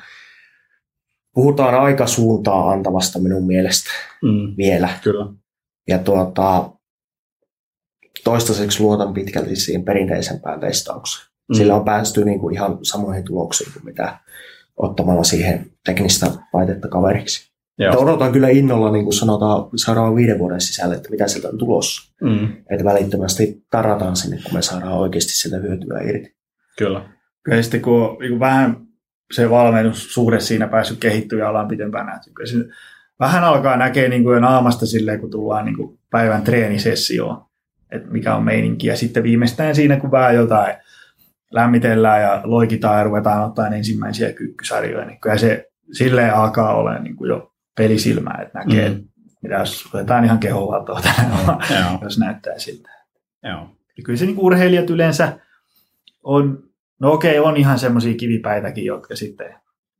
puhutaan 1.34 1.74
aika 1.74 2.06
suuntaa 2.06 2.70
antavasta 2.70 3.18
minun 3.18 3.46
mielestä 3.46 3.90
mm, 4.22 4.54
vielä. 4.56 4.88
kyllä. 5.02 5.26
Ja 5.88 5.98
tuota, 5.98 6.70
toistaiseksi 8.24 8.80
luotan 8.80 9.14
pitkälti 9.14 9.56
siihen 9.56 9.84
perinteisempään 9.84 10.60
testaukseen. 10.60 11.35
Mm. 11.48 11.54
Sillä 11.54 11.74
on 11.74 11.84
päästy 11.84 12.24
niin 12.24 12.38
kuin 12.40 12.54
ihan 12.54 12.78
samoihin 12.82 13.24
tuloksiin 13.24 13.72
kuin 13.72 13.84
mitä 13.84 14.18
ottamalla 14.76 15.24
siihen 15.24 15.70
teknistä 15.86 16.26
laitetta 16.52 16.88
kaveriksi. 16.88 17.50
Joo. 17.78 17.92
Että 17.92 18.04
odotan 18.04 18.32
kyllä 18.32 18.48
innolla, 18.48 18.92
niin 18.92 19.04
kuin 19.04 19.14
sanotaan, 19.14 19.68
seuraavan 19.76 20.16
viiden 20.16 20.38
vuoden 20.38 20.60
sisällä, 20.60 20.94
että 20.94 21.10
mitä 21.10 21.28
sieltä 21.28 21.48
on 21.48 21.58
tulossa. 21.58 22.12
Mm, 22.22 22.48
Että 22.70 22.84
välittömästi 22.84 23.64
tarataan 23.70 24.16
sinne, 24.16 24.38
kun 24.44 24.54
me 24.54 24.62
saadaan 24.62 24.92
oikeasti 24.92 25.32
sitä 25.32 25.56
hyötyä 25.56 26.00
irti. 26.00 26.36
kyllä. 26.78 27.08
Kyllä 27.42 27.62
sitten 27.62 27.82
kun 27.82 28.02
on 28.02 28.16
niin 28.20 28.30
kuin 28.30 28.40
vähän 28.40 28.76
se 29.34 29.50
valmennussuhde 29.50 30.40
siinä 30.40 30.68
päässyt 30.68 30.98
kehittyä 30.98 31.38
ja 31.38 31.48
ollaan 31.48 31.68
pitempään 31.68 32.06
nähty. 32.06 32.30
Kyllä 32.34 32.50
se 32.50 32.56
vähän 33.20 33.44
alkaa 33.44 33.76
näkee 33.76 34.08
niin 34.08 34.22
kuin 34.22 34.34
jo 34.34 34.40
naamasta 34.40 34.86
silleen, 34.86 35.20
kun 35.20 35.30
tullaan 35.30 35.64
niin 35.64 35.76
kuin 35.76 35.98
päivän 36.10 36.42
treenisessioon, 36.42 37.44
että 37.90 38.08
mikä 38.10 38.34
on 38.36 38.44
meininki. 38.44 38.86
Ja 38.86 38.96
sitten 38.96 39.22
viimeistään 39.22 39.74
siinä, 39.74 40.00
kun 40.00 40.10
vähän 40.10 40.34
jotain 40.34 40.74
lämmitellään 41.50 42.22
ja 42.22 42.40
loikitaan 42.44 42.98
ja 42.98 43.04
ruvetaan 43.04 43.44
ottaa 43.44 43.68
ensimmäisiä 43.68 44.32
kyykkysarjoja, 44.32 45.04
niin 45.06 45.20
kyllä 45.20 45.36
se 45.38 45.66
silleen 45.92 46.34
alkaa 46.34 46.74
olla 46.74 46.98
niin 46.98 47.16
kuin 47.16 47.28
jo 47.28 47.52
pelisilmää, 47.76 48.42
että 48.46 48.58
näkee, 48.58 48.88
Mm. 48.88 48.94
mm. 48.94 49.04
mitä 49.42 49.54
jos 49.54 49.94
otetaan 49.94 50.24
ihan 50.24 50.38
kehovaltoa 50.38 51.00
tänään, 51.00 51.46
Joo, 51.70 51.98
jos 52.02 52.18
näyttää 52.18 52.58
siltä. 52.58 52.90
joo. 53.42 53.68
Ja 53.96 54.02
kyllä 54.04 54.18
se 54.18 54.26
niin 54.26 54.38
urheilijat 54.38 54.90
yleensä 54.90 55.38
on, 56.22 56.62
no 57.00 57.12
okei, 57.12 57.38
on 57.38 57.56
ihan 57.56 57.78
semmoisia 57.78 58.14
kivipäitäkin, 58.14 58.84
jotka 58.84 59.16
sitten 59.16 59.54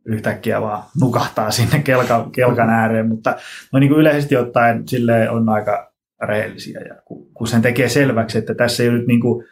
yhtäkkiä 0.04 0.60
vaan 0.60 0.82
nukahtaa 1.00 1.50
sinne 1.50 1.78
kelkan, 1.82 2.30
kelkan 2.32 2.70
ääreen, 2.70 3.08
mutta 3.08 3.36
no 3.72 3.78
niin 3.78 3.88
kuin 3.88 4.00
yleisesti 4.00 4.36
ottaen 4.36 4.88
sille 4.88 5.30
on 5.30 5.48
aika 5.48 5.92
rehellisiä. 6.22 6.80
Ja 6.80 6.94
kun, 7.04 7.26
kun 7.34 7.46
sen 7.46 7.62
tekee 7.62 7.88
selväksi, 7.88 8.38
että 8.38 8.54
tässä 8.54 8.82
ei 8.82 8.88
ole 8.88 8.98
nyt 8.98 9.06
niin 9.06 9.20
kuin, 9.20 9.44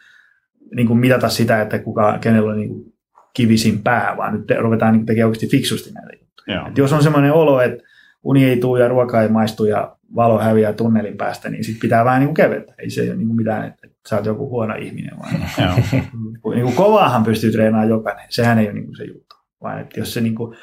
niin 0.75 0.87
kuin 0.87 0.99
mitata 0.99 1.29
sitä, 1.29 1.61
että 1.61 1.79
kuka, 1.79 2.17
kenellä 2.21 2.51
on 2.51 2.57
niin 2.57 2.69
kuin 2.69 2.93
kivisin 3.33 3.83
pää, 3.83 4.13
vaan 4.17 4.33
nyt 4.33 4.47
te, 4.47 4.55
ruvetaan 4.55 4.93
niin 4.93 5.05
tekemään 5.05 5.27
oikeasti 5.27 5.47
fiksusti 5.47 5.91
näitä 5.91 6.13
juttuja. 6.13 6.71
Jos 6.77 6.93
on 6.93 7.03
semmoinen 7.03 7.33
olo, 7.33 7.61
että 7.61 7.83
uni 8.23 8.45
ei 8.45 8.57
tule 8.57 8.79
ja 8.79 8.87
ruoka 8.87 9.21
ei 9.21 9.29
maistu 9.29 9.65
ja 9.65 9.97
valo 10.15 10.39
häviää 10.39 10.73
tunnelin 10.73 11.17
päästä, 11.17 11.49
niin 11.49 11.63
sit 11.63 11.79
pitää 11.79 12.05
vähän 12.05 12.19
niin 12.19 12.27
kuin 12.27 12.35
kevetä. 12.35 12.73
Ei 12.79 12.89
se 12.89 13.01
ole 13.01 13.15
niin 13.15 13.27
kuin 13.27 13.37
mitään, 13.37 13.67
että 13.67 13.87
että 14.05 14.09
sä 14.09 14.15
oot 14.15 14.25
joku 14.25 14.49
huono 14.49 14.75
ihminen. 14.75 15.19
Vaan 15.19 15.33
niin 16.55 16.63
kuin 16.63 16.75
kovaahan 16.75 17.23
pystyy 17.23 17.51
treenaamaan 17.51 17.89
jokainen. 17.89 18.25
Sehän 18.29 18.59
ei 18.59 18.65
ole 18.65 18.73
niin 18.73 18.85
kuin 18.85 18.95
se 18.95 19.03
juttu. 19.03 19.35
Vaan 19.61 19.81
että 19.81 19.99
jos 19.99 20.13
se 20.13 20.21
niin 20.21 20.35
kuin, 20.35 20.57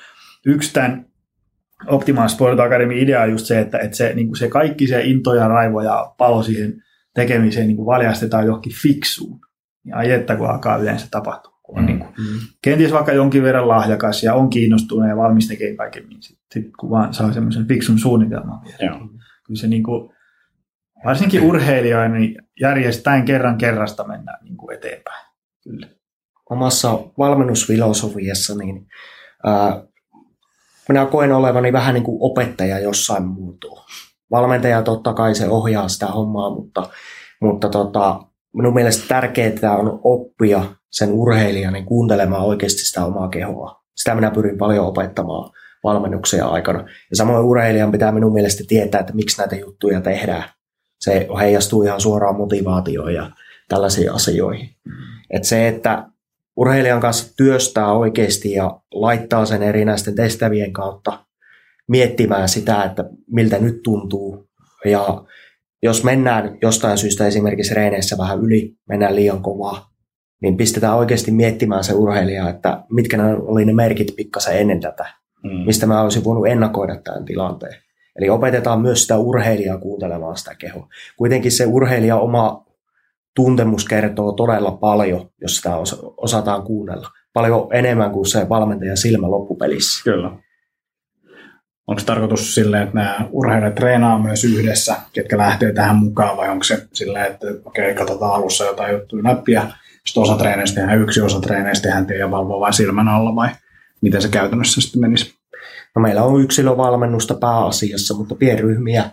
yksi 0.47 0.73
tämän 0.73 1.07
Optimal 1.87 2.29
Sport 2.29 2.61
Academy 2.61 3.01
idea 3.01 3.23
on 3.23 3.31
just 3.31 3.47
se, 3.47 3.61
että, 3.61 3.79
että 3.79 3.97
se, 3.97 4.13
niin 4.15 4.27
kuin 4.27 4.37
se 4.37 4.49
kaikki 4.49 4.87
se 4.87 5.03
into 5.05 5.35
ja 5.35 5.49
raivo 5.49 5.81
ja 5.81 6.15
palo 6.19 6.43
siihen 6.43 6.83
tekemiseen 7.15 7.67
niin 7.67 7.77
kuin 7.77 7.87
valjastetaan 7.87 8.47
johonkin 8.47 8.73
fiksuun. 8.83 9.41
Niin 9.85 9.95
ai 9.95 10.11
että 10.11 10.37
kun 10.37 10.51
alkaa 10.51 10.77
yleensä 10.77 11.07
tapahtua. 11.11 11.53
Kun 11.63 11.79
on 11.79 11.85
Mm. 11.85 11.87
niin 11.87 11.99
kuin, 11.99 12.15
kenties 12.63 12.93
vaikka 12.93 13.13
jonkin 13.13 13.43
verran 13.43 13.69
lahjakas 13.69 14.23
ja 14.23 14.35
on 14.35 14.51
kiinnostunut 14.51 15.09
ja 15.09 15.17
valmis 15.17 15.49
tekemään 15.49 15.77
kaiken, 15.77 16.09
niin 16.09 16.23
sitten 16.23 16.47
sit, 16.65 16.73
kun 16.81 16.91
vaan 16.91 17.15
saa 17.15 17.33
semmoisen 17.33 17.69
fiksun 17.69 17.99
suunnitelman 17.99 18.61
vielä. 18.65 18.93
joo. 18.93 18.99
Kyllä 19.47 19.61
se 19.61 19.67
niin 19.67 19.83
kuin, 19.83 20.13
varsinkin 21.05 21.43
urheilijoina 21.43 22.15
niin 22.15 22.37
järjestään 22.61 23.25
kerran 23.25 23.59
kerrasta 23.59 24.05
mennään 24.07 24.39
niin 24.45 24.57
kuin 24.57 24.77
eteenpäin. 24.77 25.27
Kyllä. 25.65 25.87
omassa 26.51 26.99
valmennusfilosofiassa, 27.19 28.55
niin 28.55 28.87
ää, 29.47 29.83
minä 30.89 31.07
koen 31.07 31.33
olevani 31.33 31.73
vähän 31.73 31.95
niin 31.95 32.05
kuin 32.05 32.19
opettaja 32.21 32.79
jossain 32.79 33.27
muotoa. 33.27 33.85
Valmentaja 34.31 34.83
totta 34.83 35.15
kai 35.15 35.35
se 35.35 35.49
ohjaa 35.49 35.89
sitä 35.89 36.07
hommaa, 36.07 36.51
mutta, 36.55 36.89
mutta 37.41 37.69
tota, 37.69 38.21
minun 38.55 38.75
mielestä 38.75 39.09
tärkeää 39.09 39.77
on 39.79 40.01
oppia 40.05 40.65
sen 40.91 41.13
urheilijan 41.13 41.73
niin 41.73 41.85
kuuntelemaan 41.85 42.45
oikeasti 42.45 42.85
sitä 42.85 43.05
omaa 43.05 43.29
kehoa. 43.29 43.83
Sitä 43.97 44.15
minä 44.15 44.31
pyrin 44.31 44.59
paljon 44.59 44.87
opettamaan 44.87 45.51
valmennuksia 45.85 46.47
aikana. 46.47 46.81
Ja 47.11 47.17
samoin 47.17 47.45
urheilijan 47.45 47.93
pitää 47.93 48.13
minun 48.13 48.33
mielestä 48.33 48.65
tietää, 48.69 49.01
että 49.01 49.13
miksi 49.13 49.39
näitä 49.39 49.57
juttuja 49.57 50.01
tehdään. 50.01 50.45
Se 51.01 51.29
heijastuu 51.41 51.83
ihan 51.83 52.01
suoraan 52.01 52.37
motivaatioon 52.37 53.15
ja 53.15 53.31
tällaisiin 53.69 54.13
asioihin. 54.13 54.71
Et 55.31 55.45
se, 55.45 55.69
että 55.69 56.07
urheilijan 56.57 57.01
kanssa 57.01 57.37
työstää 57.37 57.93
oikeasti 57.93 58.53
ja 58.53 58.81
laittaa 58.95 59.47
sen 59.47 59.63
erinäisten 59.63 60.15
tehtävien 60.15 60.73
kautta 60.73 61.25
miettimään 61.89 62.49
sitä, 62.49 62.85
että 62.85 63.05
miltä 63.31 63.59
nyt 63.59 63.83
tuntuu. 63.83 64.49
Ja 64.85 65.25
jos 65.83 66.05
mennään 66.05 66.59
jostain 66.63 66.99
syystä 66.99 67.27
esimerkiksi 67.27 67.75
reeneissä 67.75 68.19
vähän 68.19 68.41
yli, 68.41 68.75
mennään 68.89 69.17
liian 69.17 69.43
kovaa, 69.43 69.91
niin 70.43 70.57
pistetään 70.57 70.97
oikeasti 70.97 71.31
miettimään 71.31 71.85
se 71.85 71.95
urheilija, 71.95 72.49
että 72.49 72.85
mitkä 72.91 73.17
ne 73.17 73.35
oli 73.37 73.65
ne 73.65 73.73
merkit 73.73 74.17
pikkasen 74.17 74.59
ennen 74.59 74.81
tätä, 74.81 75.07
Mm. 75.45 75.51
mistä 75.67 75.87
mä 75.87 76.03
olisin 76.03 76.25
voinut 76.25 76.47
ennakoida 76.47 76.97
tämän 77.05 77.25
tilanteen. 77.25 77.75
Eli 78.17 78.31
opetetaan 78.31 78.81
myös 78.81 79.03
sitä 79.03 79.19
urheilijaa 79.19 79.79
kuuntelemaan 79.79 80.37
sitä 80.37 80.55
kehoa. 80.55 80.89
Kuitenkin 81.17 81.53
se 81.53 81.67
urheilija 81.67 82.17
oma 82.17 82.65
tuntemus 83.37 83.85
kertoo 83.85 84.33
todella 84.33 84.71
paljon, 84.71 85.31
jos 85.41 85.57
sitä 85.57 85.77
osa- 85.77 85.97
osataan 86.17 86.63
kuunnella. 86.63 87.09
Paljon 87.33 87.67
enemmän 87.73 88.11
kuin 88.11 88.27
se 88.27 88.49
valmentajan 88.49 88.97
silmä 88.97 89.31
loppupelissä. 89.31 90.05
Kyllä. 90.05 90.31
Onko 91.93 92.03
tarkoitus 92.07 92.55
silleen, 92.55 92.83
että 92.83 92.95
nämä 92.95 93.29
urheilijat 93.31 93.75
treenaa 93.75 94.19
myös 94.19 94.45
yhdessä, 94.45 94.97
ketkä 95.13 95.39
lähtee 95.39 95.73
tähän 95.73 95.97
mukaan, 95.97 96.37
vai 96.37 96.49
onko 96.49 96.65
se 96.65 96.87
silleen, 96.93 97.27
että 97.27 97.47
okei, 97.65 97.85
okay, 97.85 97.95
katsotaan 97.95 98.35
alussa 98.35 98.65
jotain 98.65 98.93
juttuja 98.93 99.23
läpi, 99.25 99.53
ja 99.53 99.63
sitten 100.07 100.23
osa 100.23 100.37
treeneistä 100.37 100.81
tehdään 100.81 101.01
yksi, 101.01 101.21
osa 101.21 101.41
treeneistä 101.41 101.89
tehdään 101.89 102.19
ja 102.19 102.31
valvoo 102.31 102.61
vain 102.61 102.73
silmän 102.73 103.09
alla, 103.09 103.37
vai 103.37 103.49
miten 104.01 104.23
se 104.23 104.29
käytännössä 104.29 104.81
sitten 104.81 105.01
menisi? 105.01 105.35
No 105.97 106.03
meillä 106.03 106.23
on 106.23 106.43
yksilövalmennusta 106.43 107.35
pääasiassa, 107.35 108.15
mutta 108.15 108.35
pienryhmiä 108.35 109.11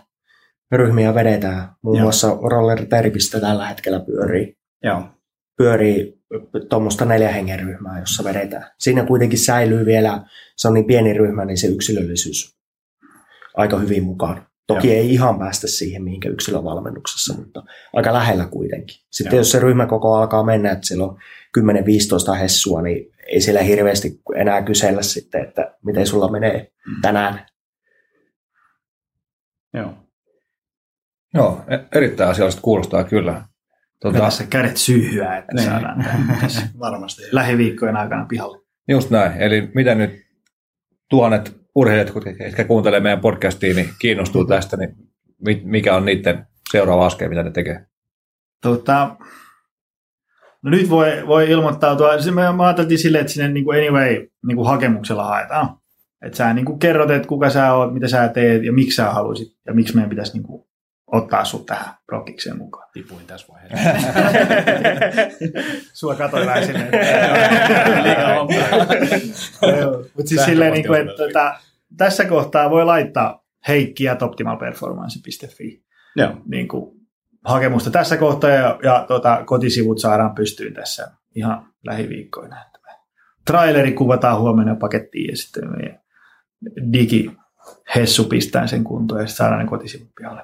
ryhmiä 0.72 1.14
vedetään. 1.14 1.68
Muun 1.82 1.96
Joo. 1.96 2.02
muassa 2.02 2.28
Roller 2.50 2.86
Terpistä 2.86 3.40
tällä 3.40 3.66
hetkellä 3.66 4.00
pyörii, 4.00 4.56
Joo. 4.82 5.02
pyörii 5.56 6.22
tuommoista 6.68 7.04
neljä 7.04 7.28
hengen 7.28 7.60
ryhmää, 7.60 8.00
jossa 8.00 8.24
vedetään. 8.24 8.66
Siinä 8.78 9.04
kuitenkin 9.04 9.38
säilyy 9.38 9.86
vielä, 9.86 10.24
se 10.56 10.68
on 10.68 10.74
niin 10.74 10.86
pieni 10.86 11.12
ryhmä, 11.12 11.44
niin 11.44 11.58
se 11.58 11.66
yksilöllisyys 11.66 12.59
aika 13.56 13.78
hyvin 13.78 14.04
mukaan. 14.04 14.46
Toki 14.66 14.88
Joo. 14.88 14.96
ei 14.96 15.12
ihan 15.12 15.38
päästä 15.38 15.66
siihen, 15.66 16.02
mihinkä 16.04 16.28
yksilövalmennuksessa, 16.28 17.34
mutta 17.34 17.62
aika 17.92 18.12
lähellä 18.12 18.46
kuitenkin. 18.46 18.96
Sitten 19.10 19.36
Joo. 19.36 19.40
jos 19.40 19.50
se 19.50 19.58
ryhmäkoko 19.60 20.14
alkaa 20.14 20.42
mennä, 20.42 20.70
että 20.70 20.86
siellä 20.86 21.04
on 21.04 21.18
10-15 21.58 22.34
hessua, 22.34 22.82
niin 22.82 23.12
ei 23.26 23.40
siellä 23.40 23.62
hirveästi 23.62 24.20
enää 24.36 24.62
kysellä 24.62 25.02
sitten, 25.02 25.44
että 25.44 25.74
miten 25.84 26.06
sulla 26.06 26.30
menee 26.30 26.72
mm. 26.86 27.00
tänään. 27.02 27.46
Joo. 29.74 29.94
Joo, 31.34 31.64
e- 31.68 31.98
erittäin 31.98 32.30
asiallista 32.30 32.60
kuulostaa 32.62 33.04
kyllä. 33.04 33.44
Tuota, 34.02 34.18
tässä 34.18 34.46
kädet 34.46 34.76
syyhyä, 34.76 35.36
että 35.36 35.52
niin. 35.54 35.64
saadaan 35.64 36.04
varmasti 36.78 37.22
lähiviikkojen 37.32 37.96
aikana 37.96 38.26
pihalle. 38.28 38.58
Just 38.88 39.10
näin. 39.10 39.32
Eli 39.40 39.70
mitä 39.74 39.94
nyt 39.94 40.10
tuhannet 41.10 41.59
urheilijat, 41.74 42.12
jotka 42.46 42.64
kuuntelee 42.64 43.00
meidän 43.00 43.20
podcastia, 43.20 43.74
niin 43.74 43.88
kiinnostuu 43.98 44.44
tästä, 44.44 44.76
niin 44.76 44.96
mikä 45.64 45.96
on 45.96 46.04
niiden 46.04 46.46
seuraava 46.70 47.06
askel, 47.06 47.28
mitä 47.28 47.42
ne 47.42 47.50
tekee? 47.50 47.86
Tota, 48.62 49.16
no 50.62 50.70
nyt 50.70 50.90
voi, 50.90 51.26
voi 51.26 51.50
ilmoittautua. 51.50 52.10
Me, 52.34 52.52
me 52.52 52.64
ajateltiin 52.64 52.98
silleen, 52.98 53.20
että 53.20 53.32
sinne 53.32 53.48
niin 53.48 53.64
kuin 53.64 53.78
anyway 53.78 54.28
niin 54.46 54.56
kuin 54.56 54.66
hakemuksella 54.66 55.24
haetaan. 55.24 55.76
Että 56.22 56.36
sä 56.36 56.54
niin 56.54 56.64
kuin 56.64 56.78
kerrot, 56.78 57.10
että 57.10 57.28
kuka 57.28 57.50
sä 57.50 57.74
oot, 57.74 57.94
mitä 57.94 58.08
sä 58.08 58.28
teet 58.28 58.64
ja 58.64 58.72
miksi 58.72 58.96
sä 58.96 59.10
haluaisit 59.10 59.48
ja 59.66 59.74
miksi 59.74 59.94
meidän 59.94 60.10
pitäisi 60.10 60.32
niin 60.32 60.42
kuin 60.42 60.69
ottaa 61.12 61.44
sut 61.44 61.66
tähän 61.66 61.94
prokikseen 62.06 62.58
mukaan. 62.58 62.88
Tipuin 62.92 63.26
tässä 63.26 63.46
vaiheessa. 63.52 63.90
Sua 65.92 66.14
katsoin 66.14 66.46
vähän 66.46 66.66
sinne. 66.66 66.90
Mutta 70.16 70.28
siis 70.28 70.44
silleen, 70.44 70.72
niin 70.72 70.86
kuin, 70.86 71.00
että 71.00 71.16
tota, 71.16 71.54
tässä 71.96 72.24
kohtaa 72.24 72.70
voi 72.70 72.84
laittaa 72.84 73.44
heikki 73.68 74.08
at 74.08 74.22
optimalperformance.fi 74.22 75.84
niin 76.46 76.68
kuin, 76.68 77.00
hakemusta 77.44 77.90
tässä 77.90 78.16
kohtaa 78.16 78.50
ja, 78.50 78.78
ja 78.82 79.04
tota, 79.08 79.42
kotisivut 79.46 79.98
saadaan 79.98 80.34
pystyyn 80.34 80.74
tässä 80.74 81.10
ihan 81.34 81.66
lähiviikkoina. 81.86 82.56
Traileri 83.46 83.92
kuvataan 83.92 84.40
huomenna 84.40 84.74
pakettiin 84.74 85.30
ja 85.30 85.36
sitten 85.36 85.70
meidän 85.70 86.00
digi 86.92 87.30
Hessu 87.94 88.24
pistää 88.24 88.66
sen 88.66 88.84
kuntoon 88.84 89.20
ja 89.20 89.26
sitten 89.26 89.36
saadaan 89.36 89.60
ne 89.60 89.68
kotisivut 89.68 90.08
pihalle. 90.16 90.42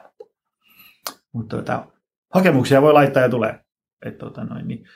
Mutta 1.37 1.57
tota, 1.57 1.87
hakemuksia 2.35 2.83
voi 2.83 2.93
laittaa 2.93 3.23
ja 3.23 3.29
tulee. 3.29 3.59
Et, 4.07 4.19
tota 4.19 4.45
noin, 4.45 4.69
niin 4.69 4.87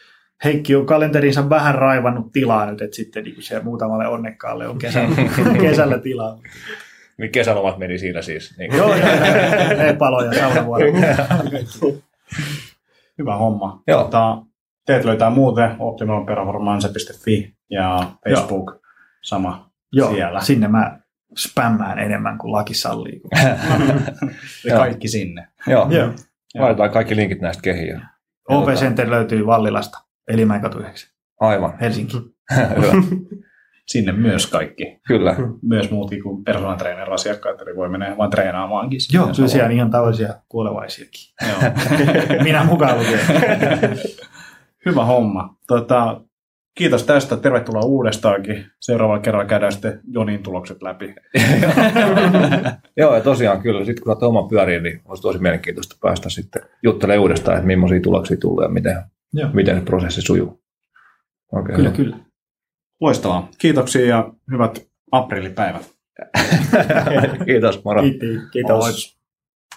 Heikki 0.44 0.74
on 0.76 0.86
kalenterinsa 0.86 1.50
vähän 1.50 1.74
raivannut 1.74 2.32
tilaa 2.32 2.70
nyt, 2.70 2.80
että 2.80 2.96
sitten 2.96 3.24
niin 3.24 3.42
se 3.42 3.62
muutamalle 3.62 4.06
onnekkaalle 4.06 4.68
on 4.68 4.78
kesällä, 4.78 5.16
kesällä 5.60 5.98
tilaa. 5.98 6.38
Niin 7.18 7.32
kesälomat 7.32 7.78
meni 7.78 7.98
siinä 7.98 8.22
siis. 8.22 8.58
Niin 8.58 8.76
Joo, 8.76 8.94
joo, 8.94 9.06
ne 9.78 9.96
paloja 9.98 10.32
saunavuoro. 10.40 10.86
Hyvä 13.18 13.36
homma. 13.36 13.82
Joo. 13.86 14.02
Tota, 14.02 14.42
teet 14.86 15.04
löytää 15.04 15.30
muuten 15.30 15.76
optimalperformance.fi 15.78 17.54
ja 17.70 18.12
Facebook 18.28 18.70
Joo. 18.70 18.80
sama 19.22 19.70
Joo, 19.92 20.12
siellä. 20.12 20.40
sinne 20.40 20.68
mä 20.68 20.98
spämmään 21.36 21.98
enemmän 21.98 22.38
kuin 22.38 22.52
laki 22.52 22.74
sallii. 22.74 23.20
kaikki 24.76 25.08
sinne. 25.08 25.48
Joo. 25.66 25.90
Joo. 25.90 26.10
Laitetaan 26.58 26.90
kaikki 26.90 27.16
linkit 27.16 27.40
näistä 27.40 27.62
kehiin. 27.62 28.00
OP 28.48 28.68
Center 28.68 29.10
löytyy 29.10 29.46
Vallilasta, 29.46 29.98
Elimäen 30.28 30.62
9. 30.78 31.10
Aivan. 31.40 31.78
Helsinki. 31.80 32.16
Sinne 33.90 34.12
myös 34.12 34.46
kaikki. 34.46 35.00
Kyllä. 35.06 35.36
Myös 35.62 35.90
muutkin 35.90 36.22
kuin 36.22 36.44
personal 36.44 36.76
trainer 36.76 37.12
asiakkaat, 37.12 37.60
eli 37.60 37.76
voi 37.76 37.88
mennä 37.88 38.16
vain 38.18 38.30
treenaamaankin. 38.30 39.00
Joo, 39.12 39.28
kyllä 39.36 39.48
siellä 39.48 39.66
on 39.66 39.72
ihan 39.72 39.90
tavallisia 39.90 40.34
kuolevaisiakin. 40.48 41.22
Joo. 41.48 41.72
Minä 42.44 42.64
mukaan 42.64 42.98
lukien. 42.98 43.20
Hyvä 44.86 45.04
homma. 45.04 45.56
Tota, 45.66 46.20
Kiitos 46.74 47.04
tästä. 47.04 47.36
Tervetuloa 47.36 47.84
uudestaankin. 47.84 48.66
Seuraavalla 48.80 49.20
kerralla 49.22 49.46
käydään 49.46 49.72
sitten 49.72 50.00
Jonin 50.12 50.42
tulokset 50.42 50.82
läpi. 50.82 51.14
Joo, 52.96 53.14
ja 53.14 53.20
tosiaan 53.20 53.62
kyllä. 53.62 53.84
Sitten 53.84 54.04
kun 54.04 54.16
olet 54.22 54.48
pyöriin, 54.48 54.82
niin 54.82 55.00
olisi 55.04 55.22
tosi 55.22 55.38
mielenkiintoista 55.38 55.96
päästä 56.02 56.28
sitten 56.28 56.62
juttelemaan 56.82 57.22
uudestaan, 57.22 57.56
että 57.56 57.66
millaisia 57.66 58.00
tuloksia 58.00 58.36
tulee 58.36 58.64
ja 58.64 58.68
miten, 58.68 59.02
Joo. 59.32 59.50
miten 59.52 59.78
se 59.78 59.84
prosessi 59.84 60.22
sujuu. 60.22 60.62
Okay. 61.52 61.76
Kyllä, 61.76 61.90
kyllä. 61.90 62.16
Loistavaa. 63.00 63.48
Kiitoksia 63.58 64.06
ja 64.06 64.32
hyvät 64.50 64.86
aprillipäivät. 65.12 65.90
Kiitos, 67.46 67.84
moro. 67.84 68.02
Kiitos. 68.02 68.50
Kiitos. 68.52 69.19